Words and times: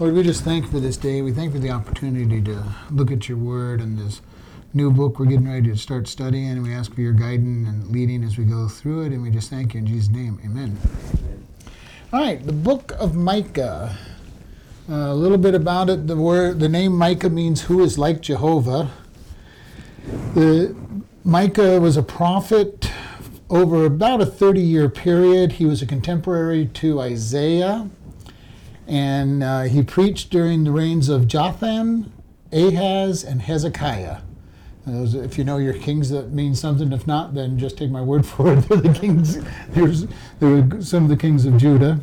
Lord, 0.00 0.14
we 0.14 0.22
just 0.22 0.44
thank 0.44 0.66
you 0.66 0.70
for 0.70 0.78
this 0.78 0.96
day. 0.96 1.22
We 1.22 1.32
thank 1.32 1.52
you 1.52 1.60
for 1.60 1.66
the 1.66 1.72
opportunity 1.72 2.40
to 2.42 2.62
look 2.88 3.10
at 3.10 3.28
your 3.28 3.36
word 3.36 3.80
and 3.80 3.98
this 3.98 4.20
new 4.72 4.92
book 4.92 5.18
we're 5.18 5.26
getting 5.26 5.48
ready 5.48 5.70
to 5.70 5.76
start 5.76 6.06
studying. 6.06 6.50
And 6.50 6.62
we 6.62 6.72
ask 6.72 6.94
for 6.94 7.00
your 7.00 7.12
guidance 7.12 7.68
and 7.68 7.88
leading 7.88 8.22
as 8.22 8.38
we 8.38 8.44
go 8.44 8.68
through 8.68 9.06
it. 9.06 9.12
And 9.12 9.24
we 9.24 9.30
just 9.32 9.50
thank 9.50 9.74
you 9.74 9.80
in 9.80 9.88
Jesus' 9.88 10.08
name. 10.08 10.38
Amen. 10.44 10.78
All 12.12 12.20
right, 12.20 12.40
the 12.46 12.52
book 12.52 12.92
of 13.00 13.16
Micah. 13.16 13.98
Uh, 14.88 14.94
a 14.94 15.14
little 15.14 15.36
bit 15.36 15.56
about 15.56 15.90
it. 15.90 16.06
The 16.06 16.16
word, 16.16 16.60
the 16.60 16.68
name 16.68 16.96
Micah 16.96 17.28
means 17.28 17.62
"who 17.62 17.82
is 17.82 17.98
like 17.98 18.20
Jehovah." 18.20 18.92
The 20.34 20.76
Micah 21.24 21.80
was 21.80 21.96
a 21.96 22.04
prophet 22.04 22.88
over 23.50 23.84
about 23.84 24.20
a 24.20 24.26
30-year 24.26 24.90
period. 24.90 25.52
He 25.54 25.64
was 25.64 25.82
a 25.82 25.86
contemporary 25.86 26.66
to 26.74 27.00
Isaiah, 27.00 27.90
and 28.88 29.42
uh, 29.42 29.62
he 29.62 29.82
preached 29.82 30.30
during 30.30 30.64
the 30.64 30.70
reigns 30.72 31.10
of 31.10 31.28
Jotham, 31.28 32.10
Ahaz, 32.50 33.22
and 33.22 33.42
Hezekiah. 33.42 34.22
Those, 34.86 35.14
if 35.14 35.36
you 35.36 35.44
know 35.44 35.58
your 35.58 35.74
kings, 35.74 36.08
that 36.08 36.32
means 36.32 36.58
something. 36.58 36.90
If 36.92 37.06
not, 37.06 37.34
then 37.34 37.58
just 37.58 37.76
take 37.76 37.90
my 37.90 38.00
word 38.00 38.24
for 38.26 38.54
it. 38.54 38.62
They're 38.62 38.78
the 38.78 38.92
kings. 38.94 39.38
There's, 39.68 40.06
there 40.40 40.48
were 40.48 40.82
some 40.82 41.02
of 41.02 41.10
the 41.10 41.16
kings 41.16 41.44
of 41.44 41.58
Judah. 41.58 42.00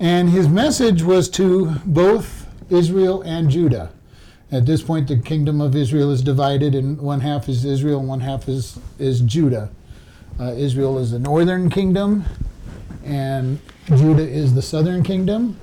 And 0.00 0.30
his 0.30 0.48
message 0.48 1.04
was 1.04 1.28
to 1.30 1.76
both 1.84 2.48
Israel 2.70 3.22
and 3.22 3.48
Judah. 3.48 3.92
At 4.50 4.66
this 4.66 4.82
point, 4.82 5.06
the 5.06 5.18
kingdom 5.18 5.60
of 5.60 5.76
Israel 5.76 6.10
is 6.10 6.22
divided, 6.22 6.74
and 6.74 6.98
one 7.00 7.20
half 7.20 7.48
is 7.48 7.64
Israel, 7.64 8.02
one 8.02 8.20
half 8.20 8.48
is, 8.48 8.78
is 8.98 9.20
Judah. 9.20 9.70
Uh, 10.40 10.54
Israel 10.56 10.98
is 10.98 11.12
the 11.12 11.18
northern 11.18 11.70
kingdom, 11.70 12.24
and 13.04 13.60
Judah 13.86 14.26
is 14.26 14.54
the 14.54 14.62
southern 14.62 15.02
kingdom. 15.02 15.58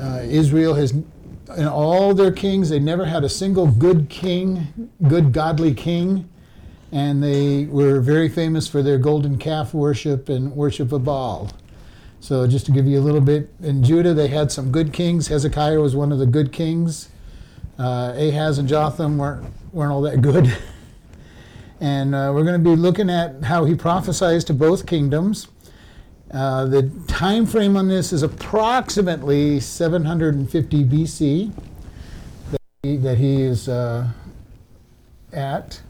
Uh, 0.00 0.22
Israel 0.22 0.74
has, 0.74 0.92
in 0.92 1.68
all 1.68 2.14
their 2.14 2.32
kings, 2.32 2.70
they 2.70 2.78
never 2.78 3.04
had 3.04 3.22
a 3.22 3.28
single 3.28 3.66
good 3.66 4.08
king, 4.08 4.90
good 5.08 5.32
godly 5.32 5.74
king, 5.74 6.26
and 6.90 7.22
they 7.22 7.66
were 7.66 8.00
very 8.00 8.28
famous 8.28 8.66
for 8.66 8.82
their 8.82 8.96
golden 8.98 9.36
calf 9.36 9.74
worship 9.74 10.28
and 10.28 10.56
worship 10.56 10.90
of 10.92 11.04
Baal. 11.04 11.50
So, 12.20 12.46
just 12.46 12.66
to 12.66 12.72
give 12.72 12.86
you 12.86 12.98
a 12.98 13.02
little 13.02 13.20
bit, 13.20 13.50
in 13.62 13.82
Judah 13.82 14.14
they 14.14 14.28
had 14.28 14.50
some 14.50 14.72
good 14.72 14.92
kings. 14.92 15.28
Hezekiah 15.28 15.80
was 15.80 15.94
one 15.94 16.12
of 16.12 16.18
the 16.18 16.26
good 16.26 16.52
kings. 16.52 17.08
Uh, 17.78 18.14
Ahaz 18.16 18.58
and 18.58 18.68
Jotham 18.68 19.18
weren't, 19.18 19.46
weren't 19.72 19.92
all 19.92 20.02
that 20.02 20.20
good. 20.20 20.54
and 21.80 22.14
uh, 22.14 22.30
we're 22.34 22.44
going 22.44 22.62
to 22.62 22.70
be 22.70 22.76
looking 22.76 23.08
at 23.10 23.44
how 23.44 23.64
he 23.64 23.74
prophesies 23.74 24.44
to 24.44 24.54
both 24.54 24.86
kingdoms. 24.86 25.48
Uh, 26.32 26.64
the 26.64 26.88
time 27.08 27.44
frame 27.44 27.76
on 27.76 27.88
this 27.88 28.12
is 28.12 28.22
approximately 28.22 29.58
750 29.58 30.84
BC 30.84 31.52
that 32.52 32.60
he, 32.82 32.96
that 32.98 33.18
he 33.18 33.42
is 33.42 33.68
uh, 33.68 34.06
at. 35.32 35.80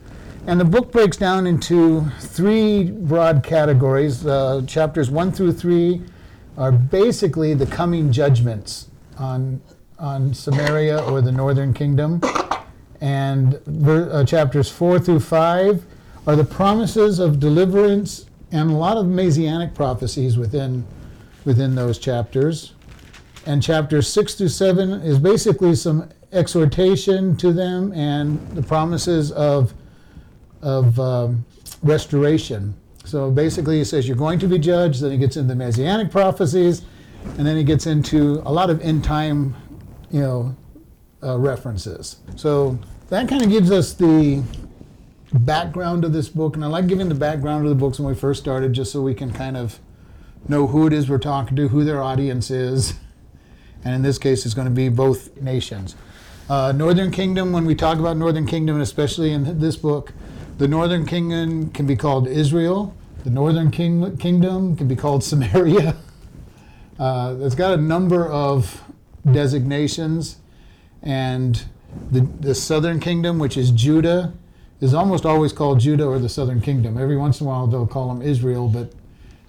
And 0.46 0.58
the 0.58 0.64
book 0.64 0.92
breaks 0.92 1.18
down 1.18 1.46
into 1.46 2.06
three 2.20 2.84
broad 2.84 3.44
categories. 3.44 4.24
Uh, 4.24 4.62
chapters 4.66 5.10
1 5.10 5.32
through 5.32 5.52
3 5.52 6.02
are 6.56 6.72
basically 6.72 7.52
the 7.52 7.66
coming 7.66 8.10
judgments 8.10 8.88
on, 9.18 9.60
on 9.98 10.32
Samaria 10.32 11.02
or 11.04 11.20
the 11.20 11.32
northern 11.32 11.74
kingdom. 11.74 12.22
And 13.02 13.60
ver, 13.66 14.10
uh, 14.10 14.24
chapters 14.24 14.70
4 14.70 14.98
through 15.00 15.20
5 15.20 15.84
are 16.26 16.36
the 16.36 16.44
promises 16.44 17.18
of 17.18 17.38
deliverance 17.38 18.24
and 18.52 18.70
a 18.70 18.74
lot 18.74 18.96
of 18.96 19.06
messianic 19.06 19.74
prophecies 19.74 20.36
within, 20.36 20.86
within 21.44 21.74
those 21.74 21.98
chapters. 21.98 22.74
And 23.46 23.62
chapters 23.62 24.08
6 24.08 24.34
through 24.34 24.48
7 24.48 24.90
is 25.02 25.18
basically 25.18 25.74
some 25.74 26.08
exhortation 26.32 27.36
to 27.36 27.52
them 27.52 27.92
and 27.92 28.46
the 28.50 28.62
promises 28.62 29.32
of, 29.32 29.72
of 30.62 30.98
um, 31.00 31.44
restoration. 31.82 32.74
So 33.04 33.30
basically, 33.30 33.78
he 33.78 33.84
says 33.84 34.06
you're 34.06 34.16
going 34.16 34.38
to 34.40 34.46
be 34.46 34.58
judged. 34.58 35.02
Then 35.02 35.12
he 35.12 35.18
gets 35.18 35.36
into 35.36 35.54
messianic 35.54 36.10
prophecies, 36.10 36.82
and 37.38 37.46
then 37.46 37.56
he 37.56 37.64
gets 37.64 37.86
into 37.86 38.42
a 38.44 38.52
lot 38.52 38.70
of 38.70 38.80
end 38.82 39.02
time, 39.02 39.54
you 40.10 40.20
know, 40.20 40.56
uh, 41.22 41.38
references. 41.38 42.16
So 42.36 42.78
that 43.08 43.28
kind 43.28 43.42
of 43.42 43.50
gives 43.50 43.70
us 43.70 43.94
the 43.94 44.42
background 45.38 46.04
of 46.04 46.12
this 46.12 46.28
book, 46.28 46.56
and 46.56 46.64
I 46.64 46.68
like 46.68 46.86
giving 46.86 47.08
the 47.08 47.14
background 47.14 47.64
of 47.64 47.70
the 47.70 47.76
books 47.76 47.98
when 47.98 48.08
we 48.08 48.14
first 48.14 48.40
started, 48.40 48.72
just 48.72 48.92
so 48.92 49.02
we 49.02 49.14
can 49.14 49.32
kind 49.32 49.56
of 49.56 49.78
know 50.48 50.66
who 50.66 50.86
it 50.86 50.92
is 50.92 51.08
we're 51.08 51.18
talking 51.18 51.56
to, 51.56 51.68
who 51.68 51.84
their 51.84 52.02
audience 52.02 52.50
is, 52.50 52.94
and 53.84 53.94
in 53.94 54.02
this 54.02 54.18
case, 54.18 54.44
it's 54.44 54.54
going 54.54 54.66
to 54.68 54.74
be 54.74 54.88
both 54.88 55.40
nations. 55.40 55.94
Uh, 56.48 56.72
Northern 56.72 57.10
Kingdom, 57.10 57.52
when 57.52 57.64
we 57.64 57.74
talk 57.74 57.98
about 57.98 58.16
Northern 58.16 58.46
Kingdom, 58.46 58.76
and 58.76 58.82
especially 58.82 59.32
in 59.32 59.60
this 59.60 59.76
book, 59.76 60.12
the 60.58 60.66
Northern 60.66 61.06
Kingdom 61.06 61.70
can 61.70 61.86
be 61.86 61.96
called 61.96 62.26
Israel. 62.26 62.94
The 63.24 63.30
northern 63.30 63.70
king, 63.70 64.16
kingdom 64.16 64.76
can 64.76 64.88
be 64.88 64.96
called 64.96 65.24
Samaria. 65.24 65.96
Uh, 66.98 67.34
it's 67.40 67.54
got 67.54 67.72
a 67.72 67.80
number 67.80 68.28
of 68.28 68.84
designations, 69.32 70.36
and 71.02 71.64
the, 72.10 72.20
the 72.40 72.54
southern 72.54 73.00
kingdom, 73.00 73.38
which 73.38 73.56
is 73.56 73.70
Judah, 73.70 74.34
is 74.80 74.94
almost 74.94 75.26
always 75.26 75.52
called 75.52 75.80
Judah 75.80 76.06
or 76.06 76.18
the 76.18 76.28
southern 76.28 76.60
kingdom. 76.60 76.96
Every 76.96 77.16
once 77.16 77.40
in 77.40 77.46
a 77.46 77.50
while 77.50 77.66
they'll 77.66 77.86
call 77.86 78.08
them 78.08 78.22
Israel, 78.22 78.68
but 78.68 78.92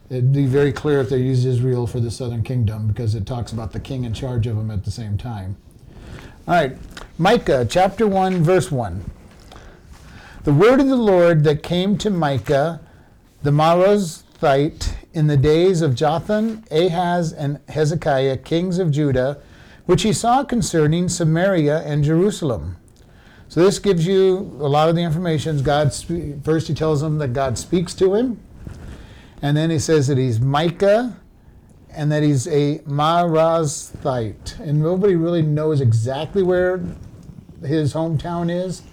it'd 0.10 0.34
be 0.34 0.46
very 0.46 0.74
clear 0.74 1.00
if 1.00 1.10
they 1.10 1.20
use 1.20 1.46
Israel 1.46 1.88
for 1.88 2.00
the 2.00 2.12
southern 2.12 2.44
kingdom 2.44 2.88
because 2.88 3.16
it 3.16 3.26
talks 3.26 3.52
about 3.52 3.72
the 3.72 3.80
king 3.80 4.04
in 4.04 4.14
charge 4.14 4.48
of 4.48 4.58
them 4.58 4.70
at 4.70 4.84
the 4.84 4.92
same 4.92 5.18
time. 5.18 5.56
All 6.48 6.56
right, 6.56 6.78
Micah 7.18 7.66
chapter 7.70 8.08
1, 8.08 8.44
verse 8.44 8.72
1. 8.72 9.06
The 10.44 10.54
word 10.54 10.80
of 10.80 10.88
the 10.88 10.96
Lord 10.96 11.44
that 11.44 11.64
came 11.64 11.98
to 12.00 12.10
Micah 12.10 12.82
the 13.44 13.52
Morasthite 13.52 14.94
in 15.14 15.26
the 15.26 15.38
days 15.38 15.82
of 15.82 15.96
Jotham, 15.96 16.64
Ahaz, 16.70 17.34
and 17.34 17.60
Hezekiah, 17.70 18.38
kings 18.38 18.78
of 18.78 18.92
Judah, 18.92 19.42
which 19.88 20.04
he 20.04 20.14
saw 20.14 20.44
concerning 20.44 21.10
Samaria 21.10 21.82
and 21.82 22.04
Jerusalem. 22.04 22.78
So 23.52 23.62
this 23.62 23.80
gives 23.80 24.08
you 24.08 24.38
a 24.62 24.70
lot 24.70 24.88
of 24.88 24.96
the 24.96 25.02
information. 25.02 25.62
God 25.62 25.94
first 26.42 26.70
he 26.70 26.74
tells 26.74 27.02
them 27.02 27.18
that 27.18 27.34
God 27.34 27.58
speaks 27.58 27.94
to 27.96 28.16
him, 28.16 28.40
and 29.42 29.58
then 29.58 29.70
he 29.70 29.78
says 29.78 30.08
that 30.08 30.18
he's 30.18 30.40
Micah, 30.40 31.18
and 31.90 32.10
that 32.14 32.24
he's 32.24 32.48
a 32.48 32.80
Morasthite, 32.88 34.58
and 34.62 34.82
nobody 34.82 35.16
really 35.16 35.42
knows 35.42 35.82
exactly 35.82 36.44
where 36.44 36.82
his 37.62 37.94
hometown 37.94 38.50
is. 38.50 38.84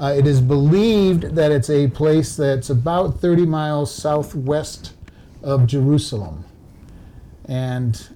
Uh, 0.00 0.14
it 0.16 0.24
is 0.24 0.40
believed 0.40 1.34
that 1.34 1.50
it's 1.50 1.68
a 1.68 1.88
place 1.88 2.36
that's 2.36 2.70
about 2.70 3.18
30 3.18 3.44
miles 3.44 3.92
southwest 3.92 4.94
of 5.42 5.66
Jerusalem. 5.66 6.44
And 7.46 8.08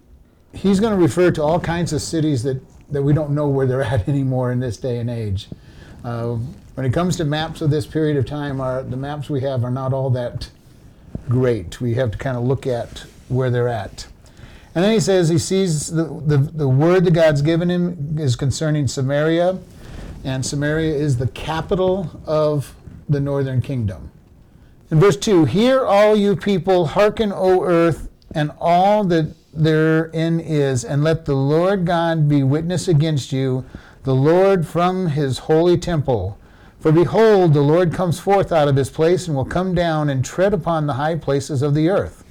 he's 0.52 0.78
going 0.78 0.96
to 0.96 1.02
refer 1.02 1.32
to 1.32 1.42
all 1.42 1.58
kinds 1.58 1.92
of 1.92 2.00
cities 2.00 2.44
that, 2.44 2.62
that 2.92 3.02
we 3.02 3.12
don't 3.12 3.32
know 3.32 3.48
where 3.48 3.66
they're 3.66 3.82
at 3.94 4.08
anymore 4.08 4.52
in 4.52 4.60
this 4.60 4.76
day 4.76 4.98
and 4.98 5.10
age. 5.10 5.48
Uh, 6.04 6.36
when 6.74 6.86
it 6.86 6.92
comes 6.92 7.16
to 7.16 7.24
maps 7.24 7.60
of 7.60 7.70
this 7.70 7.86
period 7.86 8.16
of 8.16 8.26
time, 8.26 8.60
our, 8.60 8.82
the 8.82 8.96
maps 8.96 9.28
we 9.28 9.40
have 9.40 9.64
are 9.64 9.70
not 9.70 9.92
all 9.92 10.10
that 10.10 10.50
great. 11.28 11.80
We 11.80 11.94
have 11.94 12.10
to 12.12 12.18
kind 12.18 12.36
of 12.36 12.44
look 12.44 12.66
at 12.66 13.04
where 13.28 13.50
they're 13.50 13.68
at. 13.68 14.06
And 14.74 14.84
then 14.84 14.92
he 14.92 15.00
says 15.00 15.28
he 15.28 15.38
sees 15.38 15.88
the, 15.88 16.04
the, 16.04 16.36
the 16.36 16.68
word 16.68 17.04
that 17.04 17.12
God's 17.12 17.42
given 17.42 17.70
him 17.70 18.18
is 18.18 18.36
concerning 18.36 18.86
Samaria 18.86 19.58
and 20.24 20.44
Samaria 20.44 20.94
is 20.94 21.16
the 21.16 21.28
capital 21.28 22.20
of 22.26 22.74
the 23.08 23.20
northern 23.20 23.60
kingdom. 23.60 24.10
In 24.90 25.00
verse 25.00 25.16
2 25.16 25.46
Hear, 25.46 25.84
all 25.84 26.14
you 26.16 26.36
people, 26.36 26.86
hearken, 26.86 27.32
O 27.32 27.64
earth, 27.64 28.08
and 28.34 28.52
all 28.60 29.04
that 29.04 29.34
therein 29.52 30.40
is, 30.40 30.84
and 30.84 31.02
let 31.02 31.24
the 31.24 31.34
Lord 31.34 31.86
God 31.86 32.28
be 32.28 32.42
witness 32.42 32.86
against 32.86 33.32
you, 33.32 33.64
the 34.02 34.14
Lord 34.14 34.66
from 34.66 35.08
his 35.08 35.40
holy 35.40 35.76
temple. 35.76 36.38
For 36.80 36.90
behold, 36.90 37.52
the 37.52 37.60
Lord 37.60 37.92
comes 37.92 38.18
forth 38.18 38.50
out 38.50 38.68
of 38.68 38.76
his 38.76 38.88
place, 38.88 39.26
and 39.26 39.36
will 39.36 39.44
come 39.44 39.74
down 39.74 40.08
and 40.08 40.24
tread 40.24 40.54
upon 40.54 40.86
the 40.86 40.94
high 40.94 41.16
places 41.16 41.60
of 41.60 41.74
the 41.74 41.90
earth. 41.90 42.24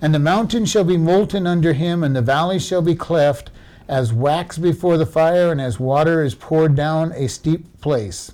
And 0.00 0.12
the 0.12 0.18
mountains 0.18 0.68
shall 0.68 0.82
be 0.82 0.96
molten 0.96 1.46
under 1.46 1.72
him, 1.72 2.02
and 2.02 2.16
the 2.16 2.22
valleys 2.22 2.66
shall 2.66 2.82
be 2.82 2.96
cleft 2.96 3.50
as 3.86 4.12
wax 4.12 4.58
before 4.58 4.96
the 4.96 5.06
fire, 5.06 5.52
and 5.52 5.60
as 5.60 5.78
water 5.78 6.24
is 6.24 6.34
poured 6.34 6.74
down 6.74 7.12
a 7.12 7.28
steep 7.28 7.80
place. 7.80 8.32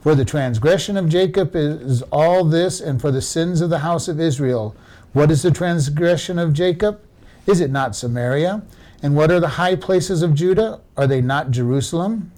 For 0.00 0.14
the 0.14 0.24
transgression 0.24 0.96
of 0.96 1.10
Jacob 1.10 1.54
is 1.54 2.00
all 2.10 2.44
this, 2.44 2.80
and 2.80 2.98
for 3.00 3.10
the 3.10 3.20
sins 3.20 3.60
of 3.60 3.68
the 3.68 3.80
house 3.80 4.08
of 4.08 4.18
Israel. 4.18 4.74
What 5.12 5.30
is 5.30 5.42
the 5.42 5.50
transgression 5.50 6.38
of 6.38 6.54
Jacob? 6.54 7.02
Is 7.46 7.60
it 7.60 7.70
not 7.70 7.94
Samaria? 7.94 8.62
And 9.02 9.14
what 9.14 9.30
are 9.30 9.40
the 9.40 9.48
high 9.48 9.76
places 9.76 10.22
of 10.22 10.34
Judah? 10.34 10.80
Are 10.96 11.06
they 11.06 11.20
not 11.20 11.50
Jerusalem? 11.50 12.32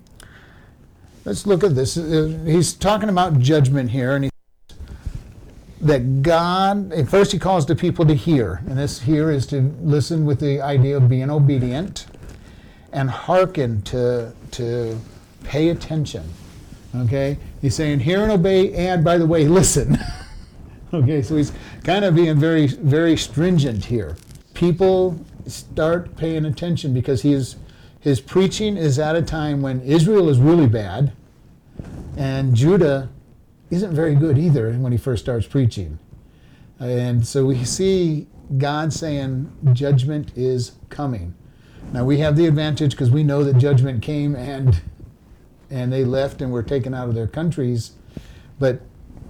Let's 1.24 1.46
look 1.46 1.64
at 1.64 1.74
this. 1.74 1.96
Uh, 1.96 2.38
he's 2.44 2.72
talking 2.72 3.08
about 3.08 3.38
judgment 3.38 3.90
here, 3.90 4.14
and 4.14 4.24
he 4.24 4.30
that 5.80 6.22
God, 6.22 6.92
first 7.08 7.32
he 7.32 7.38
calls 7.38 7.64
the 7.64 7.74
people 7.74 8.04
to 8.04 8.14
hear, 8.14 8.62
and 8.68 8.78
this 8.78 9.00
here 9.00 9.30
is 9.30 9.46
to 9.46 9.74
listen 9.80 10.26
with 10.26 10.38
the 10.40 10.60
idea 10.60 10.96
of 10.96 11.08
being 11.08 11.30
obedient. 11.30 12.06
and 12.92 13.10
hearken 13.10 13.80
to, 13.82 14.32
to 14.50 14.98
pay 15.44 15.68
attention. 15.68 16.24
Okay? 16.94 17.38
He's 17.60 17.74
saying, 17.74 18.00
hear 18.00 18.22
and 18.22 18.32
obey, 18.32 18.72
and 18.74 19.04
by 19.04 19.16
the 19.16 19.26
way, 19.26 19.46
listen. 19.46 19.98
okay, 20.92 21.22
so 21.22 21.36
he's 21.36 21.52
kind 21.84 22.04
of 22.04 22.14
being 22.14 22.38
very, 22.38 22.66
very 22.66 23.16
stringent 23.16 23.84
here. 23.84 24.16
People 24.54 25.24
start 25.46 26.16
paying 26.16 26.44
attention 26.44 26.94
because 26.94 27.22
his, 27.22 27.56
his 28.00 28.20
preaching 28.20 28.76
is 28.76 28.98
at 28.98 29.16
a 29.16 29.22
time 29.22 29.62
when 29.62 29.80
Israel 29.82 30.28
is 30.28 30.38
really 30.38 30.66
bad 30.66 31.12
and 32.16 32.54
Judah 32.54 33.10
isn't 33.70 33.94
very 33.94 34.14
good 34.14 34.36
either 34.36 34.72
when 34.74 34.92
he 34.92 34.98
first 34.98 35.22
starts 35.22 35.46
preaching. 35.46 35.98
And 36.78 37.26
so 37.26 37.46
we 37.46 37.64
see 37.64 38.26
God 38.58 38.92
saying 38.92 39.52
judgment 39.72 40.32
is 40.36 40.72
coming. 40.88 41.34
Now 41.92 42.04
we 42.04 42.18
have 42.18 42.36
the 42.36 42.46
advantage 42.46 42.92
because 42.92 43.10
we 43.10 43.22
know 43.22 43.44
that 43.44 43.58
judgment 43.58 44.02
came 44.02 44.34
and 44.34 44.80
and 45.70 45.92
they 45.92 46.04
left 46.04 46.42
and 46.42 46.50
were 46.50 46.64
taken 46.64 46.94
out 46.94 47.08
of 47.08 47.14
their 47.14 47.28
countries. 47.28 47.92
But 48.58 48.80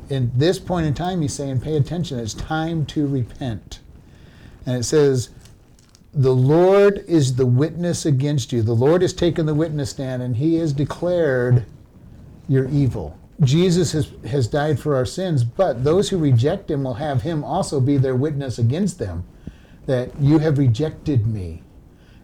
in 0.09 0.33
this 0.35 0.59
point 0.59 0.87
in 0.87 0.95
time, 0.95 1.21
he's 1.21 1.35
saying, 1.35 1.61
pay 1.61 1.77
attention. 1.77 2.19
It's 2.19 2.33
time 2.33 2.87
to 2.87 3.07
repent. 3.07 3.81
And 4.65 4.79
it 4.79 4.85
says, 4.85 5.29
the 6.13 6.35
Lord 6.35 7.05
is 7.07 7.37
the 7.37 7.47
witness 7.47 8.05
against 8.05 8.53
you. 8.53 8.63
The 8.63 8.73
Lord 8.73 9.03
has 9.03 9.13
taken 9.13 9.47
the 9.47 9.55
witness 9.55 9.91
stand 9.91 10.23
and 10.23 10.37
he 10.37 10.57
has 10.57 10.73
declared 10.73 11.65
your 12.49 12.69
evil. 12.69 13.17
Jesus 13.43 13.93
has, 13.93 14.11
has 14.27 14.49
died 14.49 14.79
for 14.79 14.97
our 14.97 15.07
sins, 15.07 15.45
but 15.45 15.85
those 15.85 16.11
who 16.11 16.19
reject 16.19 16.71
him 16.71 16.85
will 16.85 16.95
have 16.95 17.23
him 17.23 17.43
also 17.43 17.81
be 17.81 17.97
their 17.97 18.17
witness 18.17 18.59
against 18.59 18.99
them 18.99 19.25
that 19.87 20.11
you 20.21 20.39
have 20.39 20.59
rejected 20.59 21.27
me. 21.27 21.63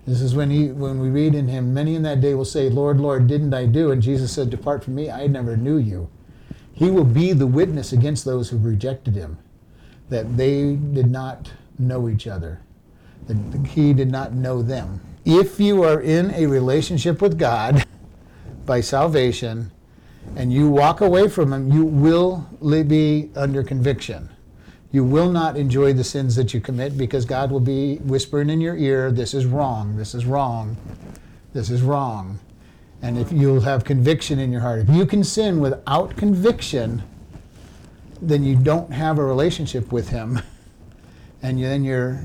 This 0.06 0.20
is 0.20 0.34
when 0.34 0.50
he 0.50 0.68
when 0.68 1.00
we 1.00 1.08
read 1.08 1.34
in 1.34 1.48
him, 1.48 1.74
many 1.74 1.96
in 1.96 2.02
that 2.02 2.20
day 2.20 2.34
will 2.34 2.44
say, 2.44 2.70
Lord, 2.70 3.00
Lord, 3.00 3.26
didn't 3.26 3.54
I 3.54 3.66
do? 3.66 3.90
And 3.90 4.00
Jesus 4.00 4.32
said, 4.32 4.50
Depart 4.50 4.84
from 4.84 4.94
me, 4.94 5.10
I 5.10 5.26
never 5.26 5.56
knew 5.56 5.78
you. 5.78 6.08
He 6.72 6.90
will 6.90 7.04
be 7.04 7.32
the 7.32 7.46
witness 7.46 7.92
against 7.92 8.24
those 8.24 8.50
who 8.50 8.58
rejected 8.58 9.16
him, 9.16 9.38
that 10.10 10.36
they 10.36 10.76
did 10.76 11.10
not 11.10 11.50
know 11.78 12.08
each 12.08 12.26
other, 12.28 12.60
that 13.26 13.67
he 13.67 13.93
did 13.93 14.11
not 14.11 14.32
know 14.32 14.62
them. 14.62 15.00
If 15.25 15.58
you 15.58 15.82
are 15.82 16.00
in 16.00 16.31
a 16.32 16.46
relationship 16.46 17.20
with 17.20 17.38
God 17.38 17.84
by 18.67 18.81
salvation, 18.81 19.70
and 20.34 20.52
you 20.52 20.69
walk 20.69 21.00
away 21.00 21.28
from 21.28 21.52
Him, 21.52 21.73
you 21.73 21.84
will 21.84 22.46
be 22.61 23.31
under 23.37 23.62
conviction. 23.62 24.28
You 24.90 25.05
will 25.05 25.31
not 25.31 25.56
enjoy 25.56 25.93
the 25.93 26.05
sins 26.05 26.34
that 26.37 26.55
you 26.55 26.61
commit 26.61 26.96
because 26.96 27.25
God 27.25 27.50
will 27.50 27.61
be 27.61 27.96
whispering 27.96 28.50
in 28.50 28.61
your 28.61 28.76
ear, 28.76 29.12
This 29.12 29.34
is 29.34 29.46
wrong, 29.46 29.96
this 29.96 30.14
is 30.14 30.26
wrong, 30.26 30.76
this 31.52 31.70
is 31.70 31.82
wrong. 31.82 32.38
And 33.02 33.19
if 33.19 33.31
you'll 33.31 33.61
have 33.61 33.84
conviction 33.84 34.38
in 34.38 34.50
your 34.50 34.62
heart, 34.62 34.81
if 34.81 34.88
you 34.88 35.06
can 35.06 35.23
sin 35.23 35.61
without 35.61 36.17
conviction, 36.17 37.02
then 38.23 38.43
you 38.43 38.56
don't 38.56 38.90
have 38.93 39.19
a 39.19 39.25
relationship 39.25 39.93
with 39.93 40.08
Him. 40.08 40.40
And 41.43 41.62
then 41.62 41.84
you 41.84 42.19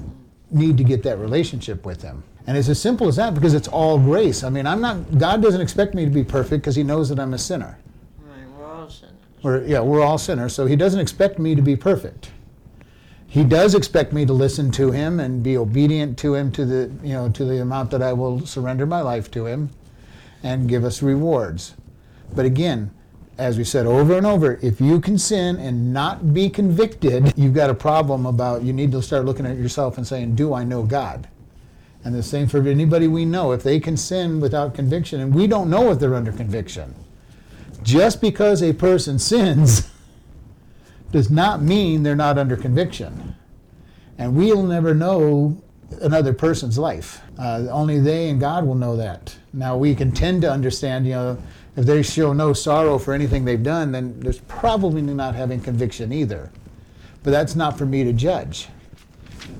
need 0.51 0.77
to 0.77 0.83
get 0.83 1.03
that 1.03 1.17
relationship 1.17 1.85
with 1.85 2.01
Him. 2.01 2.23
And 2.47 2.57
it's 2.57 2.69
as 2.69 2.81
simple 2.81 3.07
as 3.07 3.15
that 3.17 3.33
because 3.33 3.53
it's 3.53 3.67
all 3.67 3.97
grace. 3.97 4.43
I 4.43 4.49
mean, 4.49 4.65
I'm 4.65 4.81
not, 4.81 5.17
God 5.17 5.41
doesn't 5.41 5.61
expect 5.61 5.93
me 5.93 6.05
to 6.05 6.11
be 6.11 6.23
perfect 6.23 6.63
because 6.63 6.75
He 6.75 6.83
knows 6.83 7.09
that 7.09 7.19
I'm 7.19 7.33
a 7.33 7.37
sinner. 7.37 7.77
Right, 8.19 8.47
We're, 8.57 8.65
all 8.65 8.89
sinners. 8.89 9.15
We're 9.43 9.63
yeah, 9.65 9.79
we're 9.79 10.01
all 10.01 10.17
sinners, 10.17 10.53
so 10.53 10.65
he 10.65 10.75
doesn't 10.75 10.99
expect 10.99 11.39
me 11.39 11.55
to 11.55 11.61
be 11.61 11.75
perfect. 11.75 12.31
He 13.31 13.45
does 13.45 13.75
expect 13.75 14.11
me 14.11 14.25
to 14.25 14.33
listen 14.33 14.71
to 14.71 14.91
him 14.91 15.21
and 15.21 15.41
be 15.41 15.55
obedient 15.55 16.17
to 16.17 16.35
him 16.35 16.51
to 16.51 16.65
the, 16.65 16.91
you 17.01 17.13
know, 17.13 17.29
to 17.29 17.45
the 17.45 17.61
amount 17.61 17.89
that 17.91 18.01
I 18.01 18.11
will 18.11 18.45
surrender 18.45 18.85
my 18.85 18.99
life 18.99 19.31
to 19.31 19.45
him 19.45 19.69
and 20.43 20.67
give 20.67 20.83
us 20.83 21.01
rewards. 21.01 21.75
But 22.35 22.43
again, 22.43 22.91
as 23.37 23.57
we 23.57 23.63
said 23.63 23.85
over 23.85 24.15
and 24.17 24.25
over, 24.25 24.59
if 24.61 24.79
you 24.79 24.99
can 24.99 25.17
sin 25.17 25.57
and 25.57 25.93
not 25.93 26.33
be 26.33 26.49
convicted, 26.49 27.33
you've 27.37 27.53
got 27.53 27.69
a 27.69 27.73
problem 27.73 28.25
about 28.25 28.63
you 28.63 28.73
need 28.73 28.91
to 28.91 29.01
start 29.01 29.25
looking 29.25 29.45
at 29.45 29.57
yourself 29.57 29.97
and 29.97 30.05
saying, 30.05 30.35
Do 30.35 30.53
I 30.53 30.63
know 30.63 30.83
God? 30.83 31.27
And 32.03 32.15
the 32.15 32.23
same 32.23 32.47
for 32.47 32.67
anybody 32.67 33.07
we 33.07 33.25
know. 33.25 33.51
If 33.51 33.63
they 33.63 33.79
can 33.79 33.95
sin 33.95 34.39
without 34.39 34.73
conviction, 34.73 35.21
and 35.21 35.33
we 35.33 35.47
don't 35.47 35.69
know 35.69 35.91
if 35.91 35.99
they're 35.99 36.15
under 36.15 36.31
conviction, 36.31 36.95
just 37.83 38.21
because 38.21 38.61
a 38.61 38.73
person 38.73 39.19
sins 39.19 39.89
does 41.11 41.29
not 41.29 41.61
mean 41.61 42.03
they're 42.03 42.15
not 42.15 42.37
under 42.37 42.57
conviction. 42.57 43.35
And 44.17 44.35
we'll 44.35 44.63
never 44.63 44.93
know 44.93 45.61
another 46.01 46.33
person's 46.33 46.77
life. 46.77 47.21
Uh, 47.37 47.67
only 47.69 47.99
they 47.99 48.29
and 48.29 48.39
God 48.39 48.65
will 48.65 48.75
know 48.75 48.95
that. 48.97 49.35
Now, 49.53 49.77
we 49.77 49.95
can 49.95 50.11
tend 50.11 50.41
to 50.43 50.51
understand, 50.51 51.05
you 51.05 51.13
know, 51.13 51.37
if 51.75 51.85
they 51.85 52.01
show 52.01 52.33
no 52.33 52.53
sorrow 52.53 52.97
for 52.97 53.13
anything 53.13 53.45
they've 53.45 53.63
done, 53.63 53.91
then 53.91 54.19
there's 54.19 54.39
probably 54.39 55.01
not 55.01 55.35
having 55.35 55.61
conviction 55.61 56.11
either. 56.11 56.51
But 57.23 57.31
that's 57.31 57.55
not 57.55 57.77
for 57.77 57.85
me 57.85 58.03
to 58.03 58.13
judge. 58.13 58.67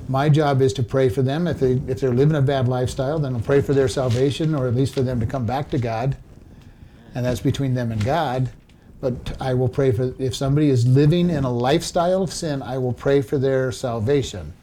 My 0.08 0.30
job 0.30 0.62
is 0.62 0.74
to 0.74 0.84
pray 0.84 1.10
for 1.10 1.22
them. 1.22 1.48
If, 1.48 1.60
they, 1.60 1.74
if 1.88 2.00
they're 2.00 2.14
living 2.14 2.36
a 2.36 2.42
bad 2.42 2.68
lifestyle, 2.68 3.20
then 3.20 3.36
I'll 3.36 3.42
pray 3.42 3.62
for 3.62 3.74
their 3.74 3.88
salvation 3.88 4.54
or 4.56 4.68
at 4.68 4.76
least 4.76 4.94
for 4.94 5.02
them 5.02 5.20
to 5.20 5.26
come 5.26 5.46
back 5.46 5.70
to 5.72 5.78
God 5.78 6.18
and 7.14 7.26
that's 7.26 7.40
between 7.40 7.74
them 7.74 7.92
and 7.92 8.04
God. 8.04 8.50
But 9.00 9.36
I 9.42 9.54
will 9.54 9.70
pray 9.70 9.92
for, 9.92 10.14
if 10.20 10.36
somebody 10.36 10.70
is 10.70 10.86
living 10.88 11.30
in 11.30 11.44
a 11.44 11.52
lifestyle 11.52 12.22
of 12.22 12.32
sin, 12.32 12.62
I 12.62 12.78
will 12.78 12.94
pray 12.94 13.22
for 13.22 13.38
their 13.38 13.72
salvation. 13.72 14.54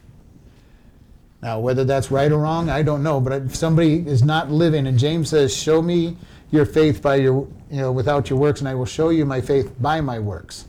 Now, 1.41 1.59
whether 1.59 1.83
that's 1.83 2.11
right 2.11 2.31
or 2.31 2.39
wrong, 2.39 2.69
I 2.69 2.81
don't 2.81 3.03
know. 3.03 3.19
But 3.19 3.43
if 3.43 3.55
somebody 3.55 4.05
is 4.07 4.23
not 4.23 4.49
living, 4.51 4.87
and 4.87 4.99
James 4.99 5.29
says, 5.29 5.55
"Show 5.55 5.81
me 5.81 6.17
your 6.51 6.65
faith 6.65 7.01
by 7.01 7.15
your, 7.15 7.47
you 7.69 7.77
know, 7.77 7.91
without 7.91 8.29
your 8.29 8.39
works, 8.39 8.59
and 8.59 8.69
I 8.69 8.75
will 8.75 8.85
show 8.85 9.09
you 9.09 9.25
my 9.25 9.41
faith 9.41 9.73
by 9.79 10.01
my 10.01 10.19
works." 10.19 10.65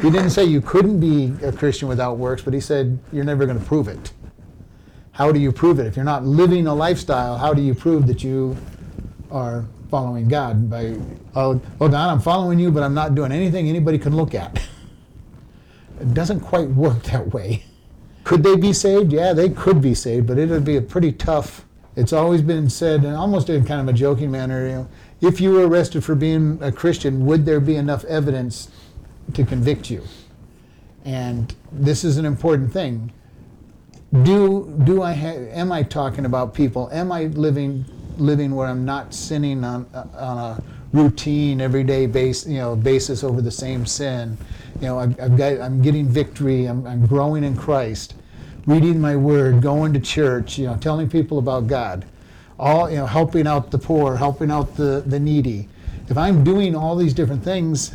He 0.00 0.10
didn't 0.10 0.30
say 0.30 0.44
you 0.44 0.60
couldn't 0.60 0.98
be 0.98 1.32
a 1.44 1.52
Christian 1.52 1.88
without 1.88 2.18
works, 2.18 2.42
but 2.42 2.52
he 2.52 2.60
said 2.60 2.98
you're 3.12 3.24
never 3.24 3.46
going 3.46 3.58
to 3.58 3.64
prove 3.64 3.86
it. 3.86 4.12
How 5.12 5.30
do 5.30 5.38
you 5.38 5.52
prove 5.52 5.78
it? 5.78 5.86
If 5.86 5.94
you're 5.94 6.04
not 6.04 6.24
living 6.24 6.66
a 6.66 6.74
lifestyle, 6.74 7.38
how 7.38 7.54
do 7.54 7.62
you 7.62 7.74
prove 7.74 8.08
that 8.08 8.24
you 8.24 8.56
are 9.30 9.64
following 9.88 10.26
God 10.26 10.68
by, 10.68 10.96
oh, 11.36 11.60
oh, 11.80 11.88
God, 11.88 12.10
I'm 12.10 12.18
following 12.18 12.58
you, 12.58 12.72
but 12.72 12.82
I'm 12.82 12.94
not 12.94 13.14
doing 13.14 13.30
anything 13.30 13.68
anybody 13.68 13.96
can 13.96 14.16
look 14.16 14.34
at. 14.34 14.60
It 16.00 16.12
doesn't 16.12 16.40
quite 16.40 16.68
work 16.70 17.04
that 17.04 17.32
way. 17.32 17.62
Could 18.24 18.42
they 18.42 18.56
be 18.56 18.72
saved? 18.72 19.12
Yeah, 19.12 19.32
they 19.32 19.50
could 19.50 19.80
be 19.80 19.94
saved, 19.94 20.26
but 20.26 20.36
it 20.36 20.48
would 20.48 20.64
be 20.64 20.76
a 20.76 20.82
pretty 20.82 21.12
tough. 21.12 21.64
It's 21.96 22.12
always 22.12 22.42
been 22.42 22.68
said, 22.68 23.04
and 23.04 23.14
almost 23.14 23.48
in 23.48 23.64
kind 23.64 23.80
of 23.80 23.88
a 23.88 23.96
joking 23.96 24.30
manner, 24.30 24.66
you 24.66 24.72
know, 24.72 24.88
if 25.20 25.40
you 25.40 25.52
were 25.52 25.66
arrested 25.66 26.02
for 26.02 26.14
being 26.14 26.58
a 26.60 26.72
Christian, 26.72 27.24
would 27.26 27.46
there 27.46 27.60
be 27.60 27.76
enough 27.76 28.04
evidence 28.04 28.68
to 29.32 29.44
convict 29.44 29.90
you? 29.90 30.02
And 31.04 31.54
this 31.70 32.04
is 32.04 32.16
an 32.16 32.24
important 32.24 32.72
thing. 32.72 33.12
Do 34.22 34.72
do 34.84 35.02
I 35.02 35.12
ha- 35.12 35.48
am 35.52 35.72
I 35.72 35.82
talking 35.82 36.24
about 36.24 36.54
people? 36.54 36.88
Am 36.92 37.10
I 37.10 37.24
living 37.24 37.84
living 38.16 38.54
where 38.54 38.68
I'm 38.68 38.84
not 38.84 39.12
sinning 39.12 39.64
on, 39.64 39.86
on 39.92 40.38
a 40.38 40.62
routine, 40.94 41.60
everyday 41.60 42.06
base, 42.06 42.46
you 42.46 42.58
know, 42.58 42.76
basis 42.76 43.24
over 43.24 43.42
the 43.42 43.50
same 43.50 43.84
sin. 43.84 44.38
You 44.80 44.86
know, 44.86 44.98
I've, 44.98 45.20
I've 45.20 45.36
got, 45.36 45.60
I'm 45.60 45.82
getting 45.82 46.06
victory. 46.06 46.66
I'm, 46.66 46.86
I'm 46.86 47.06
growing 47.06 47.44
in 47.44 47.56
Christ, 47.56 48.14
reading 48.66 49.00
my 49.00 49.16
Word, 49.16 49.60
going 49.60 49.92
to 49.94 50.00
church. 50.00 50.58
You 50.58 50.66
know, 50.66 50.76
telling 50.76 51.08
people 51.08 51.38
about 51.38 51.66
God, 51.66 52.04
all 52.58 52.90
you 52.90 52.96
know, 52.96 53.06
helping 53.06 53.46
out 53.46 53.70
the 53.70 53.78
poor, 53.78 54.16
helping 54.16 54.50
out 54.50 54.76
the 54.76 55.02
the 55.06 55.20
needy. 55.20 55.68
If 56.08 56.18
I'm 56.18 56.44
doing 56.44 56.74
all 56.74 56.96
these 56.96 57.14
different 57.14 57.42
things, 57.42 57.94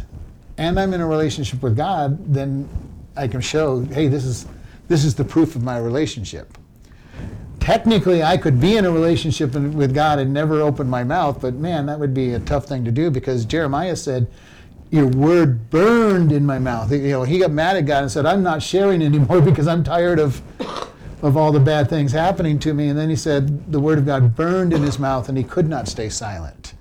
and 0.57 0.79
I'm 0.79 0.93
in 0.93 1.01
a 1.01 1.07
relationship 1.07 1.61
with 1.61 1.77
God, 1.77 2.33
then 2.33 2.67
I 3.15 3.27
can 3.27 3.41
show, 3.41 3.81
hey, 3.81 4.07
this 4.07 4.25
is 4.25 4.47
this 4.87 5.03
is 5.03 5.15
the 5.15 5.25
proof 5.25 5.55
of 5.55 5.63
my 5.63 5.77
relationship 5.77 6.57
technically 7.69 8.23
I 8.23 8.35
could 8.35 8.59
be 8.59 8.77
in 8.77 8.85
a 8.85 8.91
relationship 8.91 9.53
with 9.53 9.93
God 9.93 10.17
and 10.17 10.33
never 10.33 10.59
open 10.59 10.89
my 10.89 11.03
mouth, 11.03 11.39
but 11.39 11.53
man, 11.53 11.85
that 11.85 11.99
would 11.99 12.15
be 12.15 12.33
a 12.33 12.39
tough 12.39 12.65
thing 12.65 12.83
to 12.85 12.91
do 12.91 13.11
because 13.11 13.45
Jeremiah 13.45 13.95
said, 13.95 14.25
"Your 14.89 15.07
word 15.07 15.69
burned 15.69 16.31
in 16.31 16.45
my 16.45 16.59
mouth." 16.59 16.91
You 16.91 16.99
know, 17.09 17.23
he 17.23 17.39
got 17.39 17.51
mad 17.51 17.77
at 17.77 17.85
God 17.85 18.03
and 18.03 18.11
said, 18.11 18.25
"I'm 18.25 18.43
not 18.43 18.61
sharing 18.61 19.01
anymore 19.01 19.41
because 19.49 19.67
I'm 19.67 19.83
tired 19.83 20.19
of." 20.19 20.41
Of 21.21 21.35
all 21.35 21.51
the 21.51 21.59
bad 21.59 21.89
things 21.89 22.13
happening 22.13 22.59
to 22.59 22.73
me. 22.73 22.87
And 22.87 22.97
then 22.97 23.09
he 23.09 23.17
said 23.17 23.73
the 23.73 23.79
word 23.81 23.97
of 23.97 24.05
God 24.05 24.37
burned 24.37 24.71
in 24.71 24.81
his 24.81 24.97
mouth 24.97 25.27
and 25.27 25.37
he 25.37 25.43
could 25.43 25.67
not 25.67 25.89
stay 25.89 26.07
silent. 26.07 26.75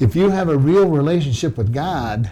If 0.00 0.16
you 0.16 0.30
have 0.30 0.48
a 0.48 0.56
real 0.56 0.88
relationship 0.88 1.58
with 1.58 1.70
God, 1.70 2.30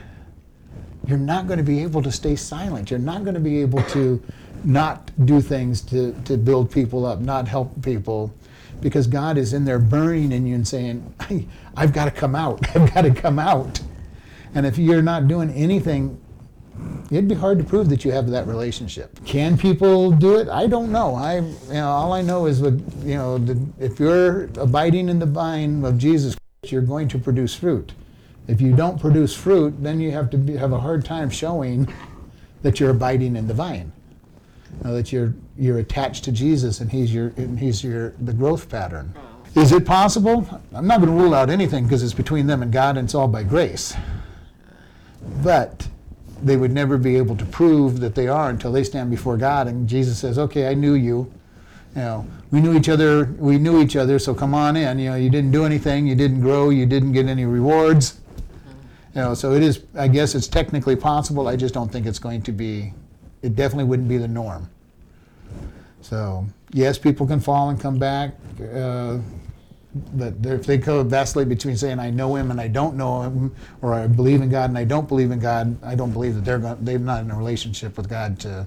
you're 1.06 1.18
not 1.18 1.46
going 1.46 1.58
to 1.58 1.64
be 1.64 1.82
able 1.82 2.02
to 2.02 2.12
stay 2.12 2.36
silent. 2.36 2.90
You're 2.90 2.98
not 2.98 3.22
going 3.22 3.34
to 3.34 3.40
be 3.40 3.60
able 3.60 3.82
to 3.84 4.22
not 4.64 5.10
do 5.26 5.40
things 5.40 5.80
to, 5.82 6.12
to 6.24 6.36
build 6.36 6.70
people 6.70 7.06
up, 7.06 7.20
not 7.20 7.48
help 7.48 7.82
people, 7.82 8.32
because 8.80 9.06
God 9.06 9.36
is 9.38 9.52
in 9.52 9.64
there 9.64 9.78
burning 9.78 10.32
in 10.32 10.46
you 10.46 10.54
and 10.54 10.66
saying, 10.66 11.14
I've 11.76 11.92
got 11.92 12.06
to 12.06 12.10
come 12.10 12.34
out. 12.34 12.64
I've 12.76 12.92
got 12.94 13.02
to 13.02 13.10
come 13.10 13.38
out. 13.38 13.80
And 14.54 14.66
if 14.66 14.78
you're 14.78 15.02
not 15.02 15.28
doing 15.28 15.50
anything 15.50 16.20
it'd 17.10 17.28
be 17.28 17.34
hard 17.34 17.58
to 17.58 17.64
prove 17.64 17.88
that 17.88 18.04
you 18.04 18.12
have 18.12 18.30
that 18.30 18.46
relationship. 18.46 19.24
Can 19.24 19.58
people 19.58 20.12
do 20.12 20.36
it? 20.36 20.48
I 20.48 20.66
don't 20.66 20.92
know. 20.92 21.14
I, 21.14 21.40
you 21.40 21.72
know, 21.72 21.88
all 21.88 22.12
I 22.12 22.22
know 22.22 22.46
is, 22.46 22.60
with, 22.60 23.04
you 23.04 23.16
know, 23.16 23.38
the, 23.38 23.60
if 23.78 23.98
you're 23.98 24.44
abiding 24.56 25.08
in 25.08 25.18
the 25.18 25.26
vine 25.26 25.84
of 25.84 25.98
Jesus, 25.98 26.36
you're 26.66 26.82
going 26.82 27.08
to 27.08 27.18
produce 27.18 27.54
fruit. 27.54 27.92
If 28.46 28.60
you 28.60 28.74
don't 28.74 29.00
produce 29.00 29.34
fruit, 29.34 29.82
then 29.82 30.00
you 30.00 30.12
have 30.12 30.30
to 30.30 30.38
be, 30.38 30.56
have 30.56 30.72
a 30.72 30.80
hard 30.80 31.04
time 31.04 31.30
showing 31.30 31.92
that 32.62 32.78
you're 32.78 32.90
abiding 32.90 33.36
in 33.36 33.46
the 33.46 33.54
vine. 33.54 33.92
You 34.78 34.88
know, 34.88 34.94
that 34.94 35.12
you're 35.12 35.34
you're 35.58 35.78
attached 35.78 36.24
to 36.24 36.32
Jesus 36.32 36.80
and 36.80 36.90
he's 36.90 37.12
your 37.12 37.32
and 37.36 37.58
he's 37.58 37.82
your 37.82 38.10
the 38.20 38.32
growth 38.32 38.68
pattern. 38.68 39.14
Is 39.56 39.72
it 39.72 39.84
possible? 39.84 40.46
I'm 40.72 40.86
not 40.86 41.00
going 41.00 41.10
to 41.10 41.22
rule 41.22 41.34
out 41.34 41.50
anything 41.50 41.84
because 41.84 42.04
it's 42.04 42.14
between 42.14 42.46
them 42.46 42.62
and 42.62 42.72
God 42.72 42.96
and 42.96 43.06
it's 43.06 43.14
all 43.14 43.26
by 43.26 43.42
grace. 43.42 43.94
But 45.42 45.88
they 46.42 46.56
would 46.56 46.72
never 46.72 46.96
be 46.96 47.16
able 47.16 47.36
to 47.36 47.44
prove 47.44 48.00
that 48.00 48.14
they 48.14 48.28
are 48.28 48.50
until 48.50 48.72
they 48.72 48.84
stand 48.84 49.10
before 49.10 49.36
God 49.36 49.66
and 49.68 49.88
Jesus 49.88 50.18
says, 50.18 50.38
"Okay, 50.38 50.68
I 50.68 50.74
knew 50.74 50.94
you. 50.94 51.30
You 51.94 52.02
know, 52.02 52.26
we 52.50 52.60
knew 52.60 52.76
each 52.76 52.88
other. 52.88 53.24
We 53.38 53.58
knew 53.58 53.80
each 53.80 53.96
other. 53.96 54.18
So 54.18 54.34
come 54.34 54.54
on 54.54 54.76
in. 54.76 54.98
You 54.98 55.10
know, 55.10 55.16
you 55.16 55.28
didn't 55.28 55.50
do 55.50 55.64
anything. 55.64 56.06
You 56.06 56.14
didn't 56.14 56.40
grow. 56.40 56.70
You 56.70 56.86
didn't 56.86 57.12
get 57.12 57.26
any 57.26 57.44
rewards. 57.44 58.20
You 59.14 59.22
know, 59.22 59.34
so 59.34 59.52
it 59.52 59.62
is. 59.62 59.82
I 59.96 60.08
guess 60.08 60.34
it's 60.34 60.46
technically 60.46 60.96
possible. 60.96 61.48
I 61.48 61.56
just 61.56 61.74
don't 61.74 61.90
think 61.90 62.06
it's 62.06 62.20
going 62.20 62.42
to 62.42 62.52
be. 62.52 62.92
It 63.42 63.56
definitely 63.56 63.84
wouldn't 63.84 64.08
be 64.08 64.18
the 64.18 64.28
norm. 64.28 64.70
So 66.00 66.46
yes, 66.72 66.98
people 66.98 67.26
can 67.26 67.40
fall 67.40 67.70
and 67.70 67.80
come 67.80 67.98
back. 67.98 68.34
Uh, 68.60 69.18
but 69.94 70.34
if 70.44 70.66
they 70.66 70.78
go 70.78 71.02
vacillate 71.02 71.48
between 71.48 71.76
saying 71.76 71.98
I 71.98 72.10
know 72.10 72.36
him 72.36 72.50
and 72.50 72.60
I 72.60 72.68
don't 72.68 72.96
know 72.96 73.22
him, 73.22 73.54
or 73.82 73.94
I 73.94 74.06
believe 74.06 74.40
in 74.40 74.48
God 74.48 74.70
and 74.70 74.78
I 74.78 74.84
don't 74.84 75.08
believe 75.08 75.30
in 75.30 75.40
God, 75.40 75.76
I 75.82 75.94
don't 75.94 76.12
believe 76.12 76.36
that 76.36 76.44
they're 76.44 76.58
going, 76.58 76.84
they're 76.84 76.98
not 76.98 77.24
in 77.24 77.30
a 77.30 77.36
relationship 77.36 77.96
with 77.96 78.08
God 78.08 78.38
to 78.40 78.66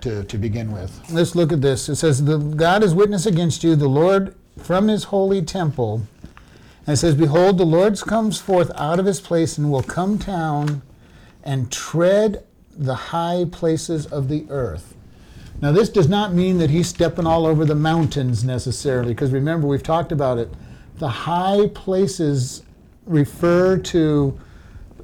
to, 0.00 0.24
to 0.24 0.38
begin 0.38 0.72
with. 0.72 0.98
Let's 1.10 1.34
look 1.34 1.52
at 1.52 1.60
this. 1.60 1.88
It 1.88 1.96
says, 1.96 2.24
the, 2.24 2.38
God 2.38 2.82
is 2.82 2.94
witness 2.94 3.26
against 3.26 3.62
you, 3.62 3.76
the 3.76 3.88
Lord 3.88 4.34
from 4.56 4.88
his 4.88 5.04
holy 5.04 5.42
temple. 5.42 6.06
And 6.86 6.94
it 6.94 6.96
says, 6.96 7.14
Behold, 7.14 7.58
the 7.58 7.66
Lord 7.66 8.00
comes 8.00 8.40
forth 8.40 8.70
out 8.74 8.98
of 8.98 9.06
his 9.06 9.20
place 9.20 9.58
and 9.58 9.70
will 9.70 9.82
come 9.82 10.16
down 10.16 10.82
and 11.44 11.70
tread 11.70 12.44
the 12.70 12.94
high 12.94 13.46
places 13.50 14.06
of 14.06 14.28
the 14.28 14.46
earth. 14.48 14.94
Now, 15.60 15.72
this 15.72 15.90
does 15.90 16.08
not 16.08 16.32
mean 16.32 16.56
that 16.58 16.70
he's 16.70 16.88
stepping 16.88 17.26
all 17.26 17.44
over 17.44 17.66
the 17.66 17.74
mountains 17.74 18.44
necessarily, 18.44 19.12
because 19.12 19.30
remember, 19.30 19.66
we've 19.66 19.82
talked 19.82 20.10
about 20.10 20.38
it. 20.38 20.48
The 20.96 21.08
high 21.08 21.68
places 21.74 22.62
refer 23.04 23.76
to 23.76 24.38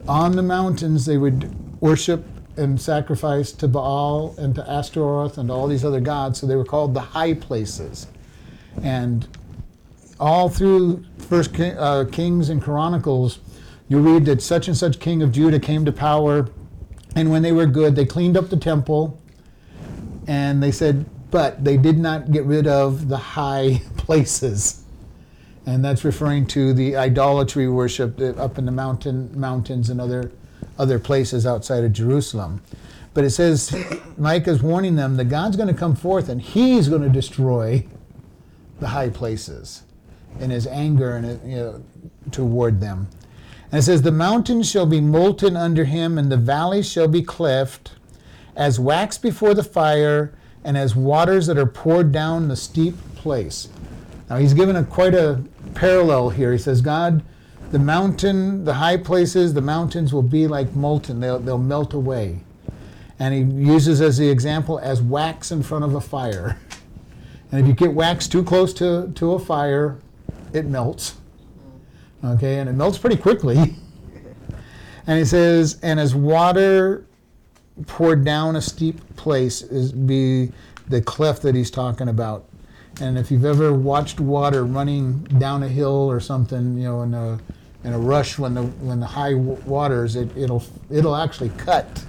on 0.09 0.33
the 0.33 0.43
mountains, 0.43 1.05
they 1.05 1.19
would 1.19 1.81
worship 1.81 2.25
and 2.57 2.81
sacrifice 2.81 3.53
to 3.53 3.69
Baal 3.69 4.35
and 4.39 4.55
to 4.55 4.71
Ashtaroth 4.71 5.37
and 5.37 5.49
to 5.49 5.53
all 5.55 5.67
these 5.67 5.85
other 5.85 6.01
gods, 6.01 6.41
so 6.41 6.47
they 6.47 6.57
were 6.57 6.65
called 6.65 6.95
the 6.95 7.01
high 7.01 7.35
places. 7.35 8.07
And 8.83 9.29
all 10.19 10.49
through 10.49 11.05
First 11.19 11.59
uh, 11.61 12.07
Kings 12.11 12.49
and 12.49 12.63
Chronicles, 12.63 13.41
you 13.89 13.99
read 13.99 14.25
that 14.25 14.41
such 14.41 14.69
and 14.69 14.77
such 14.77 15.01
king 15.01 15.23
of 15.23 15.33
Judah 15.33 15.61
came 15.61 15.85
to 15.85 15.93
power, 15.93 16.49
and 17.15 17.31
when 17.31 17.43
they 17.43 17.53
were 17.53 17.67
good, 17.67 17.95
they 17.95 18.07
cleaned 18.07 18.39
up 18.39 18.49
the 18.49 18.57
temple 18.57 19.21
and 20.27 20.63
they 20.63 20.73
said, 20.73 21.07
but 21.31 21.65
they 21.65 21.77
did 21.77 21.99
not 21.99 22.33
get 22.33 22.45
rid 22.45 22.67
of 22.67 23.09
the 23.09 23.17
high 23.17 23.83
places. 23.97 24.83
And 25.67 25.85
that's 25.85 26.05
referring 26.05 26.47
to 26.49 26.73
the 26.73 26.97
idolatry 26.97 27.69
worship 27.69 28.21
up 28.21 28.57
in 28.59 28.67
the 28.67 28.73
mountain 28.73 29.39
mountains 29.39 29.91
and 29.91 30.01
other 30.01 30.31
other 30.79 30.99
places 30.99 31.47
outside 31.47 31.85
of 31.85 31.93
Jerusalem. 31.93 32.63
But 33.15 33.25
it 33.25 33.31
says 33.31 33.75
Micah's 34.17 34.63
warning 34.63 34.97
them 34.97 35.17
that 35.17 35.25
God's 35.25 35.57
going 35.57 35.69
to 35.69 35.79
come 35.79 35.97
forth 35.97 36.29
and 36.29 36.41
he's 36.41 36.89
going 36.89 37.03
to 37.03 37.09
destroy 37.09 37.87
the 38.79 38.89
high 38.89 39.09
places 39.09 39.83
in 40.39 40.51
his 40.51 40.67
anger 40.67 41.17
and 41.17 41.51
you 41.51 41.57
know, 41.57 41.85
toward 42.31 42.81
them. 42.81 43.09
And 43.73 43.81
it 43.81 43.83
says, 43.83 44.03
The 44.03 44.13
mountains 44.13 44.71
shall 44.71 44.87
be 44.87 45.01
molten 45.01 45.57
under 45.57 45.85
him, 45.85 46.19
and 46.19 46.31
the 46.31 46.37
valleys 46.37 46.91
shall 46.91 47.09
be 47.09 47.23
cleft 47.23 47.93
as 48.57 48.81
wax 48.81 49.19
before 49.19 49.55
the 49.55 49.63
fire, 49.63 50.33
and 50.65 50.77
as 50.77 50.97
waters 50.97 51.47
that 51.47 51.59
are 51.59 51.67
poured 51.67 52.11
down 52.11 52.49
the 52.49 52.57
steep 52.57 52.97
place. 53.15 53.69
Now 54.29 54.37
he's 54.37 54.55
given 54.55 54.75
a 54.75 54.83
quite 54.83 55.15
a 55.15 55.45
parallel 55.75 56.31
here. 56.31 56.51
He 56.53 56.59
says, 56.59 56.81
God, 56.81 57.23
the 57.71 57.79
mountain, 57.79 58.65
the 58.65 58.75
high 58.75 58.97
places, 58.97 59.55
the 59.55 59.61
mountains 59.61 60.13
will 60.13 60.23
be 60.23 60.49
like 60.49 60.75
molten. 60.75 61.21
They'll, 61.21 61.39
they'll 61.39 61.59
melt 61.59 61.95
away. 61.95 62.41
And 63.19 63.33
he 63.33 63.65
uses 63.65 64.01
as 64.01 64.19
the 64.19 64.29
example 64.29 64.79
as 64.79 65.01
wax 65.01 65.53
in 65.53 65.63
front 65.63 65.85
of 65.85 65.95
a 65.95 66.01
fire. 66.01 66.59
And 67.53 67.61
if 67.61 67.69
you 67.69 67.75
get 67.75 67.95
wax 67.95 68.27
too 68.27 68.43
close 68.43 68.75
to, 68.75 69.13
to 69.15 69.35
a 69.35 69.39
fire, 69.39 69.99
it 70.53 70.67
melts. 70.67 71.15
Okay, 72.25 72.59
and 72.59 72.69
it 72.69 72.73
melts 72.73 72.99
pretty 72.99 73.17
quickly. 73.17 73.77
And 75.07 75.21
he 75.21 75.25
says, 75.25 75.79
and 75.85 76.01
as 76.01 76.17
water 76.17 77.06
poured 77.87 78.25
down 78.25 78.57
a 78.57 78.63
steep 78.63 79.17
place 79.17 79.63
is 79.63 79.93
be 79.93 80.53
the 80.89 81.03
cleft 81.03 81.43
that 81.43 81.55
he's 81.55 81.71
talking 81.71 82.09
about. 82.09 82.45
And 83.01 83.19
if 83.19 83.31
you've 83.31 83.45
ever 83.45 83.75
watched 83.75 84.21
water 84.21 84.65
running 84.65 85.25
down 85.39 85.63
a 85.63 85.69
hill 85.69 86.11
or 86.11 86.21
something, 86.21 86.79
you 86.79 86.85
know, 86.85 87.03
in 87.03 87.13
a 87.13 87.39
in 87.85 87.93
a 87.93 87.99
rush 87.99 88.39
when 88.39 88.55
the 88.55 88.63
when 88.63 89.01
the 89.01 89.07
high 89.07 89.35
waters, 89.35 90.17
it, 90.17 90.35
it'll 90.37 90.65
it'll 90.91 91.17
actually 91.17 91.51
cut 91.51 92.05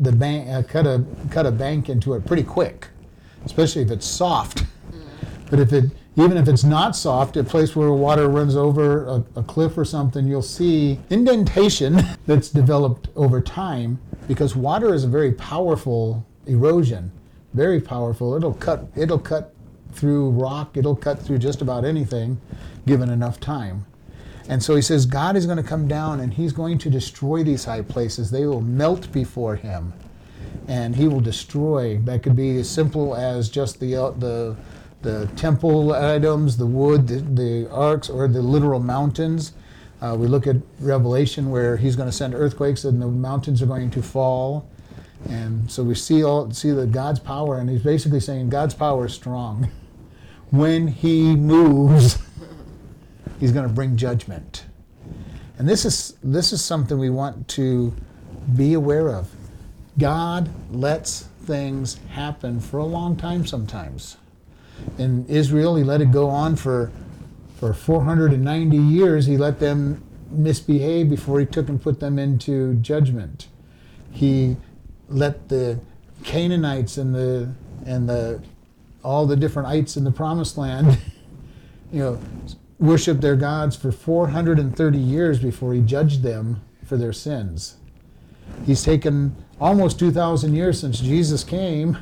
the 0.00 0.12
bank 0.12 0.48
uh, 0.48 0.62
cut 0.62 0.86
a 0.86 1.04
cut 1.30 1.46
a 1.46 1.52
bank 1.52 1.88
into 1.88 2.14
it 2.14 2.26
pretty 2.26 2.42
quick, 2.42 2.88
especially 3.44 3.82
if 3.82 3.90
it's 3.90 4.06
soft. 4.06 4.64
But 5.48 5.60
if 5.60 5.72
it 5.72 5.92
even 6.16 6.36
if 6.36 6.48
it's 6.48 6.64
not 6.64 6.96
soft, 6.96 7.36
a 7.36 7.44
place 7.44 7.76
where 7.76 7.92
water 7.92 8.28
runs 8.28 8.56
over 8.56 9.06
a, 9.06 9.24
a 9.36 9.42
cliff 9.44 9.78
or 9.78 9.84
something, 9.84 10.26
you'll 10.26 10.42
see 10.42 10.98
indentation 11.10 12.02
that's 12.26 12.48
developed 12.48 13.08
over 13.14 13.40
time 13.40 14.00
because 14.28 14.56
water 14.56 14.94
is 14.94 15.04
a 15.04 15.08
very 15.08 15.32
powerful 15.32 16.26
erosion, 16.46 17.12
very 17.54 17.80
powerful. 17.80 18.34
It'll 18.34 18.54
cut 18.54 18.86
it'll 18.96 19.18
cut 19.18 19.54
through 19.92 20.30
rock, 20.30 20.76
it'll 20.76 20.96
cut 20.96 21.20
through 21.20 21.38
just 21.38 21.62
about 21.62 21.84
anything 21.84 22.40
given 22.86 23.10
enough 23.10 23.40
time. 23.40 23.86
And 24.48 24.62
so 24.62 24.76
he 24.76 24.82
says 24.82 25.06
God 25.06 25.36
is 25.36 25.46
going 25.46 25.56
to 25.56 25.64
come 25.64 25.88
down 25.88 26.20
and 26.20 26.32
he's 26.32 26.52
going 26.52 26.78
to 26.78 26.90
destroy 26.90 27.42
these 27.42 27.64
high 27.64 27.82
places. 27.82 28.30
They 28.30 28.46
will 28.46 28.60
melt 28.60 29.10
before 29.12 29.56
him 29.56 29.92
and 30.68 30.94
he 30.94 31.08
will 31.08 31.20
destroy. 31.20 31.98
That 31.98 32.22
could 32.22 32.36
be 32.36 32.58
as 32.58 32.68
simple 32.68 33.16
as 33.16 33.48
just 33.48 33.80
the 33.80 33.96
uh, 33.96 34.10
the 34.10 34.56
the 35.02 35.28
temple 35.36 35.92
items, 35.92 36.56
the 36.56 36.66
wood, 36.66 37.06
the, 37.06 37.20
the 37.20 37.70
arks, 37.70 38.08
or 38.08 38.26
the 38.26 38.42
literal 38.42 38.80
mountains. 38.80 39.52
Uh, 40.06 40.14
we 40.14 40.28
look 40.28 40.46
at 40.46 40.56
Revelation 40.78 41.50
where 41.50 41.76
he's 41.76 41.96
going 41.96 42.08
to 42.08 42.14
send 42.14 42.32
earthquakes 42.32 42.84
and 42.84 43.02
the 43.02 43.08
mountains 43.08 43.60
are 43.60 43.66
going 43.66 43.90
to 43.90 44.02
fall. 44.02 44.68
And 45.28 45.68
so 45.68 45.82
we 45.82 45.96
see 45.96 46.22
all 46.22 46.52
see 46.52 46.70
the 46.70 46.86
God's 46.86 47.18
power, 47.18 47.58
and 47.58 47.68
he's 47.68 47.82
basically 47.82 48.20
saying 48.20 48.50
God's 48.50 48.74
power 48.74 49.06
is 49.06 49.14
strong. 49.14 49.70
When 50.50 50.86
he 50.86 51.34
moves, 51.34 52.18
he's 53.40 53.50
going 53.50 53.66
to 53.66 53.72
bring 53.74 53.96
judgment. 53.96 54.66
And 55.58 55.68
this 55.68 55.84
is 55.84 56.16
this 56.22 56.52
is 56.52 56.64
something 56.64 56.96
we 57.00 57.10
want 57.10 57.48
to 57.48 57.92
be 58.54 58.74
aware 58.74 59.08
of. 59.08 59.28
God 59.98 60.48
lets 60.70 61.22
things 61.42 61.98
happen 62.10 62.60
for 62.60 62.78
a 62.78 62.84
long 62.84 63.16
time 63.16 63.44
sometimes 63.44 64.18
in 64.98 65.26
Israel. 65.26 65.74
He 65.74 65.82
let 65.82 66.00
it 66.00 66.12
go 66.12 66.28
on 66.30 66.54
for 66.54 66.92
for 67.58 67.72
490 67.72 68.76
years. 68.76 69.26
He 69.26 69.36
let 69.36 69.58
them 69.58 70.02
misbehave 70.30 71.08
before 71.08 71.40
he 71.40 71.46
took 71.46 71.68
and 71.68 71.80
put 71.80 72.00
them 72.00 72.18
into 72.18 72.74
judgment. 72.74 73.48
He 74.10 74.56
let 75.08 75.48
the 75.48 75.80
Canaanites 76.24 76.98
and 76.98 77.14
the 77.14 77.54
and 77.84 78.08
the 78.08 78.42
all 79.04 79.26
the 79.26 79.36
different 79.36 79.68
ites 79.68 79.96
in 79.96 80.04
the 80.04 80.10
promised 80.10 80.58
land, 80.58 80.98
you 81.92 82.00
know, 82.00 82.20
worship 82.78 83.20
their 83.20 83.36
gods 83.36 83.76
for 83.76 83.92
430 83.92 84.98
years 84.98 85.38
before 85.38 85.72
he 85.72 85.80
judged 85.80 86.22
them 86.22 86.62
for 86.84 86.96
their 86.96 87.12
sins. 87.12 87.76
He's 88.64 88.82
taken 88.82 89.36
almost 89.60 89.98
2,000 89.98 90.54
years 90.54 90.80
since 90.80 91.00
Jesus 91.00 91.44
came 91.44 91.98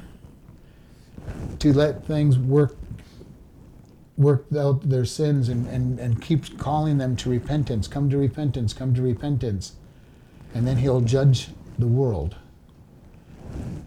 to 1.58 1.72
let 1.72 2.06
things 2.06 2.38
work 2.38 2.76
work 4.16 4.46
out 4.56 4.88
their 4.88 5.04
sins 5.04 5.48
and, 5.48 5.66
and, 5.66 5.98
and 5.98 6.22
keeps 6.22 6.48
calling 6.48 6.98
them 6.98 7.16
to 7.16 7.28
repentance. 7.28 7.88
Come 7.88 8.08
to 8.10 8.18
repentance, 8.18 8.72
come 8.72 8.94
to 8.94 9.02
repentance. 9.02 9.72
And 10.54 10.66
then 10.66 10.76
he'll 10.76 11.00
judge 11.00 11.48
the 11.78 11.86
world. 11.86 12.36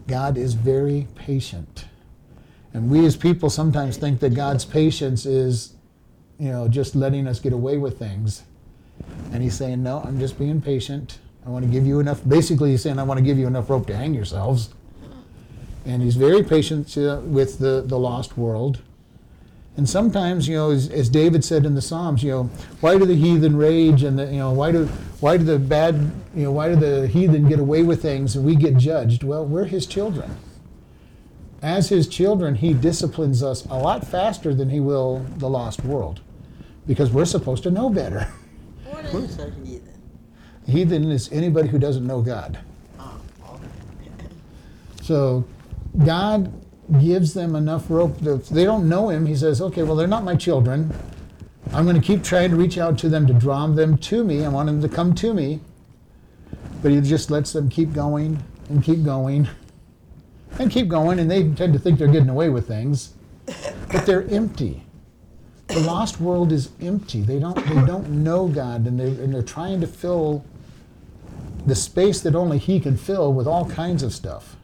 God 0.06 0.36
is 0.36 0.54
very 0.54 1.06
patient. 1.14 1.86
And 2.74 2.90
we 2.90 3.06
as 3.06 3.16
people 3.16 3.48
sometimes 3.48 3.96
think 3.96 4.20
that 4.20 4.34
God's 4.34 4.64
patience 4.64 5.24
is, 5.24 5.74
you 6.38 6.50
know, 6.50 6.68
just 6.68 6.94
letting 6.94 7.26
us 7.26 7.40
get 7.40 7.52
away 7.52 7.78
with 7.78 7.98
things. 7.98 8.42
And 9.32 9.42
he's 9.42 9.54
saying, 9.54 9.82
No, 9.82 10.00
I'm 10.04 10.18
just 10.18 10.38
being 10.38 10.60
patient. 10.60 11.18
I 11.46 11.50
want 11.50 11.64
to 11.64 11.70
give 11.70 11.86
you 11.86 12.00
enough. 12.00 12.20
Basically, 12.28 12.72
he's 12.72 12.82
saying, 12.82 12.98
I 12.98 13.02
want 13.04 13.18
to 13.18 13.24
give 13.24 13.38
you 13.38 13.46
enough 13.46 13.70
rope 13.70 13.86
to 13.86 13.96
hang 13.96 14.12
yourselves. 14.12 14.70
And 15.86 16.02
he's 16.02 16.16
very 16.16 16.42
patient 16.42 16.96
uh, 16.98 17.20
with 17.24 17.58
the, 17.58 17.82
the 17.86 17.98
lost 17.98 18.36
world. 18.36 18.82
And 19.76 19.88
sometimes, 19.88 20.48
you 20.48 20.56
know, 20.56 20.70
as, 20.70 20.88
as, 20.88 21.08
David 21.08 21.44
said 21.44 21.64
in 21.64 21.76
the 21.76 21.80
Psalms, 21.80 22.22
you 22.24 22.30
know, 22.32 22.50
why 22.80 22.98
do 22.98 23.06
the 23.06 23.14
heathen 23.14 23.56
rage 23.56 24.02
and 24.02 24.18
the, 24.18 24.26
you 24.26 24.38
know, 24.38 24.50
why 24.50 24.72
do 24.72 24.86
why 25.20 25.36
do 25.36 25.44
the 25.44 25.58
bad, 25.58 25.94
you 26.34 26.44
know, 26.44 26.52
why 26.52 26.68
do 26.68 26.76
the 26.76 27.06
heathen 27.06 27.48
get 27.48 27.60
away 27.60 27.84
with 27.84 28.02
things 28.02 28.34
and 28.34 28.44
we 28.44 28.56
get 28.56 28.76
judged? 28.76 29.22
Well, 29.22 29.46
we're 29.46 29.66
his 29.66 29.86
children. 29.86 30.36
As 31.62 31.88
his 31.88 32.08
children, 32.08 32.56
he 32.56 32.72
disciplines 32.72 33.42
us 33.42 33.66
a 33.66 33.78
lot 33.78 34.06
faster 34.06 34.52
than 34.54 34.70
he 34.70 34.80
will 34.80 35.24
the 35.38 35.48
lost 35.48 35.84
world, 35.84 36.20
because 36.86 37.10
we're 37.12 37.24
supposed 37.24 37.62
to 37.64 37.70
know 37.70 37.88
better. 37.88 38.28
What 38.84 39.04
is 39.04 39.38
a 39.38 39.50
heathen? 39.64 40.02
Heathen 40.66 41.10
is 41.10 41.32
anybody 41.32 41.68
who 41.68 41.78
doesn't 41.78 42.06
know 42.06 42.20
God. 42.20 42.58
Oh, 42.98 43.20
okay. 43.54 44.28
So 45.02 45.44
God 46.04 46.52
gives 47.00 47.34
them 47.34 47.54
enough 47.54 47.86
rope. 47.88 48.18
That 48.20 48.46
they 48.46 48.64
don't 48.64 48.88
know 48.88 49.08
Him, 49.10 49.26
He 49.26 49.36
says, 49.36 49.60
okay, 49.60 49.82
well, 49.82 49.96
they're 49.96 50.06
not 50.06 50.24
my 50.24 50.36
children. 50.36 50.92
I'm 51.72 51.84
going 51.84 52.00
to 52.00 52.06
keep 52.06 52.22
trying 52.22 52.50
to 52.50 52.56
reach 52.56 52.78
out 52.78 52.98
to 52.98 53.08
them 53.08 53.26
to 53.26 53.34
draw 53.34 53.66
them 53.66 53.98
to 53.98 54.24
me. 54.24 54.44
I 54.44 54.48
want 54.48 54.66
them 54.66 54.80
to 54.80 54.88
come 54.88 55.14
to 55.16 55.34
me. 55.34 55.60
But 56.82 56.92
He 56.92 57.00
just 57.00 57.30
lets 57.30 57.52
them 57.52 57.68
keep 57.68 57.92
going 57.92 58.42
and 58.68 58.82
keep 58.82 59.04
going 59.04 59.48
and 60.58 60.70
keep 60.70 60.88
going, 60.88 61.18
and 61.18 61.30
they 61.30 61.48
tend 61.52 61.72
to 61.72 61.78
think 61.78 61.98
they're 61.98 62.08
getting 62.08 62.28
away 62.28 62.48
with 62.48 62.66
things, 62.66 63.14
but 63.92 64.06
they're 64.06 64.26
empty. 64.28 64.84
The 65.68 65.80
lost 65.80 66.20
world 66.20 66.52
is 66.52 66.70
empty. 66.80 67.20
They 67.20 67.38
don't, 67.38 67.54
they 67.54 67.86
don't 67.86 68.08
know 68.08 68.48
God, 68.48 68.86
and 68.86 68.98
they're, 68.98 69.06
and 69.06 69.34
they're 69.34 69.42
trying 69.42 69.80
to 69.82 69.86
fill 69.86 70.44
the 71.66 71.74
space 71.74 72.20
that 72.22 72.34
only 72.34 72.58
He 72.58 72.80
can 72.80 72.96
fill 72.96 73.32
with 73.32 73.46
all 73.46 73.68
kinds 73.68 74.02
of 74.02 74.14
stuff. 74.14 74.56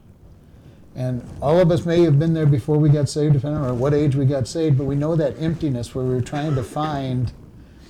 And 0.95 1.27
all 1.41 1.59
of 1.59 1.71
us 1.71 1.85
may 1.85 2.03
have 2.03 2.17
been 2.17 2.33
there 2.33 2.45
before 2.45 2.77
we 2.77 2.89
got 2.89 3.09
saved, 3.09 3.33
depending 3.33 3.61
on 3.61 3.79
what 3.79 3.93
age 3.93 4.15
we 4.15 4.25
got 4.25 4.47
saved, 4.47 4.77
but 4.77 4.85
we 4.85 4.95
know 4.95 5.15
that 5.15 5.39
emptiness 5.39 5.93
where 5.93 6.05
we 6.05 6.15
were 6.15 6.21
trying 6.21 6.55
to 6.55 6.63
find 6.63 7.33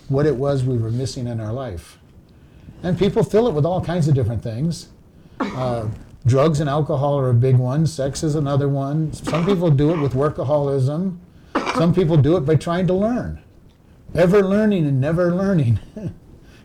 what 0.10 0.26
it 0.26 0.36
was 0.36 0.64
we 0.64 0.78
were 0.78 0.90
missing 0.92 1.28
in 1.28 1.40
our 1.40 1.54
life. 1.54 2.00
And 2.82 2.98
people 2.98 3.24
fill 3.24 3.48
it 3.48 3.54
with 3.54 3.66
all 3.66 3.80
kinds 3.82 4.08
of 4.08 4.16
different 4.16 4.42
things. 4.42 4.90
Uh, 5.40 5.88
drugs 6.26 6.60
and 6.60 6.70
alcohol 6.70 7.20
are 7.20 7.30
a 7.30 7.34
big 7.34 7.58
one, 7.58 7.86
sex 7.86 8.24
is 8.24 8.36
another 8.36 8.68
one. 8.68 9.14
Some 9.14 9.46
people 9.46 9.70
do 9.70 9.92
it 9.92 10.00
with 10.00 10.14
workaholism, 10.14 11.18
some 11.76 11.94
people 11.94 12.18
do 12.18 12.38
it 12.38 12.42
by 12.42 12.56
trying 12.56 12.88
to 12.88 12.94
learn. 12.94 13.42
Ever 14.14 14.44
learning 14.44 14.88
and 14.88 15.00
never 15.00 15.34
learning. 15.34 15.80
you 15.96 16.12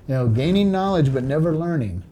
know, 0.09 0.29
gaining 0.29 0.71
knowledge 0.71 1.13
but 1.13 1.25
never 1.25 1.55
learning. 1.55 2.03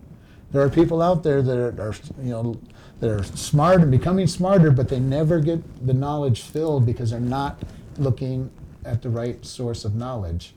There 0.50 0.62
are 0.62 0.70
people 0.70 1.00
out 1.00 1.22
there 1.22 1.42
that 1.42 1.58
are, 1.58 1.90
are 1.90 1.94
you 2.22 2.30
know, 2.30 2.60
they're 3.00 3.22
smart 3.22 3.80
and 3.80 3.90
becoming 3.90 4.26
smarter, 4.26 4.70
but 4.70 4.88
they 4.88 4.98
never 4.98 5.40
get 5.40 5.86
the 5.86 5.94
knowledge 5.94 6.42
filled 6.42 6.84
because 6.84 7.10
they're 7.10 7.20
not 7.20 7.62
looking 7.96 8.50
at 8.84 9.02
the 9.02 9.10
right 9.10 9.44
source 9.44 9.84
of 9.84 9.94
knowledge. 9.94 10.54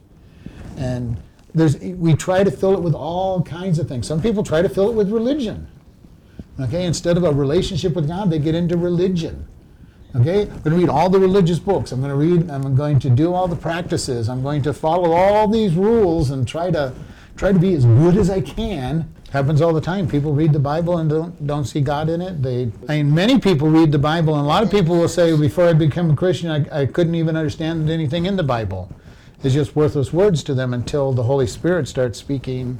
And 0.76 1.16
there's, 1.54 1.78
we 1.78 2.14
try 2.14 2.42
to 2.42 2.50
fill 2.50 2.74
it 2.74 2.80
with 2.80 2.94
all 2.94 3.42
kinds 3.42 3.78
of 3.78 3.86
things. 3.86 4.06
Some 4.06 4.20
people 4.20 4.42
try 4.42 4.62
to 4.62 4.68
fill 4.68 4.90
it 4.90 4.94
with 4.94 5.10
religion. 5.10 5.68
Okay, 6.60 6.84
instead 6.84 7.16
of 7.16 7.24
a 7.24 7.32
relationship 7.32 7.94
with 7.94 8.08
God, 8.08 8.30
they 8.30 8.38
get 8.38 8.54
into 8.54 8.76
religion. 8.76 9.46
Okay, 10.14 10.42
I'm 10.42 10.60
going 10.60 10.62
to 10.64 10.76
read 10.76 10.88
all 10.90 11.08
the 11.08 11.18
religious 11.18 11.58
books. 11.58 11.92
I'm 11.92 12.00
going 12.00 12.10
to 12.10 12.16
read. 12.16 12.50
I'm 12.50 12.74
going 12.74 12.98
to 13.00 13.08
do 13.08 13.32
all 13.32 13.48
the 13.48 13.56
practices. 13.56 14.28
I'm 14.28 14.42
going 14.42 14.60
to 14.62 14.74
follow 14.74 15.12
all 15.12 15.48
these 15.48 15.74
rules 15.74 16.30
and 16.30 16.46
try 16.46 16.70
to 16.70 16.92
try 17.36 17.52
to 17.52 17.58
be 17.58 17.74
as 17.74 17.86
good 17.86 18.18
as 18.18 18.28
I 18.28 18.42
can 18.42 19.10
happens 19.32 19.62
all 19.62 19.72
the 19.72 19.80
time. 19.80 20.06
People 20.06 20.34
read 20.34 20.52
the 20.52 20.58
Bible 20.58 20.98
and 20.98 21.08
don't 21.08 21.46
don't 21.46 21.64
see 21.64 21.80
God 21.80 22.10
in 22.10 22.20
it. 22.20 22.42
They, 22.42 22.70
I 22.86 23.02
mean, 23.02 23.14
many 23.14 23.38
people 23.40 23.68
read 23.68 23.90
the 23.90 23.98
Bible, 23.98 24.34
and 24.34 24.44
a 24.44 24.46
lot 24.46 24.62
of 24.62 24.70
people 24.70 24.96
will 24.96 25.08
say, 25.08 25.34
before 25.36 25.66
I 25.68 25.72
became 25.72 26.10
a 26.10 26.16
Christian, 26.16 26.50
I, 26.50 26.82
I 26.82 26.86
couldn't 26.86 27.14
even 27.14 27.34
understand 27.34 27.88
anything 27.88 28.26
in 28.26 28.36
the 28.36 28.42
Bible. 28.42 28.90
It's 29.42 29.54
just 29.54 29.74
worthless 29.74 30.12
words 30.12 30.44
to 30.44 30.54
them 30.54 30.74
until 30.74 31.12
the 31.12 31.22
Holy 31.22 31.46
Spirit 31.46 31.88
starts 31.88 32.18
speaking 32.18 32.78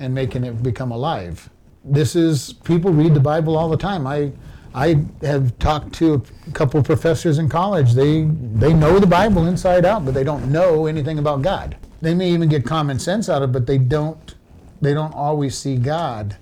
and 0.00 0.14
making 0.14 0.44
it 0.44 0.62
become 0.62 0.90
alive. 0.90 1.48
This 1.84 2.16
is 2.16 2.54
people 2.64 2.90
read 2.90 3.12
the 3.12 3.20
Bible 3.20 3.56
all 3.56 3.68
the 3.68 3.76
time. 3.76 4.06
I 4.06 4.32
I 4.74 5.04
have 5.20 5.58
talked 5.58 5.92
to 5.96 6.24
a 6.48 6.52
couple 6.52 6.80
of 6.80 6.86
professors 6.86 7.38
in 7.38 7.50
college. 7.50 7.92
They 7.92 8.22
they 8.54 8.72
know 8.72 8.98
the 8.98 9.06
Bible 9.06 9.46
inside 9.46 9.84
out, 9.84 10.06
but 10.06 10.14
they 10.14 10.24
don't 10.24 10.50
know 10.50 10.86
anything 10.86 11.18
about 11.18 11.42
God. 11.42 11.76
They 12.00 12.14
may 12.14 12.30
even 12.30 12.48
get 12.48 12.64
common 12.64 12.98
sense 12.98 13.28
out 13.28 13.42
of 13.42 13.50
it, 13.50 13.52
but 13.52 13.66
they 13.66 13.76
don't 13.76 14.34
they 14.82 14.92
don't 14.94 15.14
always 15.14 15.56
see 15.56 15.76
God. 15.76 16.36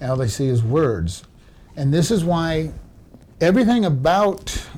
All 0.00 0.16
they 0.16 0.28
see 0.28 0.46
is 0.46 0.62
words. 0.62 1.24
And 1.76 1.92
this 1.92 2.10
is 2.10 2.24
why 2.24 2.72
everything 3.40 3.84
about 3.84 4.68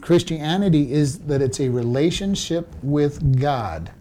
Christianity 0.00 0.92
is 0.92 1.20
that 1.20 1.40
it's 1.40 1.60
a 1.60 1.68
relationship 1.68 2.68
with 2.82 3.40
God. 3.40 3.92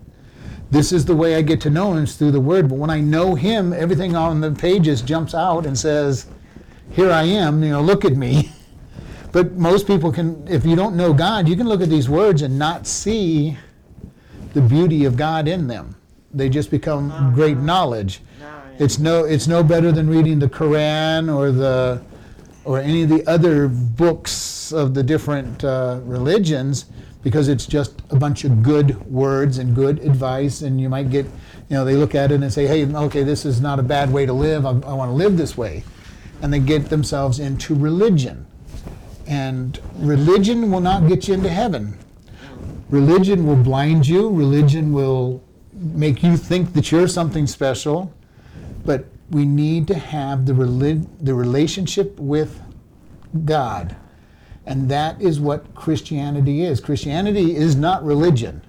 This 0.72 0.92
is 0.92 1.06
the 1.06 1.16
way 1.16 1.36
I 1.36 1.44
get 1.44 1.62
to 1.62 1.70
know 1.70 1.94
Him 1.94 2.04
is 2.04 2.16
through 2.16 2.32
the 2.32 2.42
Word. 2.42 2.68
But 2.68 2.80
when 2.80 2.90
I 2.90 3.00
know 3.00 3.36
Him, 3.36 3.74
everything 3.74 4.16
on 4.16 4.42
the 4.42 4.52
pages 4.52 5.04
jumps 5.04 5.36
out 5.36 5.68
and 5.68 5.78
says, 5.78 6.26
Here 6.92 7.12
I 7.12 7.24
am, 7.24 7.64
you 7.64 7.70
know, 7.70 7.82
look 7.82 8.04
at 8.04 8.16
me. 8.16 8.52
But 9.34 9.54
most 9.54 9.88
people 9.88 10.12
can, 10.12 10.46
if 10.46 10.66
you 10.66 10.76
don't 10.76 10.98
know 10.98 11.14
God, 11.14 11.48
you 11.48 11.56
can 11.56 11.66
look 11.66 11.80
at 11.80 11.88
these 11.88 12.10
words 12.10 12.42
and 12.42 12.60
not 12.60 12.86
see 12.86 13.58
the 14.54 14.60
beauty 14.60 15.06
of 15.06 15.16
God 15.16 15.48
in 15.48 15.68
them 15.68 15.96
they 16.34 16.50
just 16.50 16.72
become 16.72 17.12
uh-huh. 17.12 17.30
great 17.32 17.58
knowledge. 17.58 18.22
It's 18.80 18.98
no 18.98 19.26
it's 19.26 19.48
no 19.48 19.64
better 19.64 19.92
than 19.92 20.10
reading 20.10 20.40
the 20.40 20.48
Quran 20.48 21.34
or 21.34 21.52
the 21.52 22.02
or 22.66 22.80
any 22.80 23.04
of 23.04 23.10
the 23.10 23.26
other 23.28 23.68
books 23.68 24.72
of 24.72 24.94
the 24.94 25.04
different 25.04 25.64
uh, 25.64 26.00
religions 26.04 26.86
because 27.22 27.48
it's 27.48 27.68
just 27.68 28.02
a 28.10 28.16
bunch 28.16 28.44
of 28.44 28.64
good 28.64 29.00
words 29.06 29.60
and 29.60 29.76
good 29.76 30.00
advice 30.00 30.62
and 30.62 30.82
you 30.82 30.90
might 30.90 31.12
get 31.12 31.26
you 31.26 31.76
know 31.76 31.86
they 31.86 31.96
look 31.96 32.16
at 32.16 32.32
it 32.32 32.42
and 32.42 32.52
say 32.52 32.66
hey 32.66 32.86
okay 32.96 33.22
this 33.22 33.46
is 33.46 33.62
not 33.62 33.78
a 33.78 33.84
bad 33.84 34.12
way 34.12 34.26
to 34.26 34.34
live. 34.34 34.66
I, 34.66 34.70
I 34.70 34.94
want 34.94 35.10
to 35.10 35.16
live 35.16 35.38
this 35.38 35.56
way. 35.56 35.84
And 36.42 36.52
they 36.52 36.60
get 36.60 36.90
themselves 36.90 37.40
into 37.40 37.76
religion. 37.76 38.48
And 39.28 39.80
religion 39.98 40.72
will 40.72 40.82
not 40.82 41.08
get 41.08 41.28
you 41.28 41.36
into 41.36 41.50
heaven. 41.50 42.00
Religion 42.90 43.46
will 43.46 43.58
blind 43.58 44.08
you. 44.08 44.28
Religion 44.28 44.92
will 44.92 45.44
make 45.74 46.24
you 46.24 46.38
think 46.38 46.74
that 46.74 46.92
you're 46.92 47.08
something 47.08 47.48
special, 47.48 48.14
but 48.86 49.06
we 49.30 49.46
need 49.46 49.88
to 49.88 49.96
have 49.96 50.46
the, 50.46 50.54
relig- 50.54 51.08
the 51.24 51.34
relationship 51.34 52.20
with 52.20 52.62
God. 53.46 53.96
And 54.66 54.90
that 54.90 55.22
is 55.22 55.40
what 55.40 55.74
Christianity 55.74 56.64
is. 56.64 56.80
Christianity 56.80 57.56
is 57.56 57.76
not 57.76 58.04
religion. 58.04 58.62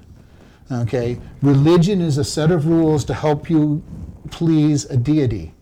Okay? 0.71 1.19
Religion 1.43 2.01
is 2.01 2.17
a 2.19 2.25
set 2.25 2.51
of 2.51 2.67
rules 2.67 3.05
to 3.07 3.15
help 3.15 3.51
you 3.51 3.83
please 4.31 4.85
a 4.87 4.97
deity. 4.97 5.53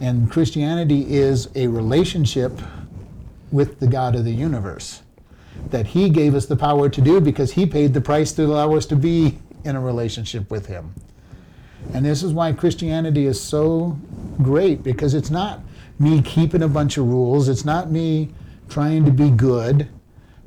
And 0.00 0.30
Christianity 0.30 1.14
is 1.14 1.48
a 1.54 1.66
relationship 1.66 2.60
with 3.50 3.80
the 3.80 3.86
God 3.86 4.14
of 4.14 4.24
the 4.24 4.32
universe 4.32 5.02
that 5.70 5.88
He 5.88 6.08
gave 6.08 6.34
us 6.34 6.46
the 6.46 6.56
power 6.56 6.88
to 6.88 7.00
do 7.00 7.20
because 7.20 7.52
He 7.52 7.66
paid 7.66 7.94
the 7.94 8.00
price 8.00 8.32
to 8.32 8.44
allow 8.44 8.74
us 8.74 8.86
to 8.86 8.96
be 8.96 9.38
in 9.64 9.76
a 9.76 9.80
relationship 9.80 10.50
with 10.50 10.66
Him. 10.66 10.94
And 11.92 12.04
this 12.04 12.22
is 12.22 12.32
why 12.32 12.52
Christianity 12.52 13.26
is 13.26 13.40
so 13.40 13.98
great 14.42 14.82
because 14.82 15.14
it's 15.14 15.30
not 15.30 15.60
me 15.98 16.22
keeping 16.22 16.62
a 16.62 16.68
bunch 16.68 16.96
of 16.96 17.06
rules, 17.06 17.48
it's 17.48 17.64
not 17.64 17.90
me 17.90 18.30
trying 18.68 19.04
to 19.04 19.10
be 19.10 19.30
good 19.30 19.88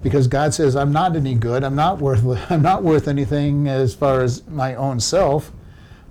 because 0.01 0.27
God 0.27 0.53
says 0.53 0.75
I'm 0.75 0.91
not 0.91 1.15
any 1.15 1.35
good. 1.35 1.63
I'm 1.63 1.75
not 1.75 1.99
worth 1.99 2.23
I'm 2.51 2.61
not 2.61 2.83
worth 2.83 3.07
anything 3.07 3.67
as 3.67 3.93
far 3.93 4.21
as 4.21 4.45
my 4.47 4.75
own 4.75 4.99
self. 4.99 5.51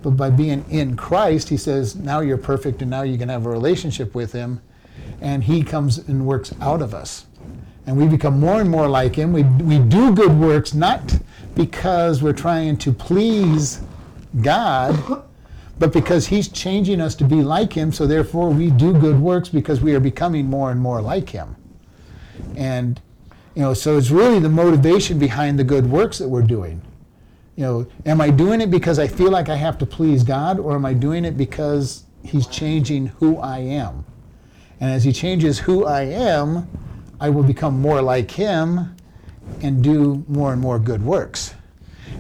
But 0.04 0.18
by 0.18 0.28
being 0.28 0.66
in 0.68 0.96
Christ, 0.96 1.48
he 1.48 1.56
says, 1.56 1.96
now 1.96 2.20
you're 2.20 2.36
perfect 2.36 2.82
and 2.82 2.90
now 2.90 3.02
you 3.02 3.16
can 3.16 3.30
have 3.30 3.46
a 3.46 3.48
relationship 3.48 4.14
with 4.14 4.32
him. 4.32 4.60
And 5.22 5.42
he 5.44 5.62
comes 5.62 5.96
and 5.96 6.26
works 6.26 6.52
out 6.60 6.82
of 6.82 6.92
us. 6.92 7.24
And 7.86 7.96
we 7.96 8.06
become 8.06 8.38
more 8.38 8.60
and 8.60 8.68
more 8.68 8.86
like 8.86 9.16
him. 9.16 9.32
We, 9.32 9.44
we 9.44 9.78
do 9.78 10.14
good 10.14 10.38
works, 10.38 10.74
not 10.74 11.18
because 11.54 12.22
we're 12.22 12.32
trying 12.32 12.76
to 12.78 12.92
please 12.92 13.80
God, 14.40 15.24
but 15.78 15.92
because 15.92 16.26
He's 16.26 16.48
changing 16.48 17.00
us 17.00 17.14
to 17.16 17.24
be 17.24 17.42
like 17.42 17.72
Him, 17.72 17.92
so 17.92 18.06
therefore 18.06 18.50
we 18.50 18.70
do 18.70 18.92
good 18.92 19.18
works 19.18 19.48
because 19.48 19.80
we 19.80 19.94
are 19.94 20.00
becoming 20.00 20.46
more 20.46 20.70
and 20.70 20.80
more 20.80 21.00
like 21.00 21.28
Him. 21.28 21.56
And, 22.56 23.00
you 23.54 23.62
know, 23.62 23.74
so 23.74 23.96
it's 23.96 24.10
really 24.10 24.40
the 24.40 24.48
motivation 24.48 25.18
behind 25.18 25.58
the 25.58 25.64
good 25.64 25.88
works 25.88 26.18
that 26.18 26.28
we're 26.28 26.42
doing. 26.42 26.82
You 27.56 27.64
know, 27.64 27.86
am 28.04 28.20
I 28.20 28.30
doing 28.30 28.60
it 28.60 28.70
because 28.70 28.98
I 28.98 29.06
feel 29.06 29.30
like 29.30 29.48
I 29.48 29.54
have 29.54 29.78
to 29.78 29.86
please 29.86 30.24
God, 30.24 30.58
or 30.58 30.74
am 30.74 30.84
I 30.84 30.94
doing 30.94 31.24
it 31.24 31.36
because 31.36 32.04
He's 32.24 32.46
changing 32.46 33.06
who 33.06 33.38
I 33.38 33.58
am? 33.58 34.04
And 34.80 34.90
as 34.90 35.04
He 35.04 35.12
changes 35.12 35.60
who 35.60 35.84
I 35.84 36.02
am, 36.02 36.68
I 37.20 37.30
will 37.30 37.44
become 37.44 37.80
more 37.80 38.02
like 38.02 38.32
Him 38.32 38.93
and 39.62 39.83
do 39.83 40.24
more 40.28 40.52
and 40.52 40.61
more 40.61 40.78
good 40.78 41.04
works. 41.04 41.54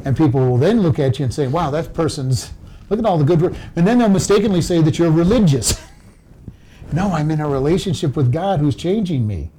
And 0.04 0.16
people 0.16 0.40
will 0.40 0.58
then 0.58 0.80
look 0.80 0.98
at 0.98 1.18
you 1.18 1.24
and 1.24 1.32
say, 1.34 1.46
wow, 1.46 1.70
that 1.70 1.94
person's, 1.94 2.52
look 2.88 2.98
at 2.98 3.06
all 3.06 3.18
the 3.18 3.24
good 3.24 3.40
work. 3.40 3.54
And 3.76 3.86
then 3.86 3.98
they'll 3.98 4.08
mistakenly 4.08 4.62
say 4.62 4.82
that 4.82 4.98
you're 4.98 5.10
religious. 5.10 5.80
no, 6.92 7.12
I'm 7.12 7.30
in 7.30 7.40
a 7.40 7.48
relationship 7.48 8.16
with 8.16 8.32
God 8.32 8.60
who's 8.60 8.76
changing 8.76 9.26
me. 9.26 9.50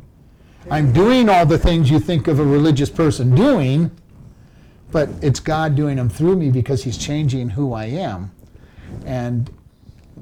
I'm 0.69 0.91
doing 0.91 1.29
all 1.29 1.45
the 1.45 1.59
things 1.59 1.91
you 1.91 1.99
think 1.99 2.27
of 2.27 2.39
a 2.39 2.43
religious 2.43 2.89
person 2.89 3.35
doing, 3.35 3.91
but 4.91 5.09
it's 5.21 5.39
God 5.39 5.75
doing 5.75 5.97
them 5.97 6.09
through 6.09 6.37
me 6.37 6.49
because 6.49 6.83
He's 6.83 6.97
changing 6.97 7.49
who 7.49 7.73
I 7.73 7.85
am. 7.85 8.31
And 9.05 9.51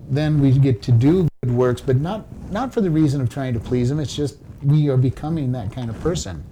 then 0.09 0.41
we 0.41 0.51
get 0.57 0.81
to 0.83 0.91
do 0.91 1.29
good 1.43 1.53
works, 1.53 1.79
but 1.79 1.95
not, 1.95 2.25
not 2.51 2.73
for 2.73 2.81
the 2.81 2.91
reason 2.91 3.21
of 3.21 3.29
trying 3.29 3.53
to 3.53 3.59
please 3.59 3.89
Him. 3.89 3.99
It's 3.99 4.15
just 4.15 4.37
we 4.61 4.89
are 4.89 4.97
becoming 4.97 5.53
that 5.53 5.71
kind 5.71 5.89
of 5.89 5.99
person. 6.01 6.43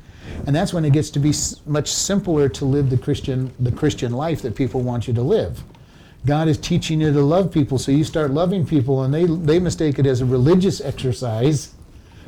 And 0.47 0.55
that's 0.55 0.73
when 0.73 0.85
it 0.85 0.93
gets 0.93 1.09
to 1.11 1.19
be 1.19 1.33
much 1.65 1.91
simpler 1.91 2.49
to 2.49 2.65
live 2.65 2.89
the 2.89 2.97
Christian, 2.97 3.53
the 3.59 3.71
Christian 3.71 4.11
life 4.11 4.41
that 4.41 4.55
people 4.55 4.81
want 4.81 5.07
you 5.07 5.13
to 5.13 5.21
live. 5.21 5.63
God 6.25 6.47
is 6.47 6.57
teaching 6.57 7.01
you 7.01 7.11
to 7.11 7.21
love 7.21 7.51
people, 7.51 7.77
so 7.77 7.91
you 7.91 8.03
start 8.03 8.31
loving 8.31 8.65
people, 8.65 9.03
and 9.03 9.13
they, 9.13 9.25
they 9.25 9.59
mistake 9.59 9.97
it 9.97 10.05
as 10.05 10.21
a 10.21 10.25
religious 10.25 10.79
exercise. 10.79 11.73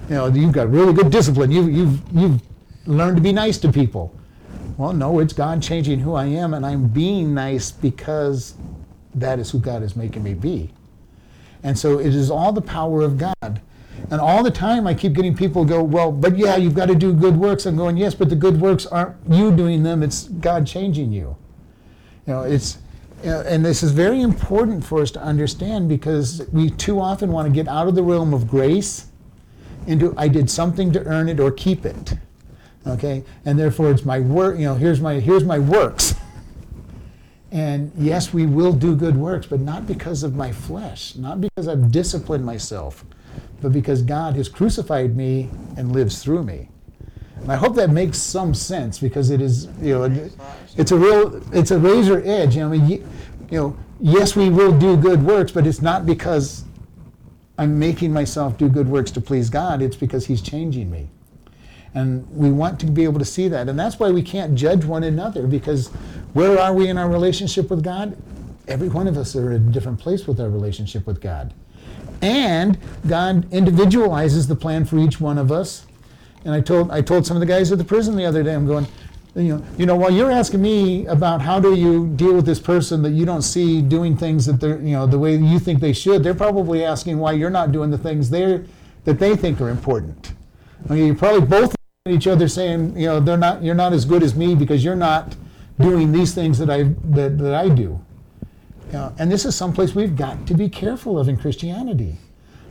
You 0.09 0.15
know, 0.15 0.27
you've 0.27 0.51
got 0.51 0.69
really 0.71 0.93
good 0.93 1.11
discipline. 1.11 1.51
You, 1.51 1.67
you've, 1.67 2.01
you've 2.11 2.41
learned 2.85 3.17
to 3.17 3.21
be 3.21 3.31
nice 3.31 3.57
to 3.59 3.71
people. 3.71 4.15
Well, 4.77 4.93
no, 4.93 5.19
it's 5.19 5.33
God 5.33 5.61
changing 5.61 5.99
who 5.99 6.15
I 6.15 6.25
am, 6.25 6.53
and 6.53 6.65
I'm 6.65 6.87
being 6.87 7.33
nice 7.33 7.71
because 7.71 8.55
that 9.13 9.37
is 9.37 9.51
who 9.51 9.59
God 9.59 9.83
is 9.83 9.95
making 9.95 10.23
me 10.23 10.33
be. 10.33 10.71
And 11.61 11.77
so 11.77 11.99
it 11.99 12.13
is 12.13 12.31
all 12.31 12.51
the 12.51 12.61
power 12.61 13.01
of 13.01 13.17
God. 13.17 13.61
And 14.11 14.19
all 14.19 14.43
the 14.43 14.51
time 14.51 14.85
I 14.85 14.93
keep 14.93 15.13
getting 15.13 15.35
people 15.35 15.65
go, 15.65 15.81
well, 15.81 16.11
but 16.11 16.37
yeah, 16.37 16.55
you've 16.57 16.75
got 16.75 16.87
to 16.87 16.95
do 16.95 17.13
good 17.13 17.37
works. 17.37 17.65
I'm 17.65 17.77
going, 17.77 17.97
yes, 17.97 18.13
but 18.13 18.29
the 18.29 18.35
good 18.35 18.59
works 18.59 18.85
aren't 18.85 19.15
you 19.29 19.51
doing 19.51 19.83
them, 19.83 20.03
it's 20.03 20.23
God 20.27 20.67
changing 20.67 21.11
you. 21.11 21.35
You 22.27 22.33
know, 22.33 22.41
it's, 22.43 22.77
you 23.23 23.29
know, 23.29 23.41
and 23.41 23.65
this 23.65 23.83
is 23.83 23.91
very 23.91 24.21
important 24.21 24.83
for 24.85 25.01
us 25.01 25.11
to 25.11 25.21
understand 25.21 25.89
because 25.89 26.45
we 26.51 26.69
too 26.69 26.99
often 26.99 27.31
want 27.31 27.47
to 27.47 27.53
get 27.53 27.67
out 27.67 27.87
of 27.87 27.95
the 27.95 28.03
realm 28.03 28.33
of 28.33 28.47
grace 28.47 29.07
into 29.87 30.13
I 30.17 30.27
did 30.27 30.49
something 30.49 30.91
to 30.93 31.03
earn 31.05 31.29
it 31.29 31.39
or 31.39 31.51
keep 31.51 31.85
it. 31.85 32.13
Okay? 32.85 33.23
And 33.45 33.57
therefore 33.57 33.91
it's 33.91 34.05
my 34.05 34.19
work, 34.19 34.57
you 34.57 34.65
know, 34.65 34.75
here's 34.75 35.01
my 35.01 35.15
here's 35.15 35.43
my 35.43 35.59
works. 35.59 36.15
And 37.51 37.91
yes, 37.97 38.33
we 38.33 38.47
will 38.47 38.73
do 38.73 38.95
good 38.95 39.15
works, 39.15 39.45
but 39.45 39.59
not 39.59 39.85
because 39.85 40.23
of 40.23 40.35
my 40.35 40.51
flesh, 40.51 41.15
not 41.15 41.39
because 41.39 41.67
I've 41.67 41.91
disciplined 41.91 42.43
myself, 42.43 43.05
but 43.63 43.71
because 43.71 44.01
God 44.01 44.35
has 44.35 44.49
crucified 44.49 45.15
me 45.15 45.49
and 45.77 45.93
lives 45.93 46.21
through 46.21 46.43
me. 46.43 46.67
And 47.41 47.49
I 47.49 47.55
hope 47.55 47.75
that 47.75 47.89
makes 47.89 48.17
some 48.17 48.53
sense 48.53 48.99
because 48.99 49.29
it 49.29 49.41
is, 49.41 49.67
you 49.81 49.97
know, 49.97 50.29
it's 50.75 50.91
a 50.91 50.97
real, 50.97 51.41
it's 51.55 51.71
a 51.71 51.79
razor 51.79 52.21
edge. 52.25 52.55
You 52.55 52.61
know, 52.61 52.67
I 52.67 52.77
mean, 52.77 52.89
you, 53.49 53.57
know, 53.57 53.77
yes, 54.01 54.35
we 54.35 54.49
will 54.49 54.77
do 54.77 54.97
good 54.97 55.23
works, 55.23 55.53
but 55.53 55.65
it's 55.65 55.81
not 55.81 56.05
because 56.05 56.65
I'm 57.57 57.79
making 57.79 58.11
myself 58.11 58.57
do 58.57 58.67
good 58.67 58.89
works 58.89 59.11
to 59.11 59.21
please 59.21 59.49
God. 59.49 59.81
It's 59.81 59.95
because 59.95 60.25
He's 60.25 60.41
changing 60.41 60.91
me. 60.91 61.09
And 61.93 62.29
we 62.35 62.51
want 62.51 62.81
to 62.81 62.85
be 62.87 63.05
able 63.05 63.19
to 63.19 63.25
see 63.25 63.47
that. 63.47 63.69
And 63.69 63.79
that's 63.79 63.97
why 63.97 64.11
we 64.11 64.23
can't 64.23 64.55
judge 64.55 64.83
one 64.83 65.03
another 65.03 65.47
because 65.47 65.87
where 66.33 66.59
are 66.59 66.73
we 66.73 66.89
in 66.89 66.97
our 66.97 67.09
relationship 67.09 67.69
with 67.69 67.81
God? 67.81 68.17
Every 68.67 68.89
one 68.89 69.07
of 69.07 69.17
us 69.17 69.37
are 69.37 69.51
at 69.51 69.55
a 69.55 69.59
different 69.59 69.99
place 69.99 70.27
with 70.27 70.41
our 70.41 70.49
relationship 70.49 71.07
with 71.07 71.21
God. 71.21 71.53
And 72.23 72.77
God 73.05 73.51
individualizes 73.51 74.47
the 74.47 74.55
plan 74.55 74.85
for 74.85 74.97
each 74.97 75.19
one 75.19 75.37
of 75.37 75.51
us. 75.51 75.85
And 76.45 76.53
I 76.53 76.61
told 76.61 76.89
I 76.89 77.01
told 77.01 77.25
some 77.25 77.35
of 77.35 77.41
the 77.41 77.45
guys 77.45 77.71
at 77.71 77.77
the 77.77 77.83
prison 77.83 78.15
the 78.15 78.25
other 78.25 78.43
day, 78.43 78.53
I'm 78.53 78.65
going, 78.65 78.87
you 79.35 79.57
know, 79.57 79.65
you 79.77 79.85
know, 79.85 79.95
while 79.95 80.11
you're 80.11 80.31
asking 80.31 80.61
me 80.61 81.05
about 81.07 81.41
how 81.41 81.59
do 81.59 81.75
you 81.75 82.07
deal 82.15 82.33
with 82.33 82.45
this 82.45 82.59
person 82.59 83.01
that 83.01 83.11
you 83.11 83.25
don't 83.25 83.41
see 83.41 83.81
doing 83.81 84.15
things 84.15 84.45
that 84.45 84.59
they're, 84.61 84.79
you 84.79 84.93
know, 84.93 85.05
the 85.05 85.19
way 85.19 85.35
you 85.35 85.59
think 85.59 85.81
they 85.81 85.91
should, 85.91 86.23
they're 86.23 86.33
probably 86.33 86.83
asking 86.83 87.17
why 87.17 87.33
you're 87.33 87.49
not 87.49 87.71
doing 87.71 87.91
the 87.91 87.97
things 87.97 88.29
they're 88.29 88.63
that 89.03 89.19
they 89.19 89.35
think 89.35 89.59
are 89.59 89.69
important. 89.69 90.33
I 90.89 90.93
mean, 90.93 91.07
you're 91.07 91.15
probably 91.15 91.45
both 91.45 91.75
at 92.05 92.13
each 92.13 92.27
other 92.27 92.47
saying, 92.47 92.97
you 92.97 93.07
know, 93.07 93.19
they're 93.19 93.37
not, 93.37 93.63
you're 93.63 93.75
not 93.75 93.91
as 93.91 94.05
good 94.05 94.23
as 94.23 94.33
me 94.33 94.55
because 94.55 94.83
you're 94.83 94.95
not 94.95 95.35
doing 95.79 96.11
these 96.11 96.33
things 96.33 96.57
that 96.59 96.69
I 96.69 96.83
that, 96.83 97.37
that 97.39 97.53
I 97.53 97.69
do. 97.69 97.99
Know, 98.93 99.11
and 99.17 99.31
this 99.31 99.43
is 99.43 99.55
someplace 99.55 99.95
we've 99.95 100.15
got 100.15 100.45
to 100.45 100.53
be 100.53 100.69
careful 100.69 101.17
of 101.17 101.27
in 101.27 101.35
Christianity. 101.35 102.17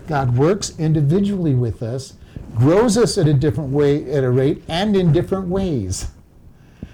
God 0.06 0.36
works 0.36 0.78
individually 0.78 1.54
with 1.54 1.82
us, 1.82 2.14
grows 2.54 2.96
us 2.96 3.18
at 3.18 3.26
a 3.26 3.34
different 3.34 3.70
way, 3.70 4.08
at 4.12 4.22
a 4.22 4.30
rate, 4.30 4.62
and 4.68 4.94
in 4.94 5.12
different 5.12 5.48
ways. 5.48 6.12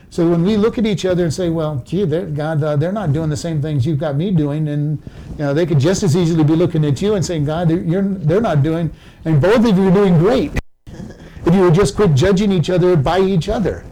So 0.09 0.31
when 0.31 0.43
we 0.43 0.57
look 0.57 0.79
at 0.79 0.87
each 0.87 1.05
other 1.05 1.25
and 1.25 1.35
say, 1.35 1.51
"Well, 1.51 1.83
gee, 1.85 2.07
they're, 2.07 2.25
God, 2.25 2.63
uh, 2.63 2.77
they're 2.77 2.91
not 2.93 3.13
doing 3.13 3.29
the 3.29 3.37
same 3.37 3.61
things 3.61 3.85
you've 3.85 3.99
got 3.99 4.17
me 4.17 4.31
doing," 4.31 4.67
and 4.67 5.03
you 5.33 5.39
know, 5.45 5.53
they 5.53 5.67
could 5.67 5.79
just 5.79 6.03
as 6.03 6.17
easily 6.17 6.43
be 6.43 6.57
looking 6.57 6.83
at 6.87 7.03
you 7.03 7.15
and 7.15 7.25
saying, 7.25 7.45
"God, 7.45 7.69
they're, 7.69 7.83
you're, 7.83 8.03
they're 8.03 8.41
not 8.41 8.63
doing," 8.63 8.91
and 9.27 9.43
both 9.43 9.67
of 9.67 9.77
you 9.77 9.89
are 9.89 9.95
doing 9.95 10.19
great. 10.19 10.53
if 10.87 11.55
you 11.55 11.61
would 11.61 11.75
just 11.75 11.95
quit 11.97 12.15
judging 12.15 12.51
each 12.51 12.71
other 12.71 12.97
by 12.97 13.21
each 13.21 13.51
other. 13.51 13.85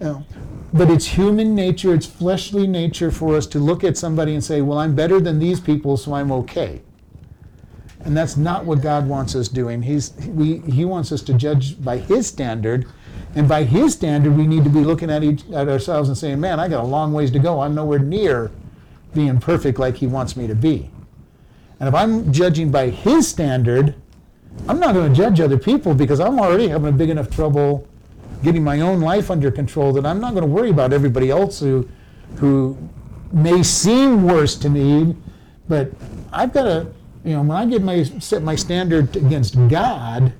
You 0.00 0.06
know, 0.06 0.26
but 0.72 0.90
it's 0.90 1.06
human 1.06 1.54
nature, 1.54 1.94
it's 1.94 2.06
fleshly 2.06 2.66
nature 2.66 3.10
for 3.10 3.36
us 3.36 3.46
to 3.48 3.58
look 3.58 3.84
at 3.84 3.96
somebody 3.96 4.34
and 4.34 4.44
say, 4.44 4.60
"Well, 4.60 4.78
I'm 4.78 4.94
better 4.94 5.20
than 5.20 5.38
these 5.38 5.60
people, 5.60 5.96
so 5.96 6.14
I'm 6.14 6.30
okay." 6.32 6.82
And 8.04 8.16
that's 8.16 8.36
not 8.36 8.64
what 8.64 8.80
God 8.80 9.08
wants 9.08 9.34
us 9.34 9.48
doing. 9.48 9.82
He's, 9.82 10.14
we, 10.28 10.58
he 10.60 10.84
wants 10.84 11.10
us 11.12 11.20
to 11.22 11.34
judge 11.34 11.82
by 11.82 11.98
His 11.98 12.26
standard. 12.26 12.86
And 13.34 13.48
by 13.48 13.64
His 13.64 13.92
standard, 13.92 14.36
we 14.36 14.46
need 14.46 14.64
to 14.64 14.70
be 14.70 14.80
looking 14.80 15.10
at, 15.10 15.24
each, 15.24 15.48
at 15.50 15.68
ourselves 15.68 16.08
and 16.08 16.16
saying, 16.16 16.40
man, 16.40 16.60
I 16.60 16.68
got 16.68 16.84
a 16.84 16.86
long 16.86 17.12
ways 17.12 17.30
to 17.32 17.38
go. 17.38 17.60
I'm 17.60 17.74
nowhere 17.74 17.98
near 17.98 18.50
being 19.14 19.40
perfect 19.40 19.78
like 19.78 19.96
He 19.96 20.06
wants 20.06 20.36
me 20.36 20.46
to 20.46 20.54
be. 20.54 20.90
And 21.80 21.88
if 21.88 21.94
I'm 21.94 22.32
judging 22.32 22.70
by 22.70 22.90
His 22.90 23.28
standard, 23.28 23.94
I'm 24.68 24.80
not 24.80 24.94
going 24.94 25.12
to 25.12 25.16
judge 25.16 25.40
other 25.40 25.58
people 25.58 25.94
because 25.94 26.20
I'm 26.20 26.38
already 26.38 26.68
having 26.68 26.88
a 26.88 26.96
big 26.96 27.10
enough 27.10 27.30
trouble 27.30 27.86
getting 28.42 28.62
my 28.62 28.80
own 28.80 29.00
life 29.00 29.30
under 29.30 29.50
control 29.50 29.92
that 29.92 30.06
I'm 30.06 30.20
not 30.20 30.34
going 30.34 30.42
to 30.42 30.50
worry 30.50 30.70
about 30.70 30.92
everybody 30.92 31.30
else 31.30 31.60
who, 31.60 31.88
who 32.36 32.76
may 33.32 33.62
seem 33.62 34.24
worse 34.24 34.54
to 34.56 34.70
me. 34.70 35.16
But 35.68 35.90
I've 36.32 36.52
got 36.52 36.64
to 36.64 36.92
you 37.24 37.34
know, 37.34 37.42
when 37.42 37.56
I 37.56 37.66
get 37.66 37.82
my 37.82 38.04
set 38.04 38.42
my 38.42 38.54
standard 38.54 39.14
against 39.16 39.56
God, 39.68 40.32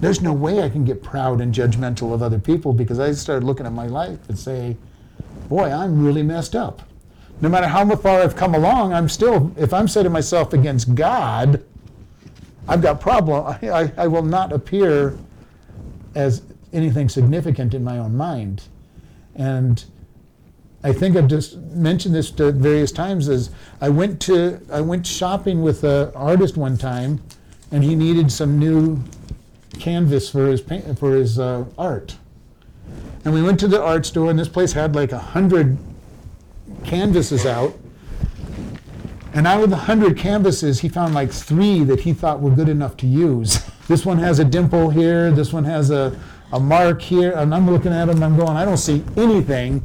there's 0.00 0.20
no 0.20 0.32
way 0.32 0.62
I 0.62 0.68
can 0.68 0.84
get 0.84 1.02
proud 1.02 1.40
and 1.40 1.54
judgmental 1.54 2.12
of 2.12 2.22
other 2.22 2.38
people 2.38 2.72
because 2.72 2.98
I 2.98 3.12
start 3.12 3.42
looking 3.42 3.66
at 3.66 3.72
my 3.72 3.86
life 3.86 4.26
and 4.28 4.38
say, 4.38 4.76
boy, 5.48 5.70
I'm 5.70 6.04
really 6.04 6.22
messed 6.22 6.54
up. 6.54 6.82
No 7.40 7.48
matter 7.48 7.66
how 7.66 7.88
far 7.96 8.20
I've 8.20 8.36
come 8.36 8.54
along, 8.54 8.92
I'm 8.92 9.08
still, 9.08 9.52
if 9.56 9.74
I'm 9.74 9.88
setting 9.88 10.12
myself 10.12 10.52
against 10.52 10.94
God, 10.94 11.64
I've 12.68 12.80
got 12.80 13.00
problem. 13.00 13.46
I, 13.62 13.70
I, 13.70 13.92
I 13.98 14.06
will 14.06 14.22
not 14.22 14.52
appear 14.52 15.18
as 16.14 16.42
anything 16.72 17.08
significant 17.08 17.74
in 17.74 17.84
my 17.84 17.98
own 17.98 18.16
mind. 18.16 18.64
And 19.34 19.84
I 20.82 20.92
think 20.92 21.16
I've 21.16 21.28
just 21.28 21.56
mentioned 21.56 22.14
this 22.14 22.30
to 22.32 22.52
various 22.52 22.92
times. 22.92 23.28
Is 23.28 23.50
I 23.80 23.88
went 23.88 24.20
to 24.22 24.60
I 24.70 24.80
went 24.80 25.06
shopping 25.06 25.62
with 25.62 25.82
an 25.82 26.12
artist 26.14 26.56
one 26.56 26.76
time, 26.76 27.22
and 27.70 27.82
he 27.82 27.94
needed 27.94 28.30
some 28.30 28.58
new 28.58 29.02
canvas 29.78 30.28
for 30.28 30.46
his 30.46 30.60
paint, 30.60 30.98
for 30.98 31.14
his 31.14 31.38
uh, 31.38 31.64
art. 31.78 32.16
And 33.24 33.32
we 33.32 33.42
went 33.42 33.58
to 33.60 33.68
the 33.68 33.82
art 33.82 34.04
store, 34.04 34.28
and 34.30 34.38
this 34.38 34.48
place 34.48 34.72
had 34.74 34.94
like 34.94 35.12
a 35.12 35.18
hundred 35.18 35.78
canvases 36.84 37.46
out. 37.46 37.74
And 39.32 39.46
out 39.46 39.64
of 39.64 39.70
the 39.70 39.76
hundred 39.76 40.16
canvases, 40.16 40.80
he 40.80 40.88
found 40.88 41.14
like 41.14 41.32
three 41.32 41.82
that 41.84 42.00
he 42.00 42.12
thought 42.12 42.40
were 42.40 42.50
good 42.50 42.68
enough 42.68 42.96
to 42.98 43.06
use. 43.06 43.68
This 43.88 44.06
one 44.06 44.18
has 44.18 44.38
a 44.38 44.44
dimple 44.44 44.90
here. 44.90 45.30
This 45.30 45.52
one 45.52 45.64
has 45.64 45.90
a, 45.90 46.18
a 46.52 46.60
mark 46.60 47.02
here. 47.02 47.32
And 47.32 47.54
I'm 47.54 47.70
looking 47.70 47.92
at 47.92 48.08
him. 48.08 48.22
I'm 48.22 48.36
going, 48.36 48.56
I 48.56 48.64
don't 48.64 48.78
see 48.78 49.04
anything 49.16 49.84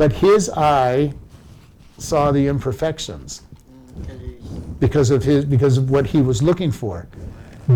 but 0.00 0.14
his 0.14 0.48
eye 0.48 1.12
saw 1.98 2.32
the 2.32 2.46
imperfections 2.46 3.42
Because 4.78 5.10
of 5.10 5.22
his 5.22 5.44
because 5.44 5.76
of 5.76 5.90
what 5.90 6.06
he 6.06 6.22
was 6.22 6.42
looking 6.42 6.72
for. 6.72 7.06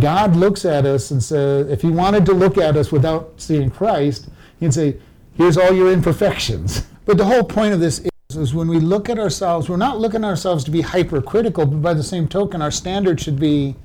God 0.00 0.34
looks 0.34 0.64
at 0.64 0.87
us 0.87 1.10
and 1.10 1.22
says, 1.22 1.68
if 1.70 1.82
he 1.82 1.90
wanted 1.90 2.24
to 2.24 2.32
look 2.32 2.56
at 2.56 2.78
us 2.78 2.90
without 2.90 3.34
seeing 3.37 3.70
Christ, 3.70 4.30
he'd 4.58 4.72
say, 4.72 4.96
"Here's 5.34 5.58
all 5.58 5.70
your 5.72 5.92
imperfections." 5.92 6.87
But 7.04 7.18
the 7.18 7.26
whole 7.26 7.44
point 7.44 7.74
of 7.74 7.80
this 7.80 7.98
is, 7.98 8.37
is 8.38 8.54
when 8.54 8.68
we 8.68 8.80
look 8.80 9.10
at 9.10 9.18
ourselves, 9.18 9.68
we're 9.68 9.76
not 9.76 10.00
looking 10.00 10.24
at 10.24 10.28
ourselves 10.28 10.64
to 10.64 10.70
be 10.70 10.80
hypercritical, 10.80 11.66
but 11.66 11.82
by 11.82 11.92
the 11.92 12.02
same 12.02 12.26
token, 12.26 12.62
our 12.62 12.70
standard 12.70 13.20
should 13.20 13.38
be, 13.38 13.76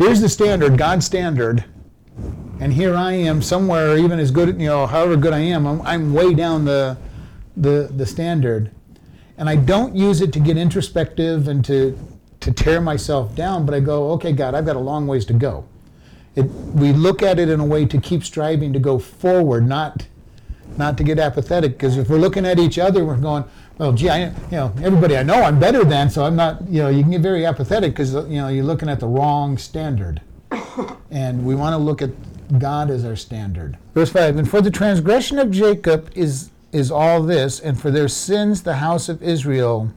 here's 0.00 0.20
the 0.20 0.28
standard, 0.28 0.78
God's 0.78 1.04
standard, 1.04 1.62
and 2.58 2.72
here 2.72 2.96
I 2.96 3.12
am 3.12 3.42
somewhere, 3.42 3.98
even 3.98 4.18
as 4.18 4.30
good, 4.30 4.58
you 4.58 4.66
know, 4.66 4.86
however 4.86 5.14
good 5.14 5.34
I 5.34 5.40
am, 5.40 5.66
I'm, 5.66 5.82
I'm 5.82 6.14
way 6.14 6.32
down 6.32 6.64
the, 6.64 6.96
the, 7.54 7.92
the 7.94 8.06
standard. 8.06 8.70
And 9.36 9.48
I 9.48 9.56
don't 9.56 9.94
use 9.94 10.22
it 10.22 10.32
to 10.32 10.40
get 10.40 10.56
introspective 10.56 11.48
and 11.48 11.62
to, 11.66 11.98
to 12.40 12.50
tear 12.50 12.80
myself 12.80 13.34
down, 13.34 13.66
but 13.66 13.74
I 13.74 13.80
go, 13.80 14.12
okay, 14.12 14.32
God, 14.32 14.54
I've 14.54 14.64
got 14.64 14.76
a 14.76 14.80
long 14.80 15.06
ways 15.06 15.26
to 15.26 15.34
go. 15.34 15.66
It, 16.34 16.44
we 16.44 16.92
look 16.92 17.22
at 17.22 17.38
it 17.38 17.50
in 17.50 17.60
a 17.60 17.64
way 17.64 17.84
to 17.84 18.00
keep 18.00 18.24
striving 18.24 18.72
to 18.72 18.78
go 18.78 18.98
forward, 18.98 19.68
not, 19.68 20.06
not 20.78 20.96
to 20.96 21.04
get 21.04 21.18
apathetic. 21.18 21.72
Because 21.72 21.98
if 21.98 22.08
we're 22.08 22.18
looking 22.18 22.46
at 22.46 22.58
each 22.58 22.78
other, 22.78 23.04
we're 23.04 23.16
going, 23.16 23.44
well, 23.80 23.94
gee, 23.94 24.10
I, 24.10 24.26
you 24.26 24.32
know, 24.50 24.74
everybody 24.82 25.16
I 25.16 25.22
know 25.22 25.42
I'm 25.42 25.58
better 25.58 25.84
than, 25.84 26.10
so 26.10 26.22
I'm 26.22 26.36
not, 26.36 26.68
you 26.68 26.82
know, 26.82 26.90
you 26.90 27.00
can 27.00 27.12
get 27.12 27.22
very 27.22 27.46
apathetic 27.46 27.92
because, 27.92 28.12
you 28.12 28.36
know, 28.36 28.48
you're 28.48 28.62
looking 28.62 28.90
at 28.90 29.00
the 29.00 29.06
wrong 29.06 29.56
standard. 29.56 30.20
and 31.10 31.46
we 31.46 31.54
want 31.54 31.72
to 31.72 31.78
look 31.78 32.02
at 32.02 32.10
God 32.58 32.90
as 32.90 33.06
our 33.06 33.16
standard. 33.16 33.78
Verse 33.94 34.12
5 34.12 34.36
And 34.36 34.50
for 34.50 34.60
the 34.60 34.70
transgression 34.70 35.38
of 35.38 35.50
Jacob 35.50 36.10
is, 36.14 36.50
is 36.72 36.90
all 36.90 37.22
this, 37.22 37.58
and 37.58 37.80
for 37.80 37.90
their 37.90 38.06
sins 38.06 38.62
the 38.64 38.76
house 38.76 39.08
of 39.08 39.22
Israel. 39.22 39.90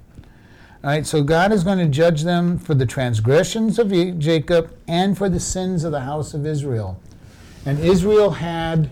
All 0.81 0.89
right, 0.89 1.05
so 1.05 1.21
God 1.21 1.51
is 1.51 1.65
going 1.65 1.79
to 1.79 1.89
judge 1.89 2.23
them 2.23 2.57
for 2.57 2.75
the 2.75 2.85
transgressions 2.85 3.79
of 3.79 3.91
Jacob 4.17 4.73
and 4.87 5.17
for 5.17 5.27
the 5.27 5.41
sins 5.41 5.83
of 5.83 5.91
the 5.91 6.01
house 6.01 6.33
of 6.33 6.45
Israel. 6.45 7.01
And 7.65 7.77
Israel 7.79 8.31
had, 8.31 8.89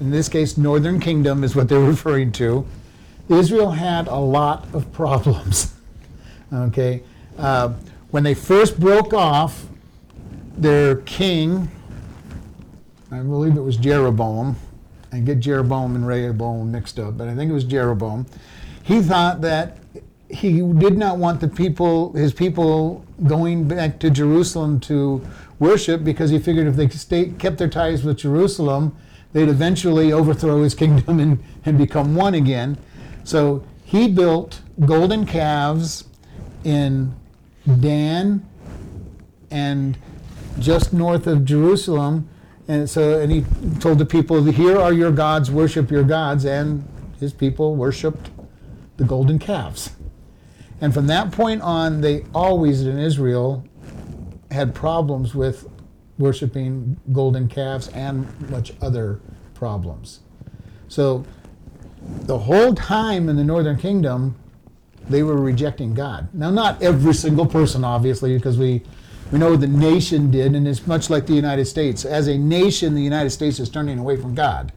in 0.00 0.10
this 0.10 0.30
case, 0.30 0.56
northern 0.56 0.98
kingdom 0.98 1.44
is 1.44 1.54
what 1.54 1.68
they're 1.68 1.78
referring 1.94 2.32
to. 2.32 2.66
Israel 3.28 3.70
had 3.70 4.06
a 4.08 4.16
lot 4.16 4.66
of 4.74 4.92
problems. 4.92 5.74
okay, 6.52 7.02
uh, 7.38 7.72
when 8.10 8.22
they 8.22 8.34
first 8.34 8.78
broke 8.78 9.12
off, 9.12 9.66
their 10.56 10.96
king, 10.96 11.68
I 13.10 13.18
believe 13.18 13.56
it 13.56 13.60
was 13.60 13.76
Jeroboam. 13.76 14.56
I 15.12 15.20
get 15.20 15.40
Jeroboam 15.40 15.94
and 15.94 16.06
Rehoboam 16.06 16.70
mixed 16.70 16.98
up, 16.98 17.16
but 17.16 17.28
I 17.28 17.34
think 17.34 17.50
it 17.50 17.54
was 17.54 17.64
Jeroboam. 17.64 18.26
He 18.82 19.00
thought 19.00 19.40
that 19.42 19.78
he 20.28 20.60
did 20.60 20.98
not 20.98 21.18
want 21.18 21.40
the 21.40 21.48
people, 21.48 22.12
his 22.12 22.32
people, 22.32 23.04
going 23.26 23.68
back 23.68 23.98
to 24.00 24.10
Jerusalem 24.10 24.80
to 24.80 25.22
worship 25.58 26.02
because 26.02 26.30
he 26.30 26.38
figured 26.38 26.66
if 26.66 26.76
they 26.76 26.88
stay, 26.88 27.30
kept 27.30 27.58
their 27.58 27.68
ties 27.68 28.02
with 28.04 28.18
Jerusalem, 28.18 28.96
they'd 29.32 29.48
eventually 29.48 30.12
overthrow 30.12 30.62
his 30.62 30.74
kingdom 30.74 31.20
and, 31.20 31.42
and 31.64 31.78
become 31.78 32.14
one 32.14 32.34
again. 32.34 32.76
So 33.24 33.64
he 33.84 34.08
built 34.08 34.60
golden 34.84 35.26
calves 35.26 36.04
in 36.62 37.14
Dan 37.80 38.46
and 39.50 39.98
just 40.58 40.92
north 40.92 41.26
of 41.26 41.44
Jerusalem. 41.44 42.28
And 42.68 42.88
so, 42.88 43.20
and 43.20 43.32
he 43.32 43.44
told 43.80 43.98
the 43.98 44.06
people, 44.06 44.42
"Here 44.44 44.78
are 44.78 44.92
your 44.92 45.10
gods. 45.10 45.50
Worship 45.50 45.90
your 45.90 46.04
gods." 46.04 46.44
And 46.44 46.84
his 47.20 47.32
people 47.32 47.74
worshipped 47.76 48.30
the 48.96 49.04
golden 49.04 49.38
calves. 49.38 49.90
And 50.80 50.92
from 50.92 51.06
that 51.06 51.32
point 51.32 51.62
on, 51.62 52.00
they 52.00 52.24
always 52.34 52.82
in 52.82 52.98
Israel 52.98 53.64
had 54.50 54.74
problems 54.74 55.34
with 55.34 55.68
worshiping 56.18 56.96
golden 57.12 57.48
calves 57.48 57.88
and 57.88 58.26
much 58.50 58.72
other 58.80 59.20
problems. 59.54 60.20
So 60.88 61.24
the 62.22 62.38
whole 62.38 62.74
time 62.74 63.28
in 63.28 63.36
the 63.36 63.44
northern 63.44 63.76
kingdom, 63.76 64.36
they 65.08 65.22
were 65.22 65.36
rejecting 65.36 65.94
God. 65.94 66.28
Now, 66.32 66.50
not 66.50 66.82
every 66.82 67.14
single 67.14 67.46
person, 67.46 67.84
obviously, 67.84 68.34
because 68.36 68.58
we, 68.58 68.82
we 69.30 69.38
know 69.38 69.56
the 69.56 69.66
nation 69.66 70.30
did, 70.30 70.54
and 70.54 70.66
it's 70.66 70.86
much 70.86 71.10
like 71.10 71.26
the 71.26 71.34
United 71.34 71.66
States. 71.66 72.04
As 72.04 72.28
a 72.28 72.38
nation, 72.38 72.94
the 72.94 73.02
United 73.02 73.30
States 73.30 73.58
is 73.58 73.68
turning 73.68 73.98
away 73.98 74.16
from 74.16 74.34
God. 74.34 74.72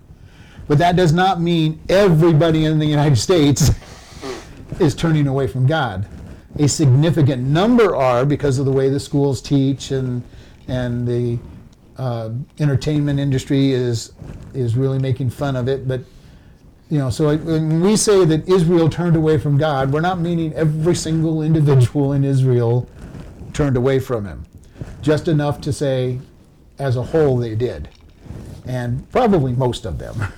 But 0.68 0.78
that 0.80 0.96
does 0.98 1.14
not 1.14 1.40
mean 1.40 1.80
everybody 1.88 2.66
in 2.66 2.80
the 2.80 2.86
United 2.86 3.18
States 3.18 3.72
is 4.80 4.94
turning 4.94 5.28
away 5.28 5.48
from 5.48 5.66
God. 5.66 6.08
A 6.60 6.68
significant 6.68 7.44
number 7.44 7.96
are 7.96 8.26
because 8.26 8.60
of 8.60 8.66
the 8.66 8.72
way 8.72 8.90
the 8.90 9.00
schools 9.00 9.42
teach 9.42 9.92
and 9.92 10.24
and 10.68 11.08
the 11.08 11.40
uh, 11.98 12.32
entertainment 12.60 13.20
industry 13.20 13.72
is 13.72 14.12
is 14.54 14.76
really 14.76 15.00
making 15.00 15.30
fun 15.30 15.56
of 15.56 15.68
it. 15.68 15.88
But 15.88 16.02
you 16.90 17.00
know, 17.00 17.10
so 17.10 17.36
when 17.38 17.82
we 17.82 17.98
say 17.98 18.24
that 18.24 18.48
Israel 18.48 18.90
turned 18.90 19.16
away 19.16 19.38
from 19.38 19.58
God, 19.58 19.92
we're 19.92 20.02
not 20.02 20.20
meaning 20.20 20.54
every 20.54 20.96
single 20.96 21.42
individual 21.42 22.14
in 22.14 22.24
Israel 22.24 22.88
turned 23.54 23.76
away 23.76 24.00
from 24.00 24.26
Him. 24.26 24.46
Just 25.02 25.28
enough 25.28 25.60
to 25.62 25.74
say, 25.74 26.20
as 26.80 26.96
a 26.96 27.04
whole, 27.04 27.38
they 27.38 27.56
did, 27.56 27.90
and 28.66 29.10
probably 29.12 29.54
most 29.54 29.86
of 29.86 29.98
them. 30.00 30.22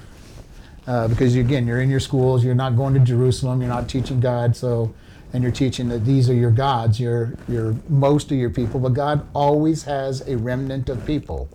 Uh, 0.88 1.07
because 1.07 1.35
again, 1.35 1.67
you're 1.67 1.81
in 1.81 1.89
your 1.89 1.99
schools, 1.99 2.43
you're 2.43 2.55
not 2.55 2.75
going 2.75 2.95
to 2.95 2.99
Jerusalem, 2.99 3.62
you're 3.62 3.69
not 3.69 3.88
teaching 3.88 4.19
God, 4.19 4.55
so 4.55 4.91
and 5.33 5.43
you're 5.43 5.51
teaching 5.51 5.88
that 5.89 6.03
these 6.05 6.29
are 6.29 6.33
your 6.33 6.51
gods, 6.51 6.99
you're, 6.99 7.35
you're 7.47 7.75
most 7.88 8.31
of 8.31 8.38
your 8.38 8.49
people, 8.49 8.79
but 8.79 8.93
God 8.93 9.27
always 9.33 9.83
has 9.83 10.27
a 10.27 10.35
remnant 10.35 10.89
of 10.89 11.05
people. 11.05 11.47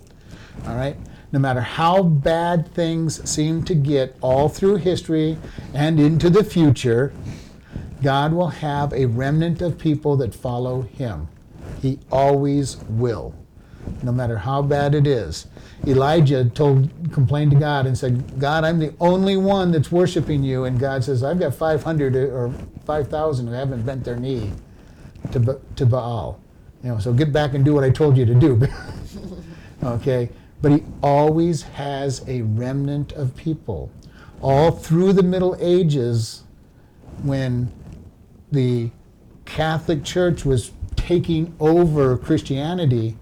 All 0.67 0.77
right? 0.77 0.97
No 1.35 1.41
matter 1.41 1.63
how 1.63 2.05
bad 2.05 2.69
things 2.75 3.29
seem 3.29 3.65
to 3.65 3.75
get 3.75 4.17
all 4.21 4.49
through 4.49 4.77
history 4.77 5.37
and 5.75 5.99
into 5.99 6.31
the 6.31 6.45
future, 6.45 7.13
God 8.05 8.33
will 8.33 8.51
have 8.51 8.93
a 8.93 9.07
remnant 9.07 9.61
of 9.61 9.77
people 9.77 10.17
that 10.19 10.33
follow 10.33 10.83
Him. 10.83 11.27
He 11.83 11.99
always 12.13 12.77
will, 12.89 13.35
no 14.05 14.13
matter 14.13 14.39
how 14.39 14.63
bad 14.63 14.95
it 14.95 15.09
is. 15.09 15.49
Elijah 15.85 16.45
told, 16.45 16.89
complained 17.13 17.51
to 17.51 17.59
God 17.59 17.87
and 17.87 17.99
said, 17.99 18.39
God, 18.39 18.63
I'm 18.63 18.79
the 18.79 18.95
only 19.01 19.37
one 19.37 19.73
that's 19.73 19.91
worshiping 19.91 20.45
you. 20.45 20.67
And 20.67 20.79
God 20.79 21.03
says, 21.03 21.25
I've 21.25 21.41
got 21.41 21.53
500 21.53 22.15
or 22.15 22.55
5,000 22.87 23.49
who 23.49 23.53
haven't 23.53 23.85
bent 23.85 24.05
their 24.05 24.15
knee 24.15 24.53
to, 25.33 25.61
to 25.75 25.85
Baal. 25.85 26.39
You 26.85 26.91
know, 26.91 27.01
so 27.01 27.13
get 27.13 27.33
back 27.33 27.55
and 27.55 27.65
do 27.65 27.75
what 27.75 27.83
I 27.83 27.91
told 27.91 28.17
you 28.17 28.25
to 28.25 28.35
do. 28.37 28.69
okay? 29.83 30.29
But 30.65 30.73
he 30.73 30.83
always 31.03 31.61
has 31.61 32.27
a 32.27 32.41
remnant 32.41 33.13
of 33.13 33.37
people. 33.37 33.91
All 34.41 34.71
through 34.71 35.13
the 35.13 35.23
Middle 35.23 35.55
Ages, 35.61 36.45
when 37.23 37.71
the 38.51 38.91
Catholic 39.45 40.05
Church 40.05 40.47
was 40.47 40.71
taking 40.97 41.55
over 41.61 42.17
Christianity, 42.17 43.19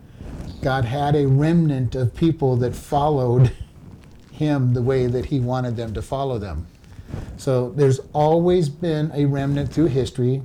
God 0.60 0.84
had 0.84 1.16
a 1.16 1.26
remnant 1.26 1.96
of 1.96 2.14
people 2.14 2.54
that 2.58 2.76
followed 2.76 3.50
him 4.30 4.72
the 4.72 4.82
way 4.82 5.08
that 5.08 5.24
he 5.24 5.40
wanted 5.40 5.76
them 5.76 5.92
to 5.94 6.00
follow 6.00 6.38
them. 6.38 6.68
So 7.38 7.70
there's 7.70 7.98
always 8.12 8.68
been 8.68 9.10
a 9.12 9.24
remnant 9.24 9.72
through 9.72 9.86
history 9.86 10.42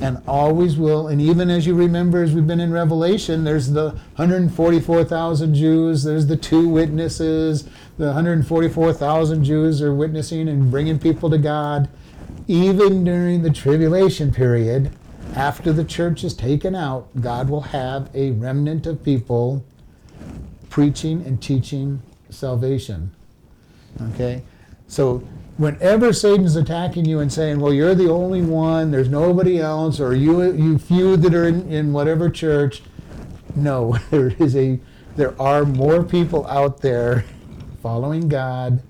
and 0.00 0.22
always 0.26 0.76
will. 0.76 1.08
And 1.08 1.20
even 1.20 1.48
as 1.50 1.66
you 1.66 1.74
remember, 1.74 2.22
as 2.22 2.34
we've 2.34 2.46
been 2.46 2.60
in 2.60 2.72
Revelation, 2.72 3.44
there's 3.44 3.70
the 3.70 3.90
144,000 4.16 5.54
Jews, 5.54 6.04
there's 6.04 6.26
the 6.26 6.36
two 6.36 6.68
witnesses, 6.68 7.64
the 7.96 8.06
144,000 8.06 9.44
Jews 9.44 9.80
are 9.80 9.94
witnessing 9.94 10.48
and 10.48 10.70
bringing 10.70 10.98
people 10.98 11.30
to 11.30 11.38
God. 11.38 11.88
Even 12.46 13.04
during 13.04 13.42
the 13.42 13.50
tribulation 13.50 14.32
period, 14.32 14.92
after 15.34 15.72
the 15.72 15.84
church 15.84 16.22
is 16.22 16.34
taken 16.34 16.74
out, 16.74 17.08
God 17.20 17.48
will 17.48 17.62
have 17.62 18.10
a 18.14 18.32
remnant 18.32 18.86
of 18.86 19.02
people 19.02 19.64
preaching 20.70 21.24
and 21.26 21.42
teaching 21.42 22.02
salvation. 22.30 23.14
Okay? 24.12 24.42
So 24.86 25.26
whenever 25.56 26.12
Satan's 26.12 26.56
attacking 26.56 27.04
you 27.04 27.20
and 27.20 27.32
saying, 27.32 27.60
well, 27.60 27.72
you're 27.72 27.94
the 27.94 28.10
only 28.10 28.42
one, 28.42 28.90
there's 28.90 29.08
nobody 29.08 29.60
else, 29.60 30.00
or 30.00 30.14
you, 30.14 30.52
you 30.52 30.78
few 30.78 31.16
that 31.16 31.34
are 31.34 31.46
in, 31.46 31.70
in 31.70 31.92
whatever 31.92 32.28
church, 32.28 32.82
no, 33.54 33.98
there 34.10 34.28
is 34.38 34.56
a 34.56 34.78
there 35.16 35.40
are 35.40 35.64
more 35.64 36.02
people 36.04 36.46
out 36.46 36.82
there 36.82 37.24
following 37.82 38.28
God, 38.28 38.82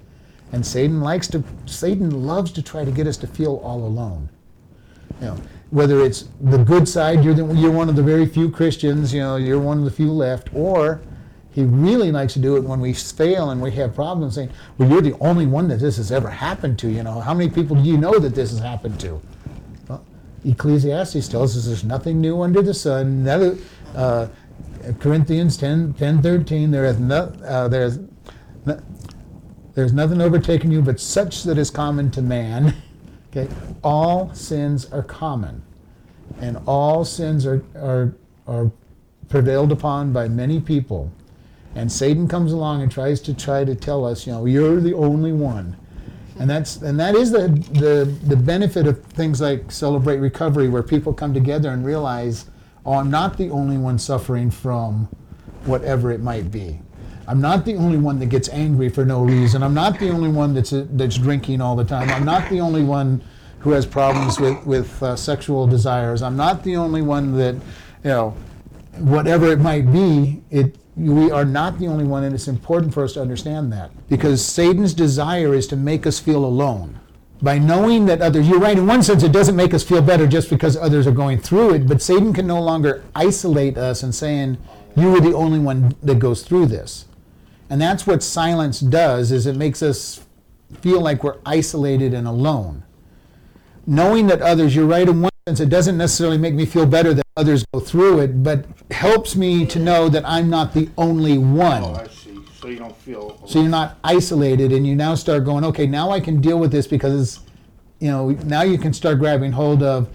and 0.50 0.66
Satan 0.66 1.00
likes 1.00 1.28
to 1.28 1.44
Satan 1.66 2.26
loves 2.26 2.50
to 2.52 2.62
try 2.62 2.84
to 2.84 2.90
get 2.90 3.06
us 3.06 3.16
to 3.18 3.28
feel 3.28 3.60
all 3.62 3.84
alone. 3.84 4.28
You 5.20 5.26
know, 5.28 5.40
whether 5.70 6.00
it's 6.00 6.28
the 6.40 6.58
good 6.58 6.88
side, 6.88 7.24
you're, 7.24 7.34
the, 7.34 7.46
you're 7.54 7.70
one 7.70 7.88
of 7.88 7.96
the 7.96 8.02
very 8.02 8.26
few 8.26 8.50
Christians, 8.50 9.14
you 9.14 9.20
know, 9.20 9.36
you're 9.36 9.60
one 9.60 9.78
of 9.78 9.84
the 9.84 9.90
few 9.90 10.10
left, 10.10 10.48
or 10.52 11.00
he 11.56 11.64
really 11.64 12.12
likes 12.12 12.34
to 12.34 12.38
do 12.38 12.56
it 12.56 12.64
when 12.64 12.80
we 12.80 12.92
fail 12.92 13.48
and 13.48 13.62
we 13.62 13.70
have 13.70 13.94
problems, 13.94 14.34
saying, 14.34 14.50
well, 14.76 14.90
you're 14.90 15.00
the 15.00 15.16
only 15.20 15.46
one 15.46 15.68
that 15.68 15.80
this 15.80 15.96
has 15.96 16.12
ever 16.12 16.28
happened 16.28 16.78
to, 16.80 16.88
you 16.90 17.02
know. 17.02 17.18
How 17.18 17.32
many 17.32 17.48
people 17.48 17.74
do 17.76 17.82
you 17.88 17.96
know 17.96 18.18
that 18.18 18.34
this 18.34 18.50
has 18.50 18.58
happened 18.58 19.00
to? 19.00 19.22
Well, 19.88 20.04
Ecclesiastes 20.44 21.28
tells 21.28 21.56
us 21.56 21.64
there's 21.64 21.82
nothing 21.82 22.20
new 22.20 22.42
under 22.42 22.60
the 22.60 22.74
sun. 22.74 23.26
Uh, 23.26 24.28
Corinthians 24.98 25.56
10, 25.56 25.94
10 25.94 26.20
13, 26.20 26.70
there 26.70 26.84
is 26.84 26.98
no, 26.98 27.32
uh, 27.46 27.68
there's, 27.68 28.00
no, 28.66 28.78
there's 29.74 29.94
nothing 29.94 30.20
overtaken 30.20 30.70
you 30.70 30.82
but 30.82 31.00
such 31.00 31.42
that 31.44 31.56
is 31.56 31.70
common 31.70 32.10
to 32.10 32.22
man. 32.22 32.74
Okay, 33.32 33.52
all 33.84 34.32
sins 34.32 34.90
are 34.92 35.02
common, 35.02 35.62
and 36.40 36.56
all 36.64 37.04
sins 37.04 37.44
are, 37.44 37.62
are, 37.74 38.14
are 38.46 38.70
prevailed 39.28 39.72
upon 39.72 40.10
by 40.10 40.26
many 40.26 40.58
people. 40.58 41.12
And 41.76 41.92
Satan 41.92 42.26
comes 42.26 42.52
along 42.52 42.82
and 42.82 42.90
tries 42.90 43.20
to 43.20 43.34
try 43.34 43.64
to 43.64 43.74
tell 43.74 44.04
us, 44.04 44.26
you 44.26 44.32
know, 44.32 44.46
you're 44.46 44.80
the 44.80 44.94
only 44.94 45.32
one. 45.32 45.76
And 46.38 46.50
that's 46.50 46.76
and 46.76 46.98
that 46.98 47.14
is 47.14 47.30
the, 47.30 47.48
the 47.72 48.04
the 48.26 48.36
benefit 48.36 48.86
of 48.86 49.02
things 49.04 49.40
like 49.40 49.70
Celebrate 49.70 50.18
Recovery, 50.18 50.68
where 50.68 50.82
people 50.82 51.14
come 51.14 51.32
together 51.32 51.70
and 51.70 51.84
realize, 51.84 52.46
oh, 52.84 52.94
I'm 52.94 53.10
not 53.10 53.36
the 53.38 53.50
only 53.50 53.78
one 53.78 53.98
suffering 53.98 54.50
from 54.50 55.08
whatever 55.64 56.10
it 56.10 56.20
might 56.20 56.50
be. 56.50 56.80
I'm 57.28 57.40
not 57.40 57.64
the 57.64 57.76
only 57.76 57.98
one 57.98 58.18
that 58.20 58.26
gets 58.26 58.48
angry 58.50 58.88
for 58.88 59.04
no 59.04 59.22
reason. 59.22 59.62
I'm 59.62 59.74
not 59.74 59.98
the 59.98 60.10
only 60.10 60.28
one 60.28 60.54
that's 60.54 60.72
that's 60.72 61.16
drinking 61.16 61.60
all 61.60 61.76
the 61.76 61.84
time. 61.84 62.10
I'm 62.10 62.24
not 62.24 62.48
the 62.50 62.60
only 62.60 62.84
one 62.84 63.22
who 63.60 63.72
has 63.72 63.84
problems 63.84 64.38
with, 64.38 64.64
with 64.64 65.02
uh, 65.02 65.16
sexual 65.16 65.66
desires. 65.66 66.22
I'm 66.22 66.36
not 66.36 66.62
the 66.62 66.76
only 66.76 67.02
one 67.02 67.36
that, 67.36 67.54
you 68.04 68.10
know, 68.10 68.30
whatever 68.98 69.50
it 69.50 69.58
might 69.58 69.92
be, 69.92 70.40
it, 70.50 70.76
we 70.96 71.30
are 71.30 71.44
not 71.44 71.78
the 71.78 71.86
only 71.86 72.04
one, 72.04 72.24
and 72.24 72.34
it's 72.34 72.48
important 72.48 72.94
for 72.94 73.04
us 73.04 73.12
to 73.14 73.20
understand 73.20 73.72
that. 73.72 73.90
Because 74.08 74.44
Satan's 74.44 74.94
desire 74.94 75.54
is 75.54 75.66
to 75.68 75.76
make 75.76 76.06
us 76.06 76.18
feel 76.18 76.44
alone. 76.44 76.98
By 77.42 77.58
knowing 77.58 78.06
that 78.06 78.22
others, 78.22 78.48
you're 78.48 78.58
right, 78.58 78.78
in 78.78 78.86
one 78.86 79.02
sense, 79.02 79.22
it 79.22 79.32
doesn't 79.32 79.56
make 79.56 79.74
us 79.74 79.84
feel 79.84 80.00
better 80.00 80.26
just 80.26 80.48
because 80.48 80.74
others 80.74 81.06
are 81.06 81.12
going 81.12 81.38
through 81.38 81.74
it, 81.74 81.86
but 81.86 82.00
Satan 82.00 82.32
can 82.32 82.46
no 82.46 82.62
longer 82.62 83.04
isolate 83.14 83.76
us 83.76 84.02
and 84.02 84.14
saying, 84.14 84.56
you 84.96 85.14
are 85.14 85.20
the 85.20 85.34
only 85.34 85.58
one 85.58 85.94
that 86.02 86.18
goes 86.18 86.42
through 86.42 86.66
this. 86.66 87.04
And 87.68 87.78
that's 87.78 88.06
what 88.06 88.22
silence 88.22 88.80
does, 88.80 89.32
is 89.32 89.46
it 89.46 89.56
makes 89.56 89.82
us 89.82 90.24
feel 90.80 91.02
like 91.02 91.22
we're 91.22 91.36
isolated 91.44 92.14
and 92.14 92.26
alone. 92.26 92.84
Knowing 93.86 94.28
that 94.28 94.40
others, 94.40 94.74
you're 94.74 94.86
right, 94.86 95.06
in 95.06 95.20
one 95.20 95.30
sense, 95.46 95.60
it 95.60 95.68
doesn't 95.68 95.98
necessarily 95.98 96.38
make 96.38 96.54
me 96.54 96.64
feel 96.64 96.86
better 96.86 97.12
that 97.12 97.25
others 97.36 97.64
go 97.72 97.80
through 97.80 98.20
it, 98.20 98.42
but 98.42 98.64
helps 98.90 99.36
me 99.36 99.66
to 99.66 99.78
know 99.78 100.08
that 100.08 100.26
I'm 100.26 100.48
not 100.48 100.72
the 100.72 100.88
only 100.96 101.38
one. 101.38 101.82
Oh, 101.84 101.94
I 101.94 102.08
see. 102.08 102.38
So 102.58 102.68
you 102.68 102.78
don't 102.78 102.96
feel. 102.96 103.40
So 103.46 103.60
you're 103.60 103.68
not 103.68 103.98
isolated, 104.02 104.72
and 104.72 104.86
you 104.86 104.96
now 104.96 105.14
start 105.14 105.44
going, 105.44 105.64
okay, 105.64 105.86
now 105.86 106.10
I 106.10 106.20
can 106.20 106.40
deal 106.40 106.58
with 106.58 106.72
this 106.72 106.86
because, 106.86 107.40
you 108.00 108.10
know, 108.10 108.30
now 108.44 108.62
you 108.62 108.78
can 108.78 108.92
start 108.92 109.18
grabbing 109.18 109.52
hold 109.52 109.82
of. 109.82 110.08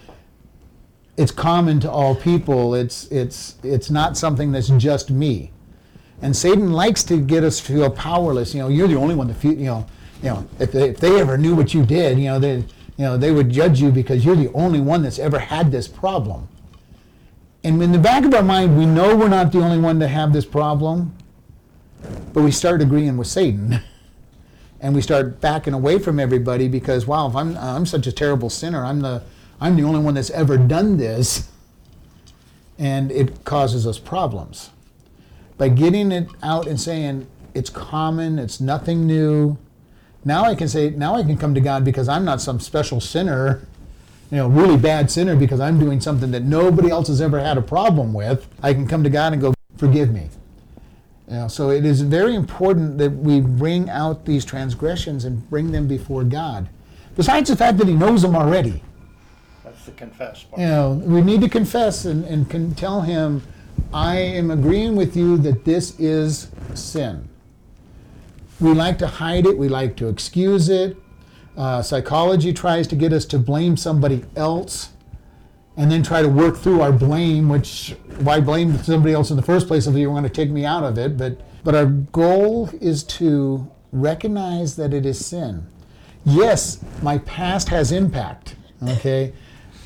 It's 1.17 1.31
common 1.31 1.79
to 1.81 1.91
all 1.91 2.15
people. 2.15 2.73
It's 2.73 3.05
it's 3.11 3.57
it's 3.63 3.91
not 3.91 4.17
something 4.17 4.51
that's 4.51 4.69
just 4.69 5.11
me, 5.11 5.51
and 6.21 6.35
Satan 6.35 6.71
likes 6.71 7.03
to 7.03 7.17
get 7.17 7.43
us 7.43 7.59
to 7.59 7.65
feel 7.65 7.91
powerless. 7.91 8.55
You 8.55 8.61
know, 8.61 8.69
you're 8.69 8.87
the 8.87 8.95
only 8.95 9.13
one 9.13 9.27
that 9.27 9.35
feel. 9.35 9.53
You 9.53 9.65
know, 9.65 9.87
you 10.23 10.29
know, 10.29 10.47
if 10.57 10.71
they, 10.71 10.89
if 10.89 10.97
they 10.97 11.19
ever 11.19 11.37
knew 11.37 11.53
what 11.53 11.73
you 11.73 11.85
did, 11.85 12.17
you 12.17 12.25
know, 12.25 12.39
they 12.39 12.55
you 12.55 12.65
know 12.97 13.17
they 13.17 13.31
would 13.31 13.49
judge 13.49 13.79
you 13.79 13.91
because 13.91 14.25
you're 14.25 14.35
the 14.35 14.51
only 14.53 14.79
one 14.79 15.03
that's 15.03 15.19
ever 15.19 15.37
had 15.37 15.71
this 15.71 15.87
problem. 15.87 16.47
And 17.63 17.81
in 17.81 17.91
the 17.91 17.99
back 17.99 18.25
of 18.25 18.33
our 18.33 18.43
mind, 18.43 18.77
we 18.77 18.85
know 18.85 19.15
we're 19.15 19.29
not 19.29 19.51
the 19.51 19.59
only 19.59 19.77
one 19.77 19.99
to 19.99 20.07
have 20.07 20.33
this 20.33 20.45
problem, 20.45 21.15
but 22.33 22.41
we 22.41 22.51
start 22.51 22.81
agreeing 22.81 23.17
with 23.17 23.27
Satan. 23.27 23.81
And 24.83 24.95
we 24.95 25.01
start 25.03 25.39
backing 25.39 25.75
away 25.75 25.99
from 25.99 26.19
everybody 26.19 26.67
because, 26.67 27.05
wow, 27.05 27.27
if 27.27 27.35
I'm, 27.35 27.55
I'm 27.55 27.85
such 27.85 28.07
a 28.07 28.11
terrible 28.11 28.49
sinner, 28.49 28.83
I'm 28.83 29.01
the, 29.01 29.21
I'm 29.59 29.75
the 29.75 29.83
only 29.83 29.99
one 29.99 30.15
that's 30.15 30.31
ever 30.31 30.57
done 30.57 30.97
this. 30.97 31.49
And 32.79 33.11
it 33.11 33.45
causes 33.45 33.85
us 33.85 33.99
problems. 33.99 34.71
By 35.59 35.69
getting 35.69 36.11
it 36.11 36.29
out 36.41 36.65
and 36.65 36.81
saying, 36.81 37.27
it's 37.53 37.69
common, 37.69 38.39
it's 38.39 38.59
nothing 38.59 39.05
new, 39.05 39.59
now 40.23 40.43
I 40.43 40.55
can 40.55 40.67
say, 40.67 40.91
now 40.91 41.15
I 41.15 41.23
can 41.23 41.37
come 41.37 41.53
to 41.55 41.61
God 41.61 41.83
because 41.83 42.07
I'm 42.07 42.23
not 42.23 42.41
some 42.41 42.59
special 42.59 43.01
sinner, 43.01 43.67
you 44.31 44.37
know, 44.37 44.47
really 44.47 44.77
bad 44.77 45.11
sinner 45.11 45.35
because 45.35 45.59
I'm 45.59 45.77
doing 45.77 45.99
something 45.99 46.31
that 46.31 46.43
nobody 46.43 46.89
else 46.89 47.09
has 47.09 47.19
ever 47.19 47.39
had 47.39 47.57
a 47.57 47.61
problem 47.61 48.13
with. 48.13 48.47
I 48.63 48.73
can 48.73 48.87
come 48.87 49.03
to 49.03 49.09
God 49.09 49.33
and 49.33 49.41
go, 49.41 49.53
forgive 49.77 50.11
me. 50.11 50.29
You 51.27 51.33
know, 51.33 51.47
so 51.49 51.69
it 51.69 51.85
is 51.85 52.01
very 52.01 52.33
important 52.35 52.97
that 52.97 53.11
we 53.11 53.41
bring 53.41 53.89
out 53.89 54.25
these 54.25 54.45
transgressions 54.45 55.25
and 55.25 55.49
bring 55.49 55.71
them 55.71 55.85
before 55.87 56.23
God. 56.23 56.69
Besides 57.17 57.49
the 57.49 57.57
fact 57.57 57.77
that 57.79 57.87
He 57.87 57.93
knows 57.93 58.21
them 58.21 58.35
already, 58.35 58.81
That's 59.65 59.85
the 59.85 59.91
confess 59.91 60.43
part. 60.43 60.61
you 60.61 60.67
know, 60.67 60.93
we 60.93 61.21
need 61.21 61.41
to 61.41 61.49
confess 61.49 62.05
and, 62.05 62.23
and 62.23 62.49
can 62.49 62.73
tell 62.73 63.01
Him, 63.01 63.43
I 63.93 64.17
am 64.17 64.49
agreeing 64.49 64.95
with 64.95 65.17
you 65.17 65.37
that 65.39 65.65
this 65.65 65.99
is 65.99 66.49
sin. 66.73 67.27
We 68.61 68.73
like 68.73 68.97
to 68.99 69.07
hide 69.07 69.45
it, 69.45 69.57
we 69.57 69.67
like 69.67 69.97
to 69.97 70.07
excuse 70.07 70.69
it. 70.69 70.95
Uh, 71.57 71.81
psychology 71.81 72.53
tries 72.53 72.87
to 72.87 72.95
get 72.95 73.11
us 73.11 73.25
to 73.25 73.37
blame 73.37 73.75
somebody 73.75 74.23
else 74.35 74.89
and 75.77 75.91
then 75.91 76.03
try 76.03 76.21
to 76.21 76.29
work 76.29 76.57
through 76.57 76.81
our 76.81 76.91
blame, 76.91 77.49
which 77.49 77.95
why 78.19 78.39
blame 78.39 78.77
somebody 78.77 79.13
else 79.13 79.31
in 79.31 79.35
the 79.35 79.43
first 79.43 79.67
place 79.67 79.87
if 79.87 79.95
you 79.95 80.07
going 80.07 80.23
to 80.23 80.29
take 80.29 80.49
me 80.49 80.65
out 80.65 80.83
of 80.83 80.97
it? 80.97 81.17
But 81.17 81.41
but 81.63 81.75
our 81.75 81.85
goal 81.85 82.69
is 82.79 83.03
to 83.03 83.69
recognize 83.91 84.75
that 84.77 84.93
it 84.93 85.05
is 85.05 85.23
sin. 85.23 85.67
Yes, 86.25 86.83
my 87.01 87.17
past 87.19 87.69
has 87.69 87.91
impact. 87.91 88.55
Okay, 88.83 89.33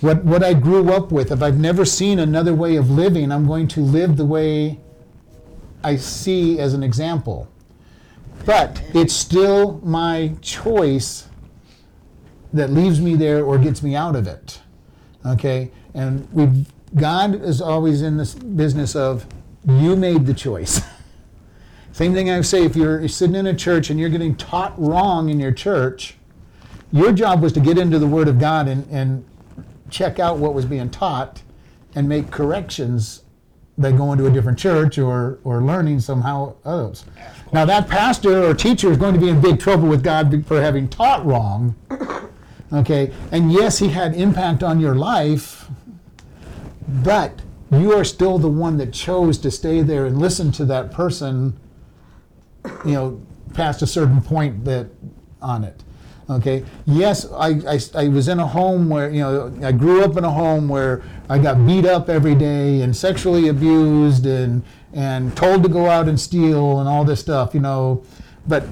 what 0.02 0.24
what 0.24 0.44
I 0.44 0.54
grew 0.54 0.92
up 0.92 1.12
with. 1.12 1.32
If 1.32 1.42
I've 1.42 1.60
never 1.60 1.86
seen 1.86 2.20
another 2.20 2.54
way 2.54 2.76
of 2.76 2.90
living, 2.90 3.32
I'm 3.32 3.48
going 3.48 3.68
to 3.70 3.82
live 3.82 4.18
the 4.18 4.26
way 4.26 4.80
I 5.84 5.96
see 5.96 6.60
as 6.60 6.74
an 6.74 6.84
example. 6.84 7.48
But 8.46 8.82
it's 8.94 9.14
still 9.14 9.80
my 9.84 10.36
choice 10.42 11.28
that 12.56 12.72
leaves 12.72 13.02
me 13.02 13.16
there 13.16 13.44
or 13.44 13.58
gets 13.58 13.84
me 13.84 13.96
out 13.96 14.16
of 14.16 14.28
it. 14.28 14.62
Okay, 15.26 15.72
and 15.94 16.28
we 16.32 16.66
God 16.96 17.42
is 17.42 17.62
always 17.62 18.02
in 18.02 18.18
this 18.18 18.34
business 18.34 18.96
of 18.96 19.26
you 19.68 19.96
made 19.96 20.26
the 20.26 20.34
choice. 20.34 20.82
Same 21.92 22.14
thing 22.14 22.30
I 22.30 22.42
say 22.42 22.64
if 22.64 22.76
you're 22.76 23.08
sitting 23.08 23.36
in 23.36 23.48
a 23.48 23.54
church 23.54 23.90
and 23.90 24.00
you're 24.00 24.10
getting 24.10 24.36
taught 24.36 24.74
wrong 24.78 25.30
in 25.30 25.40
your 25.40 25.52
church, 25.52 26.16
your 26.92 27.12
job 27.12 27.42
was 27.42 27.54
to 27.54 27.60
get 27.60 27.78
into 27.78 28.00
the 28.00 28.08
Word 28.08 28.28
of 28.28 28.40
God 28.40 28.68
and, 28.68 28.88
and 28.92 29.26
check 29.90 30.20
out 30.20 30.38
what 30.38 30.54
was 30.54 30.66
being 30.66 30.90
taught 30.90 31.42
and 31.96 32.08
make 32.08 32.32
corrections 32.32 33.24
by 33.78 33.92
going 33.92 34.18
to 34.18 34.26
a 34.26 34.32
different 34.32 34.58
church 34.58 34.98
or, 34.98 35.40
or 35.44 35.62
learning 35.62 36.00
somehow 36.00 36.56
else. 36.66 37.06
Now, 37.52 37.66
that 37.66 37.90
pastor 37.90 38.44
or 38.46 38.54
teacher 38.54 38.90
is 38.92 38.98
going 38.98 39.14
to 39.14 39.20
be 39.20 39.30
in 39.30 39.42
big 39.42 39.60
trouble 39.60 39.88
with 39.88 40.04
God 40.04 40.46
for 40.46 40.62
having 40.62 40.88
taught 40.88 41.26
wrong. 41.26 41.76
Okay, 42.74 43.12
and 43.32 43.52
yes, 43.52 43.80
he 43.80 43.90
had 43.90 44.16
impact 44.16 44.64
on 44.64 44.80
your 44.80 44.96
life, 44.96 45.68
but 46.88 47.42
you 47.72 47.94
are 47.94 48.04
still 48.04 48.38
the 48.38 48.50
one 48.50 48.78
that 48.78 48.92
chose 48.92 49.38
to 49.40 49.52
stay 49.52 49.82
there 49.82 50.06
and 50.06 50.20
listen 50.20 50.52
to 50.54 50.66
that 50.66 50.92
person, 50.92 51.60
you 52.84 52.94
know, 52.94 53.22
past 53.54 53.82
a 53.82 53.88
certain 53.88 54.22
point 54.22 54.66
that 54.66 54.88
on 55.42 55.64
it. 55.64 55.84
Okay, 56.28 56.66
yes, 56.86 57.32
I, 57.32 57.50
I, 57.68 57.80
I 57.94 58.08
was 58.08 58.28
in 58.28 58.40
a 58.40 58.48
home 58.48 58.90
where, 58.90 59.12
you 59.12 59.22
know, 59.22 59.56
I 59.64 59.72
grew 59.72 60.04
up 60.04 60.18
in 60.18 60.24
a 60.24 60.32
home 60.32 60.68
where 60.68 61.04
I 61.30 61.38
got 61.38 61.66
beat 61.68 61.86
up 61.86 62.10
every 62.10 62.34
day 62.34 62.82
and 62.82 62.96
sexually 62.96 63.48
abused 63.48 64.26
and, 64.26 64.64
and 64.92 65.38
told 65.38 65.62
to 65.64 65.70
go 65.70 65.88
out 65.88 66.08
and 66.08 66.20
steal 66.20 66.80
and 66.80 66.90
all 66.90 67.06
this 67.06 67.20
stuff, 67.20 67.54
you 67.54 67.60
know, 67.60 68.04
but 68.48 68.66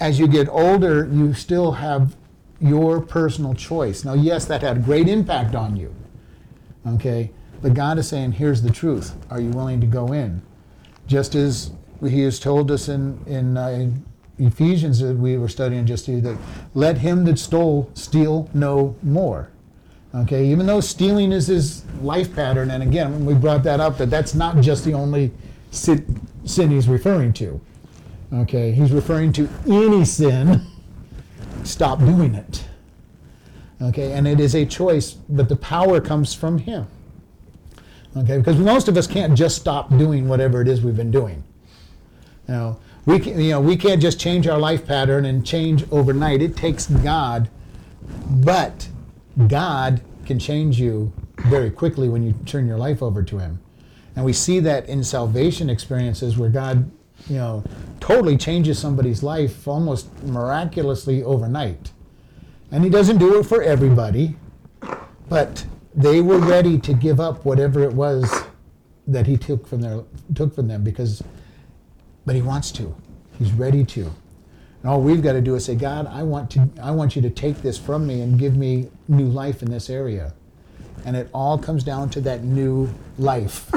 as 0.00 0.18
you 0.18 0.26
get 0.26 0.48
older, 0.48 1.06
you 1.12 1.34
still 1.34 1.72
have 1.72 2.16
your 2.60 3.00
personal 3.00 3.54
choice. 3.54 4.04
Now, 4.04 4.14
yes, 4.14 4.44
that 4.46 4.62
had 4.62 4.76
a 4.76 4.80
great 4.80 5.08
impact 5.08 5.54
on 5.54 5.76
you. 5.76 5.94
Okay? 6.86 7.30
But 7.62 7.74
God 7.74 7.98
is 7.98 8.08
saying, 8.08 8.32
here's 8.32 8.62
the 8.62 8.70
truth. 8.70 9.14
Are 9.30 9.40
you 9.40 9.50
willing 9.50 9.80
to 9.80 9.86
go 9.86 10.12
in? 10.12 10.42
Just 11.06 11.34
as 11.34 11.72
He 12.00 12.22
has 12.22 12.38
told 12.38 12.70
us 12.70 12.88
in, 12.88 13.22
in, 13.26 13.56
uh, 13.56 13.68
in 13.68 14.04
Ephesians 14.38 15.00
that 15.00 15.16
we 15.16 15.36
were 15.36 15.48
studying 15.48 15.86
just 15.86 16.06
here 16.06 16.20
that 16.20 16.38
let 16.74 16.98
him 16.98 17.24
that 17.24 17.38
stole 17.38 17.90
steal 17.94 18.48
no 18.54 18.96
more. 19.02 19.50
Okay? 20.14 20.46
Even 20.46 20.66
though 20.66 20.80
stealing 20.80 21.32
is 21.32 21.46
his 21.46 21.84
life 22.00 22.34
pattern, 22.34 22.70
and 22.70 22.82
again, 22.82 23.26
we 23.26 23.34
brought 23.34 23.62
that 23.64 23.80
up, 23.80 23.98
that 23.98 24.10
that's 24.10 24.34
not 24.34 24.60
just 24.60 24.84
the 24.84 24.94
only 24.94 25.30
sin, 25.70 26.20
sin 26.44 26.70
he's 26.70 26.88
referring 26.88 27.32
to. 27.34 27.60
Okay? 28.32 28.72
He's 28.72 28.92
referring 28.92 29.32
to 29.34 29.48
any 29.66 30.04
sin 30.04 30.66
stop 31.64 31.98
doing 31.98 32.34
it. 32.34 32.64
Okay, 33.82 34.12
and 34.12 34.28
it 34.28 34.40
is 34.40 34.54
a 34.54 34.66
choice, 34.66 35.12
but 35.12 35.48
the 35.48 35.56
power 35.56 36.00
comes 36.00 36.34
from 36.34 36.58
Him. 36.58 36.86
Okay, 38.16 38.38
because 38.38 38.58
most 38.58 38.88
of 38.88 38.96
us 38.96 39.06
can't 39.06 39.36
just 39.36 39.56
stop 39.56 39.88
doing 39.96 40.28
whatever 40.28 40.60
it 40.60 40.68
is 40.68 40.82
we've 40.82 40.96
been 40.96 41.10
doing. 41.10 41.44
You 42.48 42.54
know, 42.54 42.80
we 43.06 43.18
can, 43.18 43.40
you 43.40 43.52
know 43.52 43.60
we 43.60 43.76
can't 43.76 44.02
just 44.02 44.20
change 44.20 44.46
our 44.46 44.58
life 44.58 44.86
pattern 44.86 45.24
and 45.24 45.46
change 45.46 45.84
overnight. 45.90 46.42
It 46.42 46.56
takes 46.56 46.86
God, 46.86 47.48
but 48.28 48.88
God 49.46 50.02
can 50.26 50.38
change 50.38 50.78
you 50.78 51.12
very 51.46 51.70
quickly 51.70 52.08
when 52.08 52.22
you 52.22 52.34
turn 52.44 52.66
your 52.66 52.78
life 52.78 53.02
over 53.02 53.22
to 53.22 53.38
Him, 53.38 53.60
and 54.14 54.24
we 54.24 54.32
see 54.32 54.60
that 54.60 54.88
in 54.88 55.02
salvation 55.04 55.70
experiences 55.70 56.36
where 56.36 56.50
God 56.50 56.90
you 57.28 57.36
know, 57.36 57.64
totally 58.00 58.36
changes 58.36 58.78
somebody's 58.78 59.22
life 59.22 59.66
almost 59.68 60.10
miraculously 60.22 61.22
overnight. 61.22 61.92
And 62.72 62.84
he 62.84 62.90
doesn't 62.90 63.18
do 63.18 63.38
it 63.38 63.44
for 63.44 63.62
everybody, 63.62 64.36
but 65.28 65.64
they 65.94 66.20
were 66.20 66.38
ready 66.38 66.78
to 66.78 66.92
give 66.94 67.20
up 67.20 67.44
whatever 67.44 67.82
it 67.82 67.92
was 67.92 68.44
that 69.06 69.26
he 69.26 69.36
took 69.36 69.66
from 69.66 69.80
their 69.80 70.04
took 70.34 70.54
from 70.54 70.68
them 70.68 70.84
because 70.84 71.22
but 72.24 72.36
he 72.36 72.42
wants 72.42 72.70
to. 72.72 72.94
He's 73.38 73.52
ready 73.52 73.84
to. 73.86 74.02
And 74.02 74.90
all 74.90 75.00
we've 75.00 75.22
got 75.22 75.32
to 75.32 75.40
do 75.40 75.56
is 75.56 75.64
say, 75.64 75.74
God, 75.74 76.06
I 76.06 76.22
want 76.22 76.50
to 76.52 76.68
I 76.80 76.90
want 76.92 77.16
you 77.16 77.22
to 77.22 77.30
take 77.30 77.62
this 77.62 77.76
from 77.76 78.06
me 78.06 78.20
and 78.20 78.38
give 78.38 78.56
me 78.56 78.88
new 79.08 79.26
life 79.26 79.62
in 79.62 79.70
this 79.70 79.90
area. 79.90 80.32
And 81.04 81.16
it 81.16 81.28
all 81.32 81.58
comes 81.58 81.82
down 81.82 82.10
to 82.10 82.20
that 82.22 82.44
new 82.44 82.92
life 83.18 83.68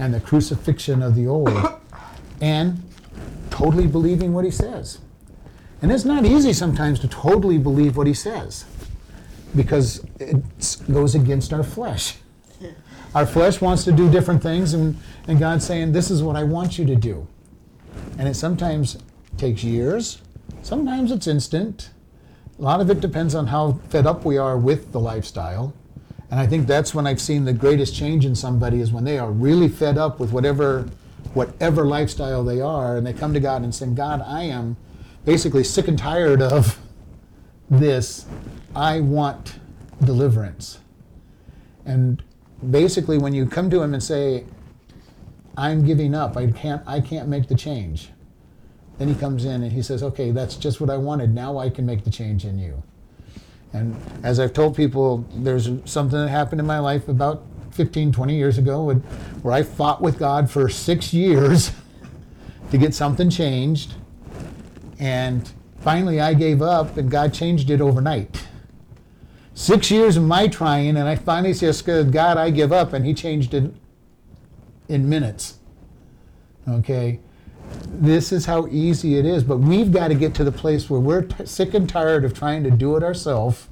and 0.00 0.12
the 0.12 0.20
crucifixion 0.20 1.02
of 1.02 1.14
the 1.14 1.26
old 1.26 1.77
and 2.40 2.82
totally 3.50 3.86
believing 3.86 4.32
what 4.32 4.44
he 4.44 4.50
says. 4.50 4.98
And 5.82 5.92
it's 5.92 6.04
not 6.04 6.24
easy 6.24 6.52
sometimes 6.52 7.00
to 7.00 7.08
totally 7.08 7.58
believe 7.58 7.96
what 7.96 8.06
he 8.06 8.14
says. 8.14 8.64
because 9.54 10.04
it 10.20 10.36
goes 10.92 11.14
against 11.14 11.52
our 11.52 11.62
flesh. 11.62 12.16
Our 13.14 13.24
flesh 13.24 13.60
wants 13.60 13.84
to 13.84 13.92
do 13.92 14.10
different 14.10 14.42
things, 14.42 14.74
and, 14.74 14.96
and 15.26 15.38
God's 15.38 15.66
saying, 15.66 15.92
This 15.92 16.10
is 16.10 16.22
what 16.22 16.36
I 16.36 16.44
want 16.44 16.78
you 16.78 16.84
to 16.86 16.94
do. 16.94 17.26
And 18.18 18.28
it 18.28 18.34
sometimes 18.34 18.98
takes 19.38 19.64
years, 19.64 20.20
sometimes 20.62 21.10
it's 21.10 21.26
instant. 21.26 21.90
A 22.58 22.62
lot 22.62 22.80
of 22.80 22.90
it 22.90 23.00
depends 23.00 23.34
on 23.34 23.46
how 23.46 23.80
fed 23.88 24.06
up 24.06 24.24
we 24.24 24.36
are 24.36 24.58
with 24.58 24.92
the 24.92 25.00
lifestyle. 25.00 25.72
And 26.30 26.38
I 26.38 26.46
think 26.46 26.66
that's 26.66 26.94
when 26.94 27.06
I've 27.06 27.20
seen 27.20 27.44
the 27.44 27.52
greatest 27.52 27.94
change 27.94 28.26
in 28.26 28.34
somebody 28.34 28.80
is 28.80 28.92
when 28.92 29.04
they 29.04 29.18
are 29.18 29.30
really 29.30 29.68
fed 29.68 29.96
up 29.96 30.18
with 30.20 30.32
whatever 30.32 30.88
whatever 31.34 31.86
lifestyle 31.86 32.44
they 32.44 32.60
are 32.60 32.96
and 32.96 33.06
they 33.06 33.12
come 33.12 33.34
to 33.34 33.40
God 33.40 33.62
and 33.62 33.74
say, 33.74 33.86
God, 33.86 34.22
I 34.24 34.44
am 34.44 34.76
basically 35.24 35.64
sick 35.64 35.88
and 35.88 35.98
tired 35.98 36.40
of 36.40 36.78
this. 37.70 38.26
I 38.74 39.00
want 39.00 39.58
deliverance. 40.02 40.78
And 41.84 42.22
basically 42.70 43.18
when 43.18 43.32
you 43.32 43.46
come 43.46 43.70
to 43.70 43.82
him 43.82 43.94
and 43.94 44.02
say, 44.02 44.44
I'm 45.56 45.84
giving 45.84 46.14
up, 46.14 46.36
I 46.36 46.50
can't 46.52 46.82
I 46.86 47.00
can't 47.00 47.28
make 47.28 47.48
the 47.48 47.56
change. 47.56 48.10
Then 48.98 49.08
he 49.08 49.14
comes 49.14 49.44
in 49.44 49.62
and 49.62 49.72
he 49.72 49.82
says, 49.82 50.02
Okay, 50.02 50.30
that's 50.30 50.56
just 50.56 50.80
what 50.80 50.90
I 50.90 50.96
wanted. 50.96 51.34
Now 51.34 51.58
I 51.58 51.68
can 51.68 51.84
make 51.84 52.04
the 52.04 52.10
change 52.10 52.44
in 52.44 52.58
you. 52.58 52.82
And 53.72 53.96
as 54.22 54.40
I've 54.40 54.52
told 54.52 54.76
people, 54.76 55.26
there's 55.34 55.68
something 55.84 56.18
that 56.18 56.28
happened 56.28 56.60
in 56.60 56.66
my 56.66 56.78
life 56.78 57.08
about 57.08 57.44
15, 57.78 58.10
20 58.10 58.34
years 58.34 58.58
ago 58.58 58.92
where 59.42 59.54
I 59.54 59.62
fought 59.62 60.02
with 60.02 60.18
God 60.18 60.50
for 60.50 60.68
six 60.68 61.14
years 61.14 61.70
to 62.72 62.76
get 62.76 62.92
something 62.92 63.30
changed. 63.30 63.94
And 64.98 65.48
finally 65.78 66.20
I 66.20 66.34
gave 66.34 66.60
up 66.60 66.96
and 66.96 67.08
God 67.08 67.32
changed 67.32 67.70
it 67.70 67.80
overnight. 67.80 68.48
Six 69.54 69.92
years 69.92 70.16
of 70.16 70.24
my 70.24 70.48
trying, 70.48 70.96
and 70.96 71.08
I 71.08 71.14
finally 71.14 71.54
said, 71.54 72.12
God, 72.12 72.36
I 72.36 72.50
give 72.50 72.72
up. 72.72 72.92
And 72.92 73.06
he 73.06 73.14
changed 73.14 73.54
it 73.54 73.72
in 74.88 75.08
minutes. 75.08 75.58
Okay? 76.68 77.20
This 77.86 78.32
is 78.32 78.46
how 78.46 78.66
easy 78.68 79.18
it 79.18 79.24
is. 79.24 79.44
But 79.44 79.58
we've 79.58 79.92
got 79.92 80.08
to 80.08 80.16
get 80.16 80.34
to 80.34 80.42
the 80.42 80.50
place 80.50 80.90
where 80.90 81.00
we're 81.00 81.22
t- 81.22 81.46
sick 81.46 81.74
and 81.74 81.88
tired 81.88 82.24
of 82.24 82.34
trying 82.34 82.64
to 82.64 82.72
do 82.72 82.96
it 82.96 83.04
ourselves 83.04 83.67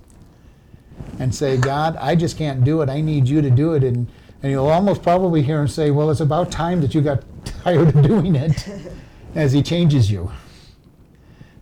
and 1.19 1.35
say, 1.35 1.57
God, 1.57 1.97
I 1.97 2.15
just 2.15 2.37
can't 2.37 2.65
do 2.65 2.83
it. 2.83 2.89
I 2.89 3.01
need 3.01 3.29
you 3.29 3.41
to 3.43 3.51
do 3.51 3.75
it. 3.75 3.85
And, 3.85 4.07
and 4.43 4.53
you'll 4.53 4.69
almost 4.69 5.03
probably 5.03 5.43
hear 5.43 5.61
him 5.61 5.69
say, 5.69 5.91
Well, 5.91 6.11
it's 6.11 6.21
about 6.21 6.51
time 6.51 6.81
that 6.81 6.95
you 6.95 7.01
got 7.01 7.25
tired 7.45 7.95
of 7.95 8.03
doing 8.03 8.35
it 8.35 8.69
as 9.35 9.53
he 9.53 9.63
changes 9.63 10.11
you. 10.11 10.31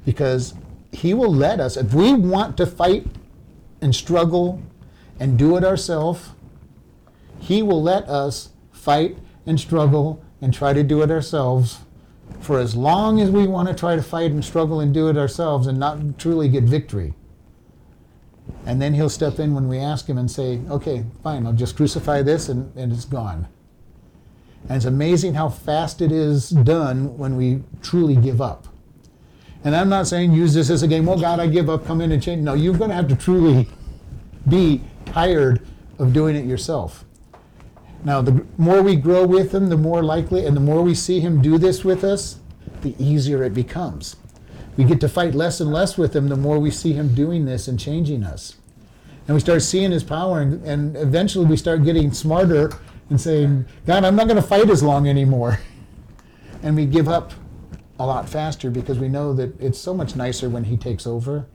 Because 0.05 0.55
he 0.93 1.15
will 1.15 1.33
let 1.33 1.61
us, 1.61 1.77
if 1.77 1.95
we 1.95 2.13
want 2.13 2.57
to 2.59 2.67
fight 2.67 3.07
and 3.81 3.95
struggle 3.95 4.63
and 5.19 5.39
do 5.39 5.57
it 5.57 5.65
ourselves, 5.65 6.31
he 7.39 7.63
will 7.63 7.83
let 7.83 8.09
us 8.09 8.51
fight 8.73 9.19
and 9.47 9.59
struggle 9.59 10.23
and 10.41 10.53
try 10.53 10.73
to 10.73 10.83
do 10.83 11.03
it 11.03 11.11
ourselves 11.11 11.79
for 12.41 12.59
as 12.59 12.77
long 12.77 13.21
as 13.21 13.31
we 13.31 13.47
want 13.47 13.69
to 13.69 13.75
try 13.75 13.97
to 13.97 14.03
fight 14.03 14.31
and 14.31 14.45
struggle 14.45 14.81
and 14.81 14.93
do 14.93 15.09
it 15.09 15.17
ourselves 15.17 15.67
and 15.67 15.79
not 15.79 16.19
truly 16.19 16.49
get 16.49 16.65
victory. 16.65 17.15
And 18.67 18.81
then 18.81 18.95
he'll 18.95 19.11
step 19.11 19.39
in 19.39 19.55
when 19.55 19.69
we 19.69 19.79
ask 19.79 20.07
him 20.07 20.19
and 20.19 20.31
say, 20.31 20.61
okay, 20.71 21.05
fine, 21.23 21.47
I'll 21.47 21.53
just 21.53 21.77
crucify 21.77 22.23
this 22.23 22.49
and, 22.49 22.75
and 22.77 22.93
it's 22.93 23.05
gone. 23.05 23.49
And 24.69 24.77
it's 24.77 24.87
amazing 24.87 25.35
how 25.35 25.51
fast 25.51 26.01
it 26.01 26.11
is 26.11 26.51
done 26.51 27.19
when 27.19 27.37
we 27.37 27.63
truly 27.83 28.17
give 28.17 28.41
up. 28.41 28.67
And 29.65 29.75
I'm 29.75 29.89
not 29.89 30.07
saying 30.07 30.33
use 30.33 30.55
this 30.55 30.71
as 30.71 30.83
a 30.83 30.89
game, 30.89 31.07
well, 31.07 31.19
God, 31.19 31.41
I 31.41 31.47
give 31.47 31.71
up, 31.71 31.87
come 31.87 32.01
in 32.01 32.13
and 32.13 32.23
change. 32.23 32.43
No, 32.43 32.55
you're 32.55 32.77
going 32.77 32.91
to 32.91 32.97
have 32.97 33.09
to 33.09 33.17
truly 33.17 33.69
be 34.49 34.83
tired 35.07 35.67
of 35.99 36.13
doing 36.13 36.37
it 36.37 36.45
yourself. 36.45 37.05
Now, 38.05 38.21
the 38.21 38.45
more 38.59 38.83
we 38.83 38.97
grow 38.97 39.27
with 39.27 39.55
him, 39.55 39.71
the 39.71 39.79
more 39.79 40.03
likely, 40.03 40.45
and 40.45 40.55
the 40.55 40.61
more 40.61 40.83
we 40.83 40.95
see 40.95 41.21
him 41.21 41.41
do 41.41 41.57
this 41.57 41.85
with 41.85 42.05
us, 42.05 42.39
the 42.83 42.95
easier 43.03 43.43
it 43.43 43.55
becomes. 43.55 44.17
We 44.77 44.85
get 44.85 45.01
to 45.01 45.09
fight 45.09 45.35
less 45.35 45.61
and 45.61 45.73
less 45.73 45.97
with 45.97 46.15
him 46.15 46.29
the 46.29 46.37
more 46.37 46.59
we 46.59 46.71
see 46.71 46.93
him 46.93 47.15
doing 47.15 47.45
this 47.45 47.69
and 47.69 47.79
changing 47.79 48.25
us. 48.25 48.57
And 49.27 49.35
we 49.35 49.41
start 49.41 49.63
seeing 49.63 49.91
his 49.91 50.05
power, 50.05 50.41
and, 50.41 50.63
and 50.65 50.97
eventually 50.97 51.47
we 51.47 51.57
start 51.57 51.85
getting 51.85 52.13
smarter 52.13 52.73
and 53.09 53.21
saying, 53.21 53.67
God, 53.87 54.05
I'm 54.05 54.17
not 54.17 54.27
going 54.27 54.41
to 54.41 54.47
fight 54.47 54.69
as 54.71 54.83
long 54.83 55.09
anymore. 55.09 55.61
And 56.63 56.77
we 56.77 56.87
give 56.87 57.11
up 57.11 57.35
a 57.99 58.07
lot 58.07 58.27
faster 58.27 58.71
because 58.71 58.99
we 58.99 59.07
know 59.07 59.35
that 59.35 59.61
it's 59.61 59.79
so 59.79 59.93
much 59.93 60.17
nicer 60.17 60.49
when 60.49 60.65
he 60.65 60.79
takes 60.79 61.07
over. 61.07 61.47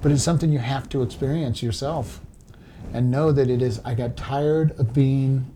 But 0.00 0.12
it's 0.12 0.22
something 0.22 0.52
you 0.52 0.60
have 0.60 0.88
to 0.90 1.02
experience 1.02 1.64
yourself 1.64 2.20
and 2.92 3.10
know 3.10 3.32
that 3.32 3.50
it 3.50 3.60
is, 3.60 3.80
I 3.84 3.94
got 3.94 4.16
tired 4.16 4.78
of 4.78 4.94
being 4.94 5.52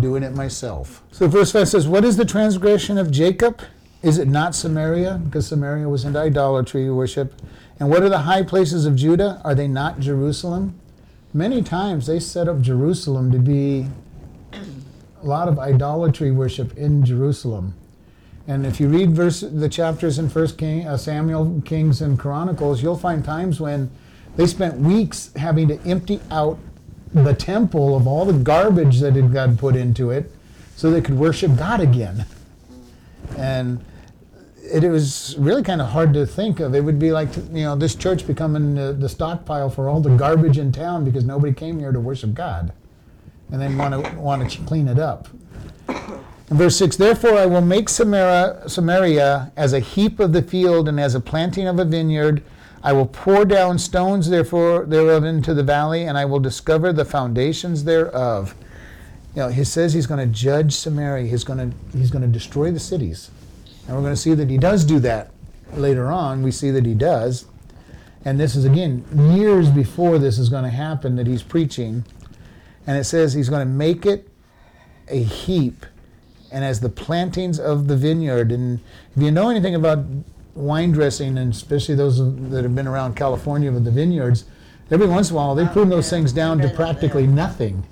doing 0.00 0.22
it 0.22 0.34
myself. 0.34 1.02
So 1.10 1.26
verse 1.26 1.50
5 1.50 1.68
says, 1.68 1.88
What 1.88 2.04
is 2.04 2.16
the 2.16 2.24
transgression 2.24 2.98
of 2.98 3.10
Jacob? 3.10 3.62
Is 4.02 4.18
it 4.18 4.28
not 4.28 4.54
Samaria? 4.54 5.20
Because 5.24 5.48
Samaria 5.48 5.88
was 5.88 6.04
into 6.04 6.20
idolatry 6.20 6.90
worship. 6.90 7.34
And 7.80 7.90
what 7.90 8.02
are 8.02 8.08
the 8.08 8.18
high 8.18 8.42
places 8.42 8.86
of 8.86 8.94
Judah? 8.94 9.40
Are 9.44 9.54
they 9.54 9.68
not 9.68 9.98
Jerusalem? 9.98 10.78
Many 11.34 11.62
times 11.62 12.06
they 12.06 12.20
set 12.20 12.48
up 12.48 12.60
Jerusalem 12.60 13.32
to 13.32 13.38
be 13.38 13.88
a 14.52 15.26
lot 15.26 15.48
of 15.48 15.58
idolatry 15.58 16.30
worship 16.30 16.76
in 16.76 17.04
Jerusalem. 17.04 17.74
And 18.46 18.64
if 18.64 18.80
you 18.80 18.88
read 18.88 19.10
verse, 19.10 19.40
the 19.40 19.68
chapters 19.68 20.18
in 20.18 20.30
First 20.30 20.56
King, 20.56 20.86
uh, 20.86 20.96
Samuel, 20.96 21.60
Kings, 21.64 22.00
and 22.00 22.18
Chronicles, 22.18 22.82
you'll 22.82 22.96
find 22.96 23.24
times 23.24 23.60
when 23.60 23.90
they 24.36 24.46
spent 24.46 24.78
weeks 24.78 25.30
having 25.36 25.68
to 25.68 25.78
empty 25.82 26.20
out 26.30 26.58
the 27.12 27.34
temple 27.34 27.96
of 27.96 28.06
all 28.06 28.24
the 28.24 28.32
garbage 28.32 29.00
that 29.00 29.16
had 29.16 29.32
God 29.32 29.58
put 29.58 29.76
into 29.76 30.10
it, 30.10 30.32
so 30.76 30.90
they 30.90 31.00
could 31.00 31.18
worship 31.18 31.56
God 31.56 31.80
again. 31.80 32.24
And 33.38 33.84
it, 34.62 34.84
it 34.84 34.90
was 34.90 35.36
really 35.38 35.62
kind 35.62 35.80
of 35.80 35.88
hard 35.88 36.12
to 36.14 36.26
think 36.26 36.60
of. 36.60 36.74
It 36.74 36.82
would 36.82 36.98
be 36.98 37.12
like 37.12 37.34
you 37.36 37.64
know 37.64 37.76
this 37.76 37.94
church 37.94 38.26
becoming 38.26 38.74
the, 38.74 38.92
the 38.92 39.08
stockpile 39.08 39.70
for 39.70 39.88
all 39.88 40.00
the 40.00 40.14
garbage 40.16 40.58
in 40.58 40.72
town 40.72 41.04
because 41.04 41.24
nobody 41.24 41.52
came 41.52 41.78
here 41.78 41.92
to 41.92 42.00
worship 42.00 42.34
God, 42.34 42.72
and 43.50 43.60
then 43.60 43.76
want 43.78 44.04
to 44.04 44.18
want 44.18 44.50
to 44.50 44.60
clean 44.62 44.88
it 44.88 44.98
up. 44.98 45.28
In 46.50 46.56
verse 46.56 46.76
6, 46.78 46.96
therefore 46.96 47.34
I 47.34 47.44
will 47.44 47.60
make 47.60 47.90
Samaria, 47.90 48.62
Samaria 48.68 49.52
as 49.54 49.74
a 49.74 49.80
heap 49.80 50.18
of 50.18 50.32
the 50.32 50.40
field 50.40 50.88
and 50.88 50.98
as 50.98 51.14
a 51.14 51.20
planting 51.20 51.66
of 51.66 51.78
a 51.78 51.84
vineyard. 51.84 52.42
I 52.82 52.92
will 52.92 53.06
pour 53.06 53.44
down 53.44 53.78
stones 53.78 54.30
therefore 54.30 54.86
thereof 54.86 55.24
into 55.24 55.52
the 55.52 55.64
valley, 55.64 56.04
and 56.04 56.16
I 56.16 56.24
will 56.24 56.38
discover 56.38 56.92
the 56.92 57.04
foundations 57.04 57.84
thereof. 57.84 58.54
You 59.38 59.44
know, 59.44 59.50
he 59.50 59.62
says 59.62 59.94
he's 59.94 60.08
going 60.08 60.18
to 60.18 60.34
judge 60.34 60.72
Samaria. 60.72 61.28
He's 61.28 61.44
going 61.44 61.70
to 61.70 61.96
he's 61.96 62.10
going 62.10 62.22
to 62.22 62.28
destroy 62.28 62.72
the 62.72 62.80
cities, 62.80 63.30
and 63.86 63.94
we're 63.94 64.02
going 64.02 64.12
to 64.12 64.20
see 64.20 64.34
that 64.34 64.50
he 64.50 64.58
does 64.58 64.84
do 64.84 64.98
that 64.98 65.30
later 65.74 66.10
on. 66.10 66.42
We 66.42 66.50
see 66.50 66.72
that 66.72 66.84
he 66.84 66.94
does, 66.94 67.46
and 68.24 68.40
this 68.40 68.56
is 68.56 68.64
again 68.64 69.04
years 69.32 69.70
before 69.70 70.18
this 70.18 70.40
is 70.40 70.48
going 70.48 70.64
to 70.64 70.70
happen 70.70 71.14
that 71.14 71.28
he's 71.28 71.44
preaching, 71.44 72.04
and 72.84 72.98
it 72.98 73.04
says 73.04 73.32
he's 73.32 73.48
going 73.48 73.60
to 73.60 73.72
make 73.72 74.06
it 74.06 74.28
a 75.06 75.22
heap 75.22 75.86
and 76.50 76.64
as 76.64 76.80
the 76.80 76.88
plantings 76.88 77.60
of 77.60 77.86
the 77.86 77.96
vineyard. 77.96 78.50
And 78.50 78.80
if 79.14 79.22
you 79.22 79.30
know 79.30 79.50
anything 79.50 79.76
about 79.76 80.04
wine 80.56 80.90
dressing, 80.90 81.38
and 81.38 81.52
especially 81.52 81.94
those 81.94 82.18
that 82.50 82.64
have 82.64 82.74
been 82.74 82.88
around 82.88 83.14
California 83.14 83.70
with 83.70 83.84
the 83.84 83.92
vineyards, 83.92 84.46
every 84.90 85.06
once 85.06 85.30
in 85.30 85.36
a 85.36 85.38
while 85.38 85.54
they 85.54 85.64
prune 85.64 85.90
those 85.90 86.10
things 86.10 86.32
down 86.32 86.58
to 86.58 86.68
practically 86.70 87.28
nothing. 87.28 87.86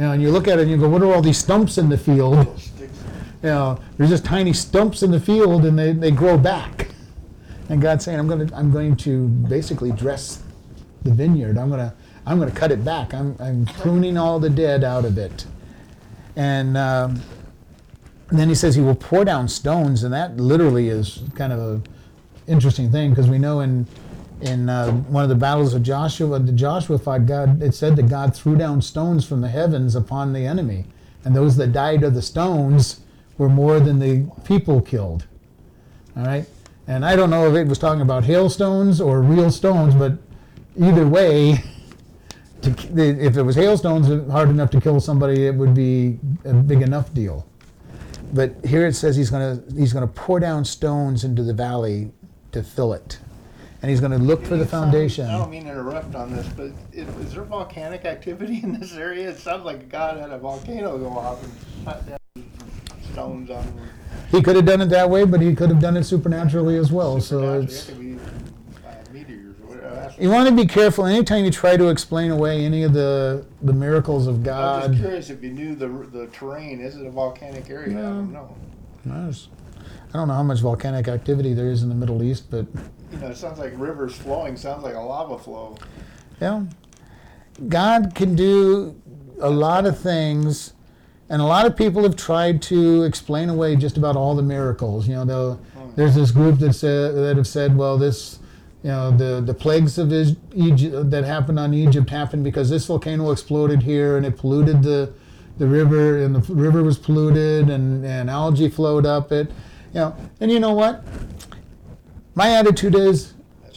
You 0.00 0.06
know, 0.06 0.12
and 0.12 0.22
you 0.22 0.30
look 0.30 0.48
at 0.48 0.58
it 0.58 0.62
and 0.62 0.70
you 0.70 0.78
go, 0.78 0.88
what 0.88 1.02
are 1.02 1.12
all 1.12 1.20
these 1.20 1.36
stumps 1.36 1.76
in 1.76 1.90
the 1.90 1.98
field? 1.98 2.46
You 3.42 3.48
know, 3.48 3.80
there's 3.96 4.10
just 4.10 4.26
tiny 4.26 4.52
stumps 4.52 5.02
in 5.02 5.10
the 5.10 5.18
field 5.18 5.64
and 5.64 5.78
they, 5.78 5.92
they 5.92 6.10
grow 6.10 6.36
back. 6.36 6.88
And 7.70 7.80
God's 7.80 8.04
saying, 8.04 8.18
I'm 8.18 8.28
going 8.28 8.46
to 8.46 8.54
I'm 8.54 8.70
going 8.70 8.96
to 8.96 9.28
basically 9.28 9.92
dress 9.92 10.42
the 11.04 11.10
vineyard. 11.10 11.56
I'm 11.56 11.70
going 11.70 11.80
to 11.80 11.94
I'm 12.26 12.38
going 12.38 12.52
to 12.52 12.54
cut 12.54 12.70
it 12.70 12.84
back. 12.84 13.14
I'm, 13.14 13.36
I'm 13.40 13.64
pruning 13.64 14.18
all 14.18 14.38
the 14.38 14.50
dead 14.50 14.84
out 14.84 15.06
of 15.06 15.16
it. 15.16 15.46
And 16.36 16.76
um, 16.76 17.22
and 18.28 18.38
then 18.38 18.50
he 18.50 18.54
says 18.54 18.74
he 18.74 18.82
will 18.82 18.94
pour 18.94 19.24
down 19.24 19.48
stones, 19.48 20.04
and 20.04 20.12
that 20.12 20.36
literally 20.36 20.90
is 20.90 21.22
kind 21.34 21.50
of 21.50 21.60
a 21.60 21.82
interesting 22.46 22.92
thing 22.92 23.08
because 23.08 23.30
we 23.30 23.38
know 23.38 23.60
in 23.60 23.86
in 24.40 24.68
uh, 24.68 24.90
one 24.92 25.22
of 25.22 25.28
the 25.28 25.34
battles 25.34 25.74
of 25.74 25.82
Joshua, 25.82 26.40
Joshua 26.40 26.98
fought 26.98 27.26
God. 27.26 27.62
It 27.62 27.74
said 27.74 27.96
that 27.96 28.08
God 28.08 28.34
threw 28.34 28.56
down 28.56 28.82
stones 28.82 29.24
from 29.24 29.40
the 29.40 29.48
heavens 29.48 29.94
upon 29.94 30.32
the 30.32 30.46
enemy, 30.46 30.86
and 31.24 31.34
those 31.34 31.56
that 31.56 31.72
died 31.72 32.02
of 32.02 32.14
the 32.14 32.22
stones 32.22 33.00
were 33.38 33.48
more 33.48 33.80
than 33.80 33.98
the 33.98 34.30
people 34.44 34.80
killed. 34.80 35.26
All 36.16 36.24
right, 36.24 36.46
and 36.86 37.04
I 37.04 37.16
don't 37.16 37.30
know 37.30 37.48
if 37.48 37.54
it 37.54 37.68
was 37.68 37.78
talking 37.78 38.02
about 38.02 38.24
hailstones 38.24 39.00
or 39.00 39.22
real 39.22 39.50
stones, 39.50 39.94
but 39.94 40.14
either 40.78 41.06
way. 41.06 41.64
To, 42.60 42.72
if 43.22 43.38
it 43.38 43.42
was 43.42 43.56
hailstones 43.56 44.30
hard 44.30 44.50
enough 44.50 44.68
to 44.72 44.82
kill 44.82 45.00
somebody, 45.00 45.46
it 45.46 45.54
would 45.54 45.72
be 45.72 46.18
a 46.44 46.52
big 46.52 46.82
enough 46.82 47.10
deal 47.14 47.46
but 48.32 48.54
here 48.64 48.86
it 48.86 48.94
says 48.94 49.16
he's 49.16 49.30
to 49.30 49.62
he's 49.76 49.92
going 49.92 50.06
to 50.06 50.12
pour 50.12 50.40
down 50.40 50.64
stones 50.64 51.24
into 51.24 51.42
the 51.42 51.54
valley 51.54 52.10
to 52.52 52.62
fill 52.62 52.92
it 52.92 53.18
and 53.82 53.90
he's 53.90 54.00
going 54.00 54.12
to 54.12 54.18
look 54.18 54.44
for 54.44 54.56
the 54.56 54.66
foundation. 54.66 55.26
I 55.26 55.38
don't 55.38 55.50
mean 55.50 55.64
to 55.64 55.70
interrupt 55.70 56.14
on 56.14 56.32
this, 56.34 56.46
but 56.48 56.70
is, 56.92 57.08
is 57.26 57.34
there 57.34 57.44
volcanic 57.44 58.04
activity 58.04 58.60
in 58.62 58.78
this 58.78 58.94
area? 58.94 59.30
It 59.30 59.38
sounds 59.38 59.64
like 59.64 59.88
God 59.88 60.18
had 60.18 60.30
a 60.30 60.38
volcano 60.38 60.98
go 60.98 61.08
off 61.18 61.42
and 61.42 61.52
shot 61.84 62.06
down 62.06 62.18
stones 63.12 63.50
on. 63.50 63.80
He 64.30 64.42
could 64.42 64.56
have 64.56 64.66
done 64.66 64.80
it 64.80 64.86
that 64.86 65.08
way, 65.10 65.24
but 65.24 65.40
he 65.40 65.54
could 65.54 65.70
have 65.70 65.80
done 65.80 65.96
it 65.96 66.04
supernaturally 66.04 66.76
as 66.76 66.92
well. 66.92 67.20
So 67.20 67.60
it's 67.60 67.88
It 67.88 67.92
could 67.92 68.00
be 68.00 68.12
uh, 68.86 68.92
meteors 69.12 69.56
or 69.62 69.66
whatever. 69.68 69.94
That's- 69.94 70.18
you 70.20 70.30
want 70.30 70.48
to 70.48 70.54
be 70.54 70.66
careful 70.66 71.06
anytime 71.06 71.44
you 71.44 71.50
try 71.50 71.76
to 71.76 71.88
explain 71.88 72.30
away 72.30 72.64
any 72.64 72.82
of 72.84 72.92
the 72.92 73.44
the 73.62 73.72
miracles 73.72 74.26
of 74.26 74.42
God 74.44 74.84
I'm 74.84 74.90
God. 74.90 74.90
just 74.92 75.02
curious 75.02 75.30
if 75.30 75.42
you 75.42 75.50
knew 75.50 75.74
the 75.74 75.88
the 75.88 76.26
terrain. 76.28 76.80
Is 76.80 76.96
it 76.96 77.06
a 77.06 77.10
volcanic 77.10 77.68
area? 77.70 77.98
I 77.98 78.02
don't 78.02 78.32
know. 78.32 78.54
Nice. 79.04 79.48
I 80.12 80.18
don't 80.18 80.28
know 80.28 80.34
how 80.34 80.42
much 80.42 80.60
volcanic 80.60 81.08
activity 81.08 81.54
there 81.54 81.68
is 81.70 81.82
in 81.82 81.88
the 81.88 81.94
Middle 81.94 82.22
East, 82.22 82.50
but 82.50 82.66
You 83.12 83.18
know, 83.18 83.28
it 83.28 83.36
sounds 83.36 83.58
like 83.58 83.72
rivers 83.76 84.14
flowing. 84.14 84.56
Sounds 84.56 84.82
like 84.82 84.94
a 84.94 85.00
lava 85.00 85.38
flow. 85.38 85.76
yeah, 86.40 86.64
God 87.68 88.14
can 88.14 88.34
do 88.34 89.00
a 89.40 89.50
lot 89.50 89.86
of 89.86 89.98
things, 89.98 90.74
and 91.28 91.42
a 91.42 91.44
lot 91.44 91.66
of 91.66 91.76
people 91.76 92.02
have 92.02 92.16
tried 92.16 92.62
to 92.62 93.02
explain 93.02 93.48
away 93.48 93.76
just 93.76 93.96
about 93.96 94.16
all 94.16 94.34
the 94.34 94.42
miracles. 94.42 95.08
You 95.08 95.16
know, 95.16 95.24
the, 95.24 95.54
hmm. 95.78 95.90
there's 95.96 96.14
this 96.14 96.30
group 96.30 96.58
that 96.60 96.74
said 96.74 97.14
that 97.14 97.36
have 97.36 97.46
said, 97.46 97.76
well, 97.76 97.98
this, 97.98 98.38
you 98.82 98.90
know, 98.90 99.10
the 99.10 99.40
the 99.40 99.54
plagues 99.54 99.98
of 99.98 100.12
Egypt 100.12 101.10
that 101.10 101.24
happened 101.24 101.58
on 101.58 101.74
Egypt 101.74 102.10
happened 102.10 102.44
because 102.44 102.70
this 102.70 102.86
volcano 102.86 103.30
exploded 103.32 103.82
here 103.82 104.16
and 104.16 104.24
it 104.24 104.36
polluted 104.36 104.82
the 104.82 105.12
the 105.58 105.66
river, 105.66 106.22
and 106.22 106.34
the 106.34 106.54
river 106.54 106.82
was 106.82 106.96
polluted, 106.96 107.68
and 107.68 108.04
and 108.04 108.30
algae 108.30 108.68
flowed 108.68 109.04
up 109.04 109.32
it. 109.32 109.50
You 109.92 110.00
know, 110.00 110.16
and 110.40 110.50
you 110.50 110.60
know 110.60 110.72
what? 110.72 111.04
My 112.40 112.52
attitude 112.52 112.94
is, 112.94 113.34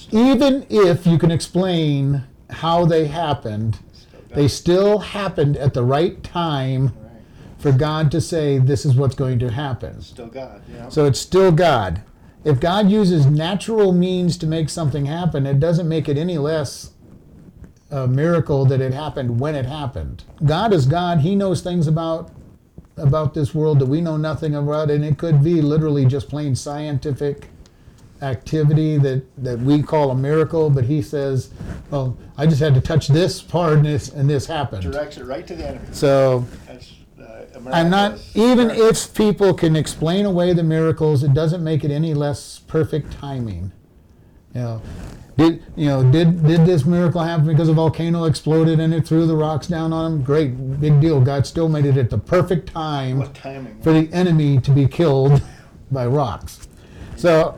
even 0.09 0.65
if 0.69 1.05
you 1.05 1.17
can 1.17 1.31
explain 1.31 2.23
how 2.49 2.85
they 2.85 3.07
happened, 3.07 3.79
they 4.29 4.47
still 4.47 4.99
happened 4.99 5.57
at 5.57 5.73
the 5.73 5.83
right 5.83 6.23
time 6.23 6.93
for 7.57 7.73
God 7.73 8.09
to 8.11 8.21
say 8.21 8.59
this 8.59 8.85
is 8.85 8.95
what's 8.95 9.15
going 9.15 9.37
to 9.39 9.51
happen. 9.51 10.01
Still 10.01 10.27
God. 10.27 10.61
Know. 10.69 10.89
So 10.89 11.03
it's 11.03 11.19
still 11.19 11.51
God. 11.51 12.03
If 12.45 12.61
God 12.61 12.89
uses 12.89 13.25
natural 13.25 13.91
means 13.91 14.37
to 14.37 14.47
make 14.47 14.69
something 14.69 15.07
happen, 15.07 15.45
it 15.45 15.59
doesn't 15.59 15.89
make 15.89 16.07
it 16.07 16.17
any 16.17 16.37
less 16.37 16.91
a 17.91 18.07
miracle 18.07 18.63
that 18.67 18.79
it 18.79 18.93
happened 18.93 19.41
when 19.41 19.55
it 19.55 19.65
happened. 19.65 20.23
God 20.45 20.71
is 20.71 20.85
God. 20.85 21.19
He 21.19 21.35
knows 21.35 21.59
things 21.59 21.85
about 21.85 22.31
about 22.95 23.33
this 23.33 23.53
world 23.53 23.79
that 23.79 23.87
we 23.87 23.99
know 23.99 24.15
nothing 24.15 24.55
about, 24.55 24.89
and 24.89 25.03
it 25.03 25.17
could 25.17 25.43
be 25.43 25.61
literally 25.61 26.05
just 26.05 26.29
plain 26.29 26.55
scientific 26.55 27.49
activity 28.23 28.97
that, 28.97 29.23
that 29.43 29.59
we 29.59 29.83
call 29.83 30.11
a 30.11 30.15
miracle, 30.15 30.69
but 30.69 30.85
he 30.85 31.01
says, 31.01 31.51
Well, 31.91 32.17
I 32.37 32.47
just 32.47 32.59
had 32.59 32.73
to 32.75 32.81
touch 32.81 33.07
this 33.09 33.41
part 33.41 33.73
and 33.73 33.85
this 33.85 34.09
and 34.09 34.29
this 34.29 34.47
happened. 34.47 34.83
directs 34.83 35.17
it 35.17 35.25
right 35.25 35.45
to 35.45 35.55
the 35.55 35.67
enemy. 35.67 35.85
So 35.91 36.45
That's 36.65 36.93
uh, 37.21 37.45
I'm 37.71 37.89
not 37.89 38.19
even 38.33 38.69
if 38.71 39.13
people 39.13 39.53
can 39.53 39.75
explain 39.75 40.25
away 40.25 40.53
the 40.53 40.63
miracles, 40.63 41.23
it 41.23 41.33
doesn't 41.33 41.63
make 41.63 41.83
it 41.83 41.91
any 41.91 42.13
less 42.13 42.59
perfect 42.59 43.11
timing. 43.13 43.71
You 44.55 44.61
know, 44.61 44.81
did 45.37 45.63
you 45.75 45.87
know 45.87 46.09
did 46.11 46.45
did 46.45 46.65
this 46.65 46.85
miracle 46.85 47.21
happen 47.21 47.45
because 47.47 47.69
a 47.69 47.73
volcano 47.73 48.25
exploded 48.25 48.79
and 48.79 48.93
it 48.93 49.07
threw 49.07 49.25
the 49.25 49.35
rocks 49.35 49.67
down 49.67 49.91
on 49.91 50.11
them? 50.11 50.23
Great, 50.23 50.79
big 50.79 51.01
deal. 51.01 51.19
God 51.19 51.45
still 51.47 51.69
made 51.69 51.85
it 51.85 51.97
at 51.97 52.09
the 52.09 52.17
perfect 52.17 52.69
time 52.69 53.23
timing? 53.33 53.81
for 53.81 53.93
the 53.93 54.11
enemy 54.13 54.59
to 54.61 54.71
be 54.71 54.87
killed 54.87 55.41
by 55.91 56.05
rocks. 56.05 56.67
So 57.15 57.57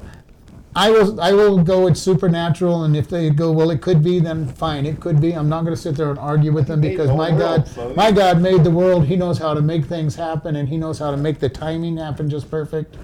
I 0.76 0.91
will 0.91 1.21
I 1.21 1.32
will 1.32 1.63
go 1.63 1.86
with 1.86 1.95
supernatural, 1.95 2.84
and 2.84 2.97
if 2.97 3.07
they 3.07 3.30
go, 3.30 3.49
well, 3.49 3.71
it 3.71 3.82
could 3.82 4.03
be, 4.03 4.19
then 4.19 4.45
fine, 4.45 4.86
it 4.86 4.99
could 4.99 5.21
be. 5.21 5.32
I'm 5.32 5.47
not 5.47 5.63
going 5.63 5.73
to 5.73 5.82
sit 5.82 5.95
there 5.95 6.09
and 6.09 6.19
argue 6.19 6.51
with 6.51 6.67
them 6.67 6.82
because 6.82 7.09
my 7.11 7.32
God, 7.32 7.95
my 7.95 8.11
God 8.11 8.41
made 8.41 8.65
the 8.65 8.71
world. 8.71 9.05
He 9.05 9.15
knows 9.15 9.38
how 9.38 9.53
to 9.53 9.61
make 9.61 9.86
things 9.86 10.15
happen, 10.15 10.57
and 10.57 10.67
He 10.67 10.76
knows 10.76 10.99
how 10.99 11.11
to 11.11 11.17
make 11.17 11.39
the 11.39 11.47
timing 11.47 11.95
happen 11.95 12.30
just 12.30 12.51
perfect, 12.51 12.97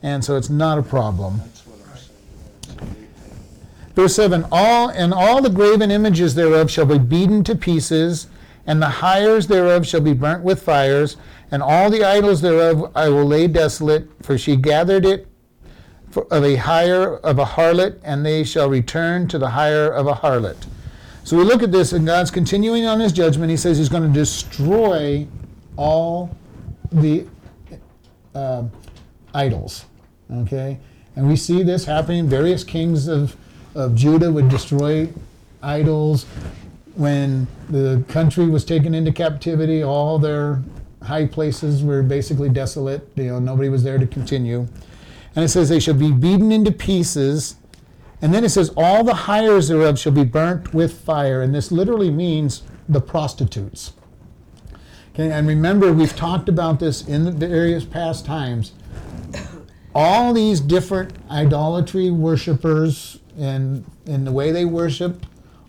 and 0.00 0.24
so 0.24 0.36
it's 0.36 0.48
not 0.48 0.78
a 0.78 0.82
problem. 0.82 1.38
That's 1.38 1.66
what 1.66 1.80
I'm 1.90 1.96
saying. 1.96 2.10
That's 2.60 2.68
a 2.68 2.84
big 2.94 3.08
thing. 3.14 3.94
Verse 3.96 4.14
7 4.14 4.46
All 4.52 4.88
and 4.90 5.12
all 5.12 5.42
the 5.42 5.50
graven 5.50 5.90
images 5.90 6.36
thereof 6.36 6.70
shall 6.70 6.86
be 6.86 6.98
beaten 6.98 7.42
to 7.44 7.56
pieces, 7.56 8.28
and 8.64 8.80
the 8.80 8.88
hires 8.88 9.48
thereof 9.48 9.84
shall 9.84 10.02
be 10.02 10.12
burnt 10.12 10.44
with 10.44 10.62
fires, 10.62 11.16
and 11.50 11.64
all 11.64 11.90
the 11.90 12.04
idols 12.04 12.42
thereof 12.42 12.92
I 12.94 13.08
will 13.08 13.24
lay 13.24 13.48
desolate, 13.48 14.08
for 14.22 14.38
she 14.38 14.54
gathered 14.54 15.04
it 15.04 15.26
of 16.30 16.44
a 16.44 16.56
hire 16.56 17.16
of 17.16 17.38
a 17.38 17.44
harlot, 17.44 17.98
and 18.02 18.24
they 18.24 18.44
shall 18.44 18.68
return 18.68 19.28
to 19.28 19.38
the 19.38 19.50
hire 19.50 19.90
of 19.90 20.06
a 20.06 20.14
harlot. 20.14 20.66
So 21.24 21.36
we 21.36 21.44
look 21.44 21.62
at 21.62 21.72
this, 21.72 21.92
and 21.92 22.06
God's 22.06 22.30
continuing 22.30 22.86
on 22.86 23.00
his 23.00 23.12
judgment. 23.12 23.50
He 23.50 23.56
says 23.56 23.76
he's 23.76 23.90
going 23.90 24.10
to 24.10 24.18
destroy 24.18 25.26
all 25.76 26.34
the 26.90 27.26
uh, 28.34 28.64
idols. 29.34 29.84
Okay? 30.32 30.78
And 31.16 31.28
we 31.28 31.36
see 31.36 31.62
this 31.62 31.84
happening. 31.84 32.28
Various 32.28 32.64
kings 32.64 33.08
of, 33.08 33.36
of 33.74 33.94
Judah 33.94 34.32
would 34.32 34.48
destroy 34.48 35.08
idols. 35.62 36.24
When 36.94 37.46
the 37.68 38.04
country 38.08 38.46
was 38.46 38.64
taken 38.64 38.94
into 38.94 39.12
captivity, 39.12 39.82
all 39.82 40.18
their 40.18 40.62
high 41.02 41.26
places 41.26 41.82
were 41.82 42.02
basically 42.02 42.48
desolate. 42.48 43.08
You 43.16 43.24
know, 43.24 43.38
nobody 43.38 43.68
was 43.68 43.82
there 43.82 43.98
to 43.98 44.06
continue. 44.06 44.66
And 45.34 45.44
it 45.44 45.48
says 45.48 45.68
they 45.68 45.80
shall 45.80 45.94
be 45.94 46.12
beaten 46.12 46.50
into 46.52 46.72
pieces. 46.72 47.56
And 48.20 48.34
then 48.34 48.44
it 48.44 48.50
says 48.50 48.72
all 48.76 49.04
the 49.04 49.14
hires 49.14 49.68
thereof 49.68 49.98
shall 49.98 50.12
be 50.12 50.24
burnt 50.24 50.74
with 50.74 51.00
fire. 51.00 51.42
And 51.42 51.54
this 51.54 51.70
literally 51.70 52.10
means 52.10 52.62
the 52.88 53.00
prostitutes. 53.00 53.92
Okay, 55.14 55.30
and 55.30 55.46
remember, 55.46 55.92
we've 55.92 56.14
talked 56.14 56.48
about 56.48 56.78
this 56.78 57.06
in 57.06 57.24
the 57.24 57.32
various 57.32 57.84
past 57.84 58.24
times. 58.24 58.72
All 59.94 60.32
these 60.32 60.60
different 60.60 61.12
idolatry 61.30 62.10
worshippers 62.10 63.18
and 63.36 63.84
in 64.06 64.24
the 64.24 64.32
way 64.32 64.50
they 64.50 64.64
worshiped, 64.64 65.26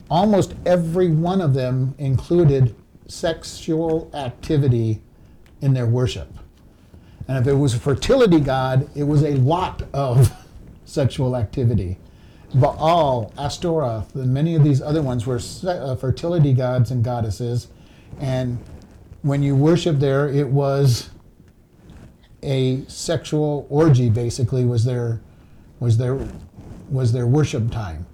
almost 0.10 0.56
every 0.66 1.10
one 1.10 1.42
of 1.42 1.54
them 1.54 1.96
included 1.98 2.76
sexual 3.08 4.10
activity 4.14 5.02
in 5.62 5.74
their 5.74 5.88
worship. 5.88 6.32
And 7.30 7.38
if 7.38 7.46
it 7.46 7.54
was 7.54 7.76
a 7.76 7.80
fertility 7.80 8.40
god, 8.40 8.90
it 8.96 9.04
was 9.04 9.24
a 9.24 9.36
lot 9.36 9.84
of 9.94 10.34
sexual 10.86 11.38
activity. 11.38 12.00
Baal, 12.56 13.32
Astorath, 13.38 14.16
and 14.16 14.34
many 14.34 14.56
of 14.56 14.64
these 14.64 14.82
other 14.82 15.04
ones 15.04 15.28
were 15.28 15.40
uh, 15.68 15.96
fertility 15.96 16.54
gods 16.54 16.90
and 16.90 17.04
goddesses. 17.04 17.68
And 18.20 18.58
when 19.22 19.44
you 19.44 19.56
worship 19.56 20.00
there, 20.00 20.28
it 20.28 20.48
was 20.48 21.12
a 22.42 22.84
sexual 22.88 23.68
orgy. 23.70 24.10
Basically, 24.10 24.66
was 24.66 24.84
their 24.84 25.22
was 25.80 26.00
their 26.00 26.28
was 26.90 27.14
their 27.14 27.28
worship 27.28 27.70
time, 27.70 28.08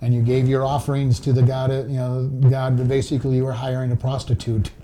and 0.00 0.14
you 0.14 0.22
gave 0.22 0.48
your 0.48 0.64
offerings 0.64 1.20
to 1.20 1.34
the 1.34 1.42
god. 1.42 1.70
You 1.70 1.98
know, 1.98 2.26
God. 2.48 2.88
Basically, 2.88 3.36
you 3.36 3.44
were 3.44 3.52
hiring 3.52 3.92
a 3.92 3.96
prostitute. 3.96 4.70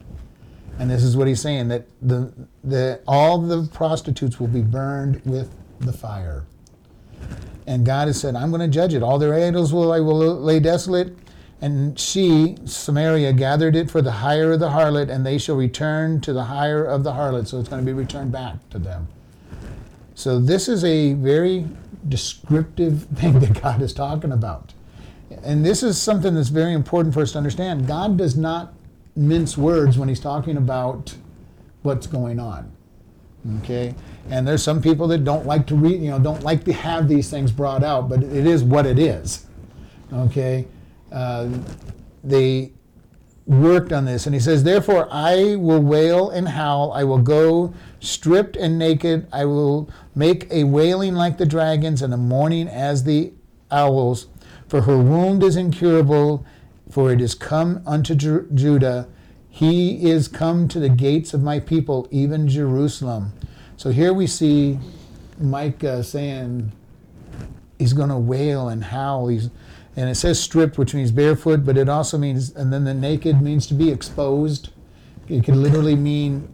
And 0.79 0.91
this 0.91 1.03
is 1.03 1.17
what 1.17 1.27
he's 1.27 1.41
saying 1.41 1.69
that 1.69 1.87
the 2.01 2.33
the 2.63 3.01
all 3.07 3.39
the 3.39 3.69
prostitutes 3.73 4.39
will 4.39 4.49
be 4.49 4.63
burned 4.63 5.23
with 5.25 5.53
the 5.81 5.93
fire. 5.93 6.45
And 7.67 7.85
God 7.85 8.07
has 8.07 8.19
said, 8.19 8.35
I'm 8.35 8.51
going 8.51 8.63
to 8.63 8.69
judge 8.69 8.95
it. 8.95 9.03
All 9.03 9.19
their 9.19 9.35
idols 9.35 9.73
will 9.73 9.93
I 9.93 10.01
will 10.01 10.19
lay 10.19 10.61
desolate. 10.61 11.17
And 11.61 11.99
she, 11.99 12.57
Samaria, 12.65 13.33
gathered 13.33 13.75
it 13.75 13.91
for 13.91 14.01
the 14.01 14.13
hire 14.13 14.53
of 14.53 14.61
the 14.61 14.69
harlot, 14.69 15.11
and 15.11 15.27
they 15.27 15.39
shall 15.39 15.57
return 15.57 16.21
to 16.21 16.33
the 16.33 16.45
hire 16.45 16.85
of 16.85 17.03
the 17.03 17.13
harlot. 17.13 17.49
So 17.49 17.59
it's 17.59 17.69
going 17.69 17.85
to 17.85 17.87
be 17.87 17.93
returned 17.93 18.31
back 18.31 18.71
to 18.71 18.79
them. 18.79 19.09
So 20.15 20.39
this 20.39 20.69
is 20.69 20.85
a 20.85 21.15
very 21.15 21.67
descriptive 22.09 23.03
thing 23.17 23.41
that 23.41 23.61
God 23.61 23.83
is 23.83 23.93
talking 23.93 24.33
about. 24.33 24.73
And 25.43 25.65
this 25.65 25.83
is 25.83 26.01
something 26.01 26.35
that's 26.35 26.49
very 26.49 26.73
important 26.73 27.13
for 27.13 27.21
us 27.21 27.33
to 27.33 27.39
understand. 27.39 27.87
God 27.87 28.17
does 28.17 28.37
not 28.37 28.73
mince 29.19 29.59
words 29.59 29.99
when 29.99 30.09
he's 30.09 30.21
talking 30.21 30.57
about 30.57 31.15
what's 31.83 32.07
going 32.07 32.39
on. 32.39 32.73
Okay? 33.59 33.95
And 34.31 34.47
there's 34.47 34.63
some 34.63 34.81
people 34.81 35.09
that 35.09 35.25
don't 35.25 35.45
like 35.45 35.67
to 35.69 35.75
read, 35.75 36.01
you 36.01 36.11
know, 36.11 36.19
don't 36.19 36.43
like 36.43 36.65
to 36.65 36.73
have 36.73 37.09
these 37.09 37.29
things 37.29 37.51
brought 37.51 37.83
out, 37.83 38.09
but 38.09 38.23
it 38.23 38.47
is 38.47 38.63
what 38.63 38.87
it 38.87 38.99
is. 38.99 39.47
Okay? 40.13 40.67
Uh, 41.11 41.49
they 42.23 42.73
worked 43.47 43.93
on 43.93 44.05
this, 44.05 44.27
and 44.27 44.35
he 44.35 44.41
says, 44.41 44.63
Therefore 44.63 45.09
I 45.11 45.57
will 45.57 45.81
wail 45.81 46.31
and 46.31 46.49
howl, 46.49 46.93
I 46.93 47.05
will 47.05 47.23
go 47.23 47.73
stripped 47.99 48.57
and 48.57 48.79
naked, 48.79 49.27
I 49.33 49.47
will 49.47 49.91
make 50.15 50.47
a 50.53 50.65
wailing 50.65 51.15
like 51.15 51.39
the 51.39 51.47
dragons, 51.47 52.03
and 52.03 52.13
a 52.13 52.19
mourning 52.19 52.69
as 52.69 53.05
the 53.05 53.33
owls. 53.71 54.27
For 54.69 54.83
her 54.83 54.99
wound 54.99 55.43
is 55.43 55.57
incurable, 55.57 56.45
for 56.91 57.13
it 57.13 57.21
is 57.21 57.35
come 57.35 57.83
unto 57.87 58.15
Ju- 58.15 58.49
Judah. 58.55 59.09
He 59.51 60.09
is 60.11 60.29
come 60.29 60.69
to 60.69 60.79
the 60.79 60.89
gates 60.89 61.35
of 61.35 61.43
my 61.43 61.61
people, 61.61 62.07
even 62.11 62.49
Jerusalem. 62.49 63.33
So 63.77 63.91
here 63.91 64.13
we 64.13 64.27
see 64.27 64.79
Micah 65.39 66.03
saying 66.03 66.73
he's 67.79 67.93
going 67.93 68.09
to 68.09 68.19
wail 68.19 68.69
and 68.69 68.85
howl. 68.85 69.29
He's, 69.29 69.51
And 69.97 70.09
it 70.09 70.15
says 70.15 70.41
stripped, 70.41 70.79
which 70.79 70.95
means 70.95 71.11
barefoot, 71.11 71.65
but 71.65 71.77
it 71.77 71.89
also 71.89 72.19
means, 72.19 72.55
and 72.55 72.73
then 72.73 72.85
the 72.85 72.95
naked 72.95 73.41
means 73.43 73.67
to 73.69 73.75
be 73.75 73.91
exposed. 73.91 74.71
It 75.29 75.45
could 75.45 75.57
literally 75.57 75.97
mean 75.97 76.49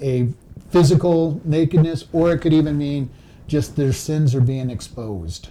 a 0.00 0.28
physical 0.70 1.40
nakedness, 1.44 2.06
or 2.12 2.32
it 2.32 2.38
could 2.38 2.52
even 2.52 2.76
mean 2.76 3.10
just 3.46 3.76
their 3.76 3.92
sins 3.92 4.34
are 4.34 4.40
being 4.40 4.70
exposed. 4.70 5.50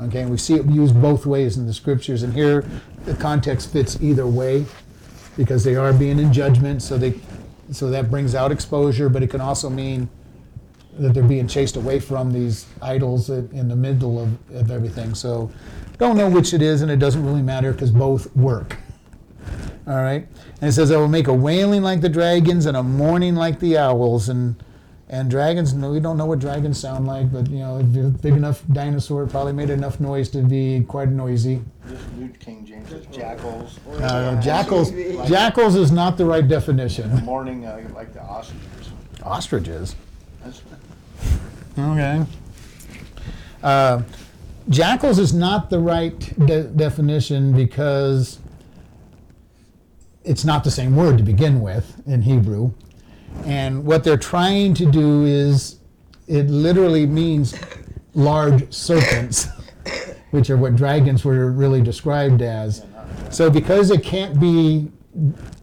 Okay, 0.00 0.22
and 0.22 0.30
we 0.30 0.38
see 0.38 0.54
it 0.54 0.64
used 0.66 1.00
both 1.00 1.26
ways 1.26 1.56
in 1.56 1.66
the 1.66 1.74
scriptures, 1.74 2.22
and 2.22 2.32
here 2.32 2.64
the 3.04 3.14
context 3.14 3.72
fits 3.72 3.98
either 4.00 4.26
way 4.26 4.64
because 5.36 5.64
they 5.64 5.74
are 5.74 5.92
being 5.92 6.18
in 6.18 6.32
judgment, 6.32 6.82
so 6.82 6.96
they 6.96 7.14
so 7.72 7.90
that 7.90 8.10
brings 8.10 8.34
out 8.34 8.52
exposure, 8.52 9.08
but 9.08 9.22
it 9.22 9.28
can 9.28 9.40
also 9.40 9.68
mean 9.68 10.08
that 10.98 11.14
they're 11.14 11.22
being 11.22 11.46
chased 11.46 11.76
away 11.76 12.00
from 12.00 12.32
these 12.32 12.66
idols 12.82 13.30
in 13.30 13.68
the 13.68 13.76
middle 13.76 14.20
of, 14.20 14.50
of 14.54 14.70
everything. 14.70 15.14
So 15.14 15.50
don't 15.98 16.16
know 16.16 16.28
which 16.28 16.54
it 16.54 16.62
is, 16.62 16.82
and 16.82 16.90
it 16.90 16.98
doesn't 16.98 17.24
really 17.24 17.42
matter 17.42 17.72
because 17.72 17.90
both 17.90 18.34
work. 18.36 18.76
All 19.86 20.02
right, 20.02 20.26
and 20.60 20.68
it 20.68 20.72
says, 20.72 20.92
"I 20.92 20.96
will 20.96 21.08
make 21.08 21.28
a 21.28 21.34
wailing 21.34 21.82
like 21.82 22.02
the 22.02 22.08
dragons 22.08 22.66
and 22.66 22.76
a 22.76 22.82
mourning 22.82 23.34
like 23.34 23.58
the 23.58 23.78
owls." 23.78 24.28
And 24.28 24.62
and 25.10 25.30
dragons, 25.30 25.72
no, 25.74 25.90
we 25.90 26.00
don't 26.00 26.16
know 26.18 26.26
what 26.26 26.38
dragons 26.38 26.78
sound 26.78 27.06
like, 27.06 27.32
but 27.32 27.48
you 27.48 27.58
know, 27.60 27.78
a 27.78 27.82
big 27.82 28.34
enough 28.34 28.62
dinosaur, 28.72 29.26
probably 29.26 29.52
made 29.54 29.70
enough 29.70 30.00
noise 30.00 30.28
to 30.30 30.42
be 30.42 30.84
quite 30.86 31.08
noisy. 31.08 31.62
This 31.86 32.00
new 32.16 32.28
King 32.28 32.66
James 32.66 32.92
is 32.92 33.06
jackals. 33.06 33.78
Uh, 34.00 34.40
jackals, 34.40 34.90
jackals 35.28 35.76
is 35.76 35.90
not 35.90 36.18
the 36.18 36.26
right 36.26 36.46
definition. 36.46 37.24
Morning, 37.24 37.64
uh, 37.64 37.80
like 37.94 38.12
the 38.12 38.22
ostriches. 38.22 38.90
Ostriches. 39.22 39.96
That's- 40.44 40.62
Okay. 41.78 42.24
Uh, 43.62 44.02
jackals 44.68 45.18
is 45.20 45.32
not 45.32 45.70
the 45.70 45.78
right 45.78 46.18
de- 46.46 46.64
definition 46.64 47.52
because 47.52 48.38
it's 50.24 50.44
not 50.44 50.64
the 50.64 50.70
same 50.70 50.96
word 50.96 51.18
to 51.18 51.24
begin 51.24 51.60
with 51.60 52.02
in 52.06 52.22
Hebrew. 52.22 52.72
And 53.44 53.84
what 53.84 54.04
they're 54.04 54.16
trying 54.16 54.74
to 54.74 54.86
do 54.90 55.24
is, 55.24 55.78
it 56.26 56.48
literally 56.48 57.06
means 57.06 57.58
large 58.14 58.72
serpents, 58.72 59.48
which 60.30 60.50
are 60.50 60.56
what 60.56 60.76
dragons 60.76 61.24
were 61.24 61.50
really 61.50 61.80
described 61.80 62.42
as. 62.42 62.84
So 63.30 63.50
because 63.50 63.90
it 63.90 64.02
can't 64.02 64.38
be 64.38 64.90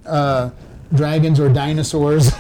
uh, 0.06 0.50
dragons 0.94 1.40
or 1.40 1.50
dinosaurs, 1.50 2.32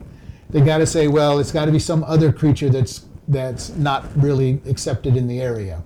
they 0.50 0.60
got 0.60 0.78
to 0.78 0.86
say, 0.86 1.08
well, 1.08 1.38
it's 1.38 1.52
got 1.52 1.66
to 1.66 1.72
be 1.72 1.78
some 1.78 2.04
other 2.04 2.32
creature 2.32 2.70
that's 2.70 3.06
that's 3.26 3.70
not 3.70 4.04
really 4.16 4.60
accepted 4.68 5.16
in 5.16 5.26
the 5.26 5.40
area. 5.40 5.82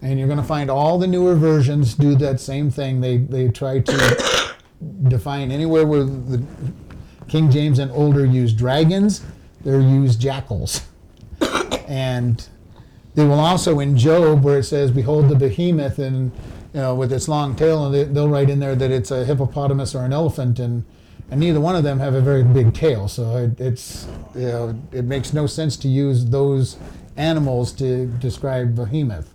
And 0.00 0.18
you're 0.18 0.26
going 0.26 0.40
to 0.40 0.44
find 0.44 0.70
all 0.70 0.98
the 0.98 1.06
newer 1.06 1.34
versions 1.34 1.94
do 1.94 2.14
that 2.16 2.40
same 2.40 2.70
thing. 2.70 3.00
They 3.00 3.18
they 3.18 3.48
try 3.48 3.80
to 3.80 4.54
define 5.08 5.50
anywhere 5.50 5.86
where 5.86 6.04
the 6.04 6.42
King 7.28 7.50
James 7.50 7.78
and 7.78 7.90
older 7.92 8.24
use 8.24 8.52
dragons, 8.52 9.24
they're 9.64 9.80
used 9.80 10.20
jackals. 10.20 10.82
and 11.88 12.48
they 13.14 13.24
will 13.24 13.40
also 13.40 13.80
in 13.80 13.96
Job 13.96 14.44
where 14.44 14.58
it 14.58 14.64
says, 14.64 14.90
"Behold 14.90 15.28
the 15.28 15.36
behemoth," 15.36 15.98
and 15.98 16.32
you 16.72 16.80
know 16.80 16.94
with 16.94 17.12
its 17.12 17.28
long 17.28 17.54
tail, 17.54 17.86
and 17.86 17.94
they, 17.94 18.04
they'll 18.04 18.28
write 18.28 18.50
in 18.50 18.58
there 18.60 18.74
that 18.74 18.90
it's 18.90 19.10
a 19.10 19.24
hippopotamus 19.24 19.94
or 19.94 20.04
an 20.04 20.12
elephant, 20.12 20.58
and 20.58 20.84
and 21.30 21.40
neither 21.40 21.60
one 21.60 21.76
of 21.76 21.84
them 21.84 21.98
have 21.98 22.14
a 22.14 22.20
very 22.20 22.42
big 22.42 22.74
tail, 22.74 23.08
so 23.08 23.36
it, 23.36 23.60
it's 23.60 24.06
you 24.34 24.48
know 24.48 24.78
it 24.92 25.04
makes 25.04 25.32
no 25.32 25.46
sense 25.46 25.76
to 25.78 25.88
use 25.88 26.26
those 26.26 26.76
animals 27.16 27.72
to 27.72 28.06
describe 28.06 28.74
behemoth. 28.74 29.34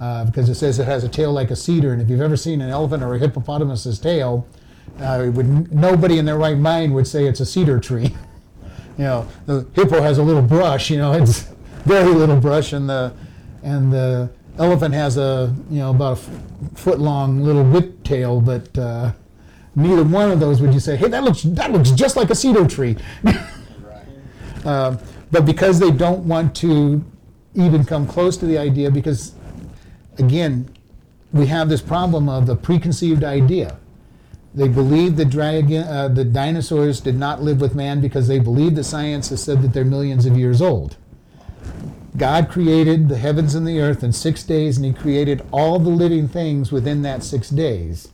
Uh, 0.00 0.24
because 0.24 0.48
it 0.48 0.54
says 0.54 0.78
it 0.78 0.84
has 0.84 1.02
a 1.02 1.08
tail 1.08 1.32
like 1.32 1.50
a 1.50 1.56
cedar, 1.56 1.92
and 1.92 2.00
if 2.00 2.08
you've 2.08 2.20
ever 2.20 2.36
seen 2.36 2.60
an 2.60 2.70
elephant 2.70 3.02
or 3.02 3.14
a 3.14 3.18
hippopotamus's 3.18 3.98
tail, 3.98 4.46
uh, 5.00 5.30
would, 5.32 5.72
nobody 5.72 6.18
in 6.18 6.24
their 6.24 6.38
right 6.38 6.58
mind 6.58 6.94
would 6.94 7.06
say 7.06 7.26
it's 7.26 7.40
a 7.40 7.46
cedar 7.46 7.78
tree. 7.78 8.14
you 8.98 9.04
know, 9.04 9.28
the 9.46 9.66
hippo 9.74 10.00
has 10.00 10.18
a 10.18 10.22
little 10.22 10.42
brush. 10.42 10.90
You 10.90 10.98
know, 10.98 11.12
it's 11.12 11.42
very 11.84 12.12
little 12.12 12.40
brush, 12.40 12.72
and 12.72 12.88
the 12.88 13.12
and 13.62 13.92
the 13.92 14.30
elephant 14.58 14.94
has 14.94 15.16
a 15.16 15.54
you 15.70 15.78
know 15.78 15.90
about 15.90 16.18
a 16.18 16.20
f- 16.20 16.30
foot 16.74 16.98
long 16.98 17.42
little 17.42 17.64
whip 17.64 18.02
tail, 18.02 18.40
but 18.40 18.76
uh, 18.76 19.12
neither 19.74 20.04
one 20.04 20.30
of 20.30 20.40
those 20.40 20.60
would 20.60 20.74
you 20.74 20.80
say, 20.80 20.96
hey, 20.96 21.08
that 21.08 21.22
looks 21.24 21.42
that 21.42 21.72
looks 21.72 21.90
just 21.90 22.16
like 22.16 22.30
a 22.30 22.34
cedar 22.34 22.66
tree. 22.66 22.96
Um, 24.64 24.98
but 25.30 25.46
because 25.46 25.78
they 25.78 25.90
don't 25.90 26.26
want 26.26 26.56
to 26.56 27.04
even 27.54 27.84
come 27.84 28.06
close 28.06 28.36
to 28.38 28.46
the 28.46 28.58
idea, 28.58 28.90
because 28.90 29.34
again, 30.18 30.68
we 31.32 31.46
have 31.46 31.68
this 31.68 31.80
problem 31.80 32.28
of 32.28 32.46
the 32.46 32.56
preconceived 32.56 33.22
idea. 33.24 33.77
They 34.58 34.66
believe 34.66 35.14
the 35.14 35.24
dragon, 35.24 35.84
uh, 35.84 36.08
the 36.08 36.24
dinosaurs 36.24 37.00
did 37.00 37.14
not 37.14 37.40
live 37.40 37.60
with 37.60 37.76
man 37.76 38.00
because 38.00 38.26
they 38.26 38.40
believe 38.40 38.74
the 38.74 38.82
science 38.82 39.28
has 39.28 39.40
said 39.40 39.62
that 39.62 39.72
they're 39.72 39.84
millions 39.84 40.26
of 40.26 40.36
years 40.36 40.60
old. 40.60 40.96
God 42.16 42.48
created 42.48 43.08
the 43.08 43.18
heavens 43.18 43.54
and 43.54 43.64
the 43.64 43.78
earth 43.78 44.02
in 44.02 44.12
six 44.12 44.42
days, 44.42 44.76
and 44.76 44.84
He 44.84 44.92
created 44.92 45.46
all 45.52 45.78
the 45.78 45.90
living 45.90 46.26
things 46.26 46.72
within 46.72 47.02
that 47.02 47.22
six 47.22 47.50
days. 47.50 48.08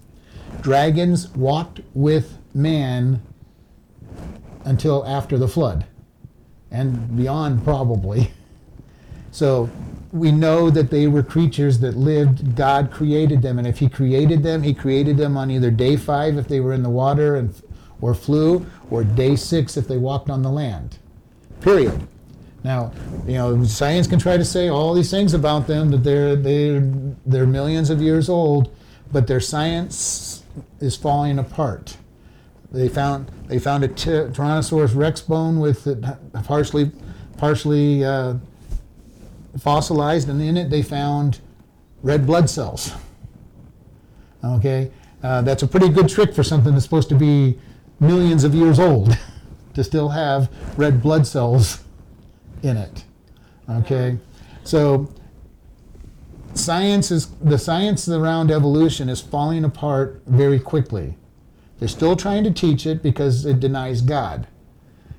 Dragons 0.61 1.29
walked 1.31 1.81
with 1.95 2.37
man 2.53 3.23
until 4.67 5.03
after 5.07 5.39
the 5.39 5.49
flood 5.49 5.87
and 6.71 7.17
beyond 7.17 7.65
probably. 7.65 8.33
So 9.31 9.69
we 10.15 10.31
know 10.31 10.71
that 10.71 10.91
they 10.91 11.09
were 11.09 11.25
creatures 11.25 11.81
that 11.81 11.97
lived. 11.97 12.55
God 12.55 12.93
created 12.93 13.43
them, 13.43 13.59
and 13.59 13.67
if 13.67 13.81
He 13.81 13.89
created 13.89 14.45
them, 14.45 14.63
He 14.63 14.73
created 14.73 15.17
them 15.17 15.37
on 15.37 15.51
either 15.51 15.73
day 15.73 15.97
five 15.97 16.39
if 16.39 16.47
they 16.47 16.61
were 16.61 16.73
in 16.73 16.85
the 16.85 16.91
water 16.91 17.35
and 17.35 17.53
or 18.01 18.15
flew, 18.15 18.65
or 18.91 19.03
day 19.03 19.35
six 19.35 19.77
if 19.77 19.89
they 19.89 19.97
walked 19.97 20.31
on 20.31 20.43
the 20.43 20.51
land. 20.51 20.99
Period. 21.61 22.07
Now, 22.63 22.93
you 23.27 23.35
know, 23.35 23.65
science 23.65 24.07
can 24.07 24.19
try 24.19 24.37
to 24.37 24.45
say 24.45 24.69
all 24.69 24.95
these 24.95 25.11
things 25.11 25.35
about 25.35 25.67
them 25.67 25.91
that 25.91 26.05
they're 26.05 26.37
they're 26.37 26.81
they're 27.27 27.47
millions 27.47 27.91
of 27.91 28.01
years 28.01 28.29
old, 28.29 28.73
but 29.11 29.27
their 29.27 29.41
science 29.41 30.45
is 30.79 30.97
falling 30.97 31.41
apart. 31.41 31.97
They 32.71 32.89
found 32.89 33.33
they 33.49 33.59
found 33.59 33.83
a 33.83 33.89
ty- 33.89 34.29
Tyrannosaurus 34.31 34.95
rex 34.95 35.21
bone 35.21 35.59
with 35.59 35.89
it 35.89 36.05
partially 36.45 36.93
partially 37.37 38.05
uh, 38.05 38.35
fossilized, 39.59 40.29
and 40.29 40.41
in 40.41 40.57
it 40.57 40.71
they 40.71 40.83
found 40.83 41.41
red 42.03 42.27
blood 42.27 42.51
cells. 42.51 42.93
Okay, 44.45 44.91
uh, 45.23 45.43
that's 45.43 45.63
a 45.63 45.67
pretty 45.67 45.89
good 45.89 46.09
trick 46.09 46.35
for 46.35 46.43
something 46.43 46.73
that's 46.73 46.85
supposed 46.85 47.09
to 47.09 47.15
be 47.15 47.59
millions 48.01 48.45
of 48.45 48.55
years 48.55 48.79
old, 48.79 49.17
to 49.75 49.83
still 49.83 50.11
have 50.11 50.51
red 50.77 51.03
blood 51.03 51.27
cells 51.27 51.83
in 52.63 52.77
it. 52.77 53.05
Okay, 53.69 54.19
so 54.65 55.11
science 56.53 57.11
is 57.11 57.29
the 57.41 57.59
science 57.59 58.09
around 58.09 58.51
evolution 58.51 59.09
is 59.09 59.21
falling 59.21 59.65
apart 59.65 60.23
very 60.27 60.61
quickly. 60.61 61.17
They're 61.79 61.89
still 61.89 62.17
trying 62.17 62.45
to 62.45 62.51
teach 62.51 62.87
it 62.87 63.03
because 63.03 63.45
it 63.45 63.61
denies 63.61 64.01
God. 64.01 64.47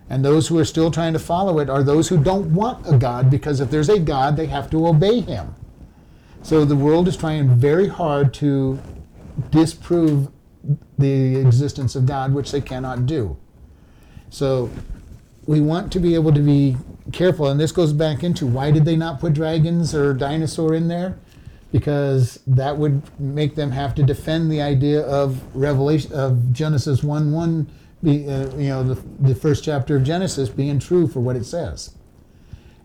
And 0.09 0.23
those 0.23 0.47
who 0.47 0.59
are 0.59 0.65
still 0.65 0.91
trying 0.91 1.13
to 1.13 1.19
follow 1.19 1.59
it 1.59 1.69
are 1.69 1.83
those 1.83 2.09
who 2.09 2.23
don't 2.23 2.53
want 2.53 2.85
a 2.87 2.97
God 2.97 3.31
because 3.31 3.59
if 3.59 3.71
there's 3.71 3.89
a 3.89 3.99
God, 3.99 4.35
they 4.37 4.45
have 4.45 4.69
to 4.69 4.87
obey 4.87 5.21
him. 5.21 5.55
So 6.43 6.63
the 6.63 6.75
world 6.75 7.07
is 7.07 7.17
trying 7.17 7.49
very 7.55 7.87
hard 7.87 8.33
to 8.35 8.79
disprove 9.49 10.29
the 10.97 11.37
existence 11.37 11.95
of 11.95 12.05
God, 12.05 12.33
which 12.33 12.51
they 12.51 12.61
cannot 12.61 13.05
do. 13.05 13.35
So 14.29 14.69
we 15.47 15.61
want 15.61 15.91
to 15.93 15.99
be 15.99 16.15
able 16.15 16.33
to 16.33 16.39
be 16.39 16.77
careful, 17.11 17.47
and 17.47 17.59
this 17.59 17.71
goes 17.71 17.93
back 17.93 18.23
into 18.23 18.47
why 18.47 18.71
did 18.71 18.85
they 18.85 18.95
not 18.95 19.19
put 19.19 19.33
dragons 19.33 19.93
or 19.93 20.13
dinosaur 20.13 20.73
in 20.73 20.87
there? 20.87 21.17
Because 21.71 22.39
that 22.47 22.77
would 22.77 23.01
make 23.19 23.55
them 23.55 23.71
have 23.71 23.95
to 23.95 24.03
defend 24.03 24.51
the 24.51 24.61
idea 24.61 25.01
of 25.01 25.43
Revelation 25.55 26.13
of 26.13 26.53
Genesis 26.53 27.03
one 27.03 27.31
one, 27.31 27.67
be, 28.05 28.29
uh, 28.29 28.49
you 28.55 28.69
know, 28.69 28.83
the, 28.83 29.01
the 29.19 29.35
first 29.35 29.63
chapter 29.63 29.97
of 29.97 30.03
Genesis 30.03 30.47
being 30.49 30.79
true 30.79 31.07
for 31.07 31.19
what 31.19 31.35
it 31.35 31.45
says. 31.45 31.95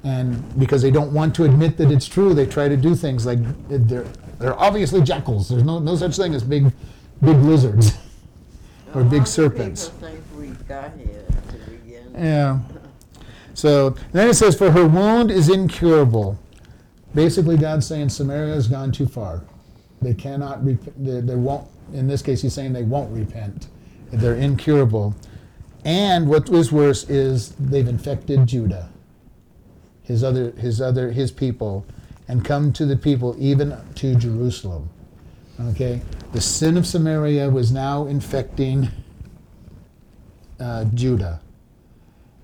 And 0.02 0.58
because 0.58 0.82
they 0.82 0.90
don't 0.90 1.12
want 1.12 1.34
to 1.36 1.44
admit 1.44 1.76
that 1.76 1.90
it's 1.90 2.08
true, 2.08 2.32
they 2.34 2.46
try 2.46 2.68
to 2.68 2.76
do 2.76 2.94
things 2.94 3.26
like 3.26 3.38
they're 3.68 4.06
they're 4.38 4.58
obviously 4.58 5.02
jackals. 5.02 5.50
There's 5.50 5.62
no 5.62 5.78
no 5.78 5.94
such 5.94 6.16
thing 6.16 6.34
as 6.34 6.42
big 6.42 6.72
big 7.22 7.36
lizards 7.36 7.92
or 8.94 9.04
big 9.04 9.26
serpents. 9.26 9.90
People 9.90 10.08
think 10.08 10.24
we 10.38 10.48
got 10.64 10.92
here 10.96 11.26
to 11.50 11.70
begin. 11.70 12.14
Yeah. 12.14 12.60
So 13.54 13.90
then 14.12 14.28
it 14.28 14.34
says, 14.34 14.56
For 14.56 14.70
her 14.70 14.86
wound 14.86 15.30
is 15.30 15.50
incurable. 15.50 16.38
Basically, 17.14 17.58
God's 17.58 17.86
saying 17.86 18.08
Samaria 18.08 18.54
has 18.54 18.68
gone 18.68 18.92
too 18.92 19.06
far. 19.06 19.42
They 20.00 20.14
cannot, 20.14 20.64
rep- 20.64 20.78
they, 20.96 21.20
they 21.20 21.34
won't, 21.34 21.68
in 21.92 22.06
this 22.06 22.22
case, 22.22 22.40
he's 22.40 22.54
saying 22.54 22.72
they 22.72 22.84
won't 22.84 23.12
repent. 23.14 23.66
They're 24.12 24.34
incurable. 24.34 25.14
And 25.84 26.28
what 26.28 26.48
was 26.48 26.70
worse 26.70 27.08
is 27.08 27.50
they've 27.58 27.88
infected 27.88 28.46
Judah, 28.46 28.90
his 30.02 30.22
other, 30.22 30.50
his 30.52 30.80
other, 30.80 31.10
his 31.12 31.30
people, 31.30 31.86
and 32.28 32.44
come 32.44 32.72
to 32.74 32.84
the 32.84 32.96
people, 32.96 33.34
even 33.38 33.76
to 33.96 34.14
Jerusalem. 34.14 34.90
Okay? 35.60 36.02
The 36.32 36.40
sin 36.40 36.76
of 36.76 36.86
Samaria 36.86 37.50
was 37.50 37.72
now 37.72 38.06
infecting 38.06 38.88
uh, 40.58 40.84
Judah. 40.94 41.40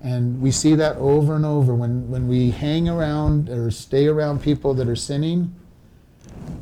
And 0.01 0.41
we 0.41 0.51
see 0.51 0.75
that 0.75 0.95
over 0.97 1.35
and 1.35 1.45
over. 1.45 1.73
When, 1.73 2.09
when 2.09 2.27
we 2.27 2.51
hang 2.51 2.87
around 2.87 3.49
or 3.49 3.71
stay 3.71 4.07
around 4.07 4.41
people 4.41 4.73
that 4.75 4.87
are 4.87 4.95
sinning, 4.95 5.55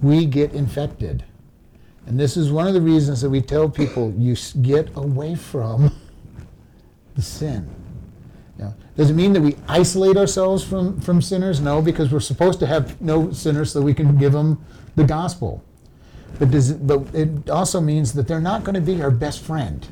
we 0.02 0.26
get 0.26 0.54
infected. 0.54 1.24
And 2.08 2.20
this 2.20 2.38
is 2.38 2.52
one 2.52 2.68
of 2.68 2.74
the 2.74 2.82
reasons 2.82 3.22
that 3.22 3.30
we 3.30 3.42
tell 3.42 3.70
people 3.70 4.14
you 4.18 4.36
get 4.62 4.96
away 4.96 5.36
from 5.36 5.92
the 7.16 7.22
sin. 7.22 7.70
Does 8.96 9.10
it 9.10 9.14
mean 9.14 9.34
that 9.34 9.42
we 9.42 9.58
isolate 9.68 10.16
ourselves 10.16 10.64
from, 10.64 11.02
from 11.02 11.22
sinners? 11.22 11.60
No, 11.60 11.82
because 11.82 12.12
we're 12.12 12.22
supposed 12.22 12.60
to 12.60 12.68
have 12.68 13.00
no 13.02 13.32
sinners 13.32 13.74
so 13.74 13.82
we 13.82 13.94
can 13.94 14.18
give 14.18 14.32
them 14.32 14.64
the 14.96 15.04
gospel. 15.04 15.64
But, 16.40 16.52
does 16.52 16.72
it, 16.72 16.88
but 16.88 17.04
it 17.14 17.50
also 17.50 17.82
means 17.82 18.14
that 18.14 18.28
they're 18.28 18.40
not 18.40 18.64
going 18.64 18.76
to 18.76 18.82
be 18.82 19.02
our 19.02 19.12
best 19.12 19.42
friend. 19.42 19.86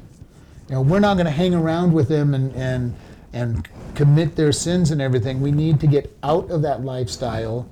You 0.69 0.75
know, 0.75 0.81
we're 0.81 0.99
not 0.99 1.15
going 1.15 1.25
to 1.25 1.31
hang 1.31 1.53
around 1.53 1.91
with 1.91 2.07
them 2.07 2.33
and, 2.33 2.55
and, 2.55 2.95
and 3.33 3.67
commit 3.93 4.37
their 4.37 4.53
sins 4.53 4.91
and 4.91 5.01
everything. 5.01 5.41
We 5.41 5.51
need 5.51 5.81
to 5.81 5.87
get 5.87 6.15
out 6.23 6.49
of 6.49 6.61
that 6.61 6.83
lifestyle, 6.83 7.67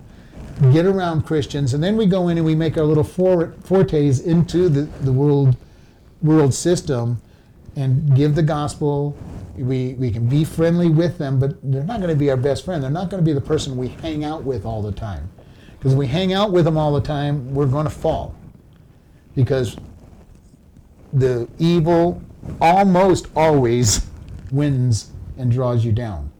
get 0.71 0.85
around 0.85 1.23
Christians, 1.25 1.73
and 1.73 1.83
then 1.83 1.97
we 1.97 2.05
go 2.05 2.29
in 2.29 2.37
and 2.37 2.45
we 2.45 2.55
make 2.55 2.77
our 2.77 2.83
little 2.83 3.03
for, 3.03 3.53
fortes 3.63 4.19
into 4.19 4.69
the, 4.69 4.81
the 5.03 5.11
world, 5.11 5.55
world 6.21 6.53
system 6.53 7.21
and 7.75 8.15
give 8.15 8.35
the 8.35 8.43
gospel. 8.43 9.17
We, 9.57 9.93
we 9.95 10.11
can 10.11 10.27
be 10.27 10.43
friendly 10.43 10.89
with 10.89 11.17
them, 11.17 11.39
but 11.39 11.57
they're 11.63 11.83
not 11.83 11.99
going 11.99 12.09
to 12.09 12.15
be 12.15 12.29
our 12.29 12.37
best 12.37 12.65
friend. 12.65 12.81
They're 12.81 12.89
not 12.89 13.09
going 13.09 13.23
to 13.23 13.25
be 13.25 13.33
the 13.33 13.41
person 13.41 13.77
we 13.77 13.89
hang 13.89 14.23
out 14.23 14.43
with 14.43 14.65
all 14.65 14.81
the 14.81 14.91
time. 14.91 15.29
Because 15.77 15.95
we 15.95 16.07
hang 16.07 16.33
out 16.33 16.51
with 16.51 16.65
them 16.65 16.77
all 16.77 16.93
the 16.93 17.01
time, 17.01 17.53
we're 17.53 17.65
going 17.65 17.85
to 17.85 17.91
fall. 17.91 18.35
Because 19.35 19.77
the 21.13 21.47
evil 21.59 22.21
almost 22.59 23.27
always 23.35 24.07
wins 24.51 25.11
and 25.37 25.51
draws 25.51 25.83
you 25.83 25.91
down. 25.91 26.31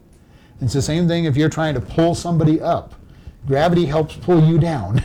It's 0.62 0.74
the 0.74 0.82
same 0.82 1.08
thing 1.08 1.26
if 1.26 1.36
you're 1.36 1.50
trying 1.50 1.74
to 1.74 1.82
pull 1.82 2.14
somebody 2.14 2.62
up. 2.62 2.94
Gravity 3.48 3.86
helps 3.86 4.16
pull 4.16 4.44
you 4.44 4.58
down. 4.58 5.04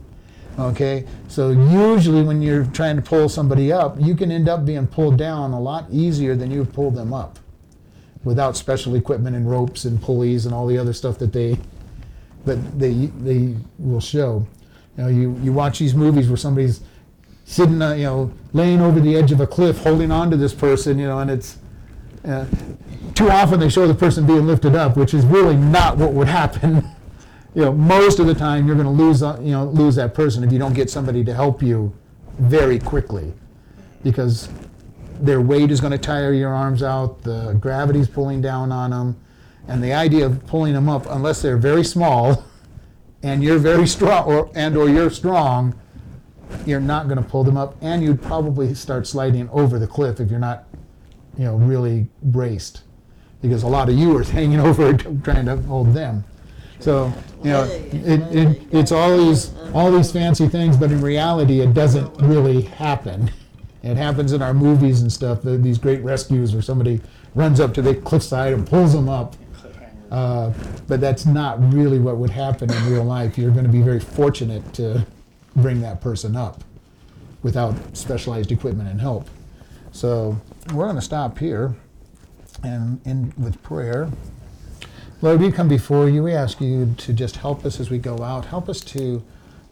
okay? 0.58 1.06
So 1.28 1.50
usually 1.50 2.22
when 2.22 2.42
you're 2.42 2.64
trying 2.66 2.96
to 2.96 3.02
pull 3.02 3.28
somebody 3.28 3.72
up, 3.72 3.96
you 3.98 4.14
can 4.14 4.30
end 4.30 4.48
up 4.48 4.64
being 4.64 4.86
pulled 4.86 5.18
down 5.18 5.52
a 5.52 5.60
lot 5.60 5.86
easier 5.90 6.34
than 6.34 6.50
you 6.50 6.64
pull 6.64 6.90
them 6.90 7.12
up 7.12 7.38
without 8.24 8.56
special 8.56 8.94
equipment 8.94 9.36
and 9.36 9.50
ropes 9.50 9.84
and 9.84 10.00
pulleys 10.00 10.46
and 10.46 10.54
all 10.54 10.66
the 10.66 10.78
other 10.78 10.92
stuff 10.92 11.18
that 11.18 11.32
they 11.32 11.58
that 12.46 12.78
they 12.78 12.92
they 13.22 13.54
will 13.78 14.00
show. 14.00 14.46
You 14.96 15.02
know, 15.02 15.08
you, 15.08 15.40
you 15.42 15.52
watch 15.52 15.78
these 15.78 15.94
movies 15.94 16.28
where 16.28 16.36
somebody's 16.36 16.80
sitting, 17.44 17.82
uh, 17.82 17.94
you 17.94 18.04
know, 18.04 18.32
laying 18.52 18.80
over 18.80 19.00
the 19.00 19.16
edge 19.16 19.32
of 19.32 19.40
a 19.40 19.46
cliff, 19.46 19.78
holding 19.78 20.10
on 20.10 20.30
to 20.30 20.36
this 20.36 20.54
person, 20.54 20.98
you 20.98 21.06
know, 21.06 21.18
and 21.18 21.30
it's 21.30 21.58
uh, 22.26 22.46
too 23.14 23.28
often 23.30 23.60
they 23.60 23.68
show 23.68 23.86
the 23.86 23.94
person 23.94 24.26
being 24.26 24.46
lifted 24.46 24.74
up, 24.74 24.96
which 24.96 25.14
is 25.14 25.24
really 25.26 25.56
not 25.56 25.96
what 25.96 26.12
would 26.12 26.28
happen. 26.28 26.88
you 27.54 27.62
know, 27.62 27.72
most 27.72 28.18
of 28.18 28.26
the 28.26 28.34
time 28.34 28.66
you're 28.66 28.76
going 28.76 28.86
to 28.86 28.92
lose, 28.92 29.22
uh, 29.22 29.38
you 29.40 29.52
know, 29.52 29.66
lose 29.66 29.94
that 29.94 30.12
person 30.12 30.42
if 30.42 30.52
you 30.52 30.58
don't 30.58 30.74
get 30.74 30.90
somebody 30.90 31.22
to 31.24 31.32
help 31.32 31.62
you 31.62 31.92
very 32.38 32.78
quickly, 32.80 33.32
because 34.02 34.48
their 35.20 35.40
weight 35.40 35.70
is 35.70 35.80
going 35.80 35.92
to 35.92 35.98
tire 35.98 36.32
your 36.32 36.52
arms 36.52 36.82
out, 36.82 37.22
the 37.22 37.56
gravity's 37.60 38.08
pulling 38.08 38.40
down 38.40 38.72
on 38.72 38.90
them, 38.90 39.16
and 39.68 39.82
the 39.82 39.92
idea 39.92 40.26
of 40.26 40.44
pulling 40.46 40.74
them 40.74 40.88
up, 40.88 41.06
unless 41.06 41.40
they're 41.40 41.56
very 41.56 41.84
small, 41.84 42.44
and 43.22 43.42
you're 43.42 43.58
very 43.58 43.86
strong, 43.86 44.24
or 44.24 44.50
and 44.54 44.76
or 44.76 44.88
you're 44.88 45.10
strong, 45.10 45.78
you're 46.66 46.80
not 46.80 47.06
going 47.06 47.22
to 47.22 47.28
pull 47.28 47.44
them 47.44 47.56
up, 47.56 47.76
and 47.80 48.02
you'd 48.02 48.20
probably 48.20 48.74
start 48.74 49.06
sliding 49.06 49.48
over 49.50 49.78
the 49.78 49.86
cliff 49.86 50.18
if 50.18 50.28
you're 50.28 50.40
not, 50.40 50.64
you 51.38 51.44
know, 51.44 51.56
really 51.56 52.08
braced, 52.20 52.82
because 53.40 53.62
a 53.62 53.68
lot 53.68 53.88
of 53.88 53.94
you 53.94 54.16
are 54.16 54.24
hanging 54.38 54.58
over 54.58 54.92
trying 55.22 55.46
to 55.46 55.56
hold 55.58 55.94
them. 55.94 56.24
So, 56.80 57.12
you 57.42 57.50
know, 57.50 57.62
it, 57.64 58.20
it, 58.34 58.62
it's 58.72 58.92
all 58.92 59.16
these 59.16 59.52
all 59.72 59.90
these 59.90 60.12
fancy 60.12 60.48
things, 60.48 60.76
but 60.76 60.90
in 60.92 61.00
reality, 61.00 61.60
it 61.60 61.74
doesn't 61.74 62.08
really 62.22 62.62
happen. 62.62 63.30
It 63.82 63.96
happens 63.96 64.32
in 64.32 64.40
our 64.42 64.54
movies 64.54 65.02
and 65.02 65.12
stuff. 65.12 65.42
the- 65.42 65.56
These 65.58 65.78
great 65.78 66.02
rescues 66.02 66.52
where 66.52 66.62
somebody 66.62 67.00
runs 67.34 67.60
up 67.60 67.74
to 67.74 67.82
the 67.82 67.94
cliffside 67.94 68.52
and 68.52 68.66
pulls 68.66 68.92
them 68.92 69.08
up. 69.08 69.36
Uh, 70.10 70.52
but 70.86 71.00
that's 71.00 71.26
not 71.26 71.58
really 71.72 71.98
what 71.98 72.16
would 72.18 72.30
happen 72.30 72.72
in 72.72 72.90
real 72.92 73.02
life. 73.04 73.36
You're 73.36 73.50
going 73.50 73.64
to 73.64 73.70
be 73.72 73.82
very 73.82 73.98
fortunate 74.00 74.72
to 74.74 75.04
bring 75.56 75.80
that 75.80 76.00
person 76.00 76.36
up 76.36 76.62
without 77.42 77.74
specialized 77.96 78.52
equipment 78.52 78.88
and 78.88 79.00
help. 79.00 79.28
So 79.92 80.40
we're 80.72 80.84
going 80.84 80.96
to 80.96 81.02
stop 81.02 81.38
here 81.38 81.74
and 82.62 83.00
end 83.06 83.34
with 83.36 83.60
prayer. 83.62 84.08
Lord, 85.24 85.40
we 85.40 85.50
come 85.50 85.68
before 85.68 86.10
you. 86.10 86.22
We 86.22 86.34
ask 86.34 86.60
you 86.60 86.94
to 86.98 87.14
just 87.14 87.36
help 87.36 87.64
us 87.64 87.80
as 87.80 87.88
we 87.88 87.96
go 87.96 88.22
out. 88.22 88.44
Help 88.44 88.68
us 88.68 88.82
to 88.82 89.22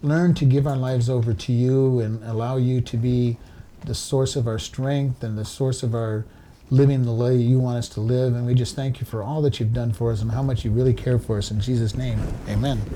learn 0.03 0.33
to 0.37 0.47
give 0.47 0.67
our 0.67 0.79
lives 0.79 1.11
over 1.11 1.35
to 1.35 1.53
you 1.53 2.01
and 2.01 2.25
allow 2.25 2.57
you 2.57 2.81
to 2.81 2.97
be 2.97 3.37
the 3.85 3.95
source 3.95 4.35
of 4.35 4.47
our 4.47 4.59
strength 4.59 5.23
and 5.23 5.37
the 5.37 5.45
source 5.45 5.83
of 5.83 5.95
our 5.95 6.25
living 6.71 7.05
the 7.05 7.13
way 7.13 7.37
you 7.37 7.59
want 7.59 7.77
us 7.77 7.91
to 7.91 8.01
live. 8.01 8.35
And 8.35 8.47
we 8.47 8.55
just 8.55 8.75
thank 8.75 8.99
you 8.99 9.05
for 9.05 9.23
all 9.23 9.43
that 9.43 9.61
you've 9.61 9.75
done 9.75 9.93
for 9.93 10.11
us 10.11 10.23
and 10.23 10.31
how 10.31 10.43
much 10.43 10.65
you 10.65 10.71
really 10.71 10.95
care 10.95 11.19
for 11.19 11.37
us. 11.37 11.51
In 11.51 11.61
Jesus' 11.61 11.95
name, 11.95 12.19
amen. 12.49 12.81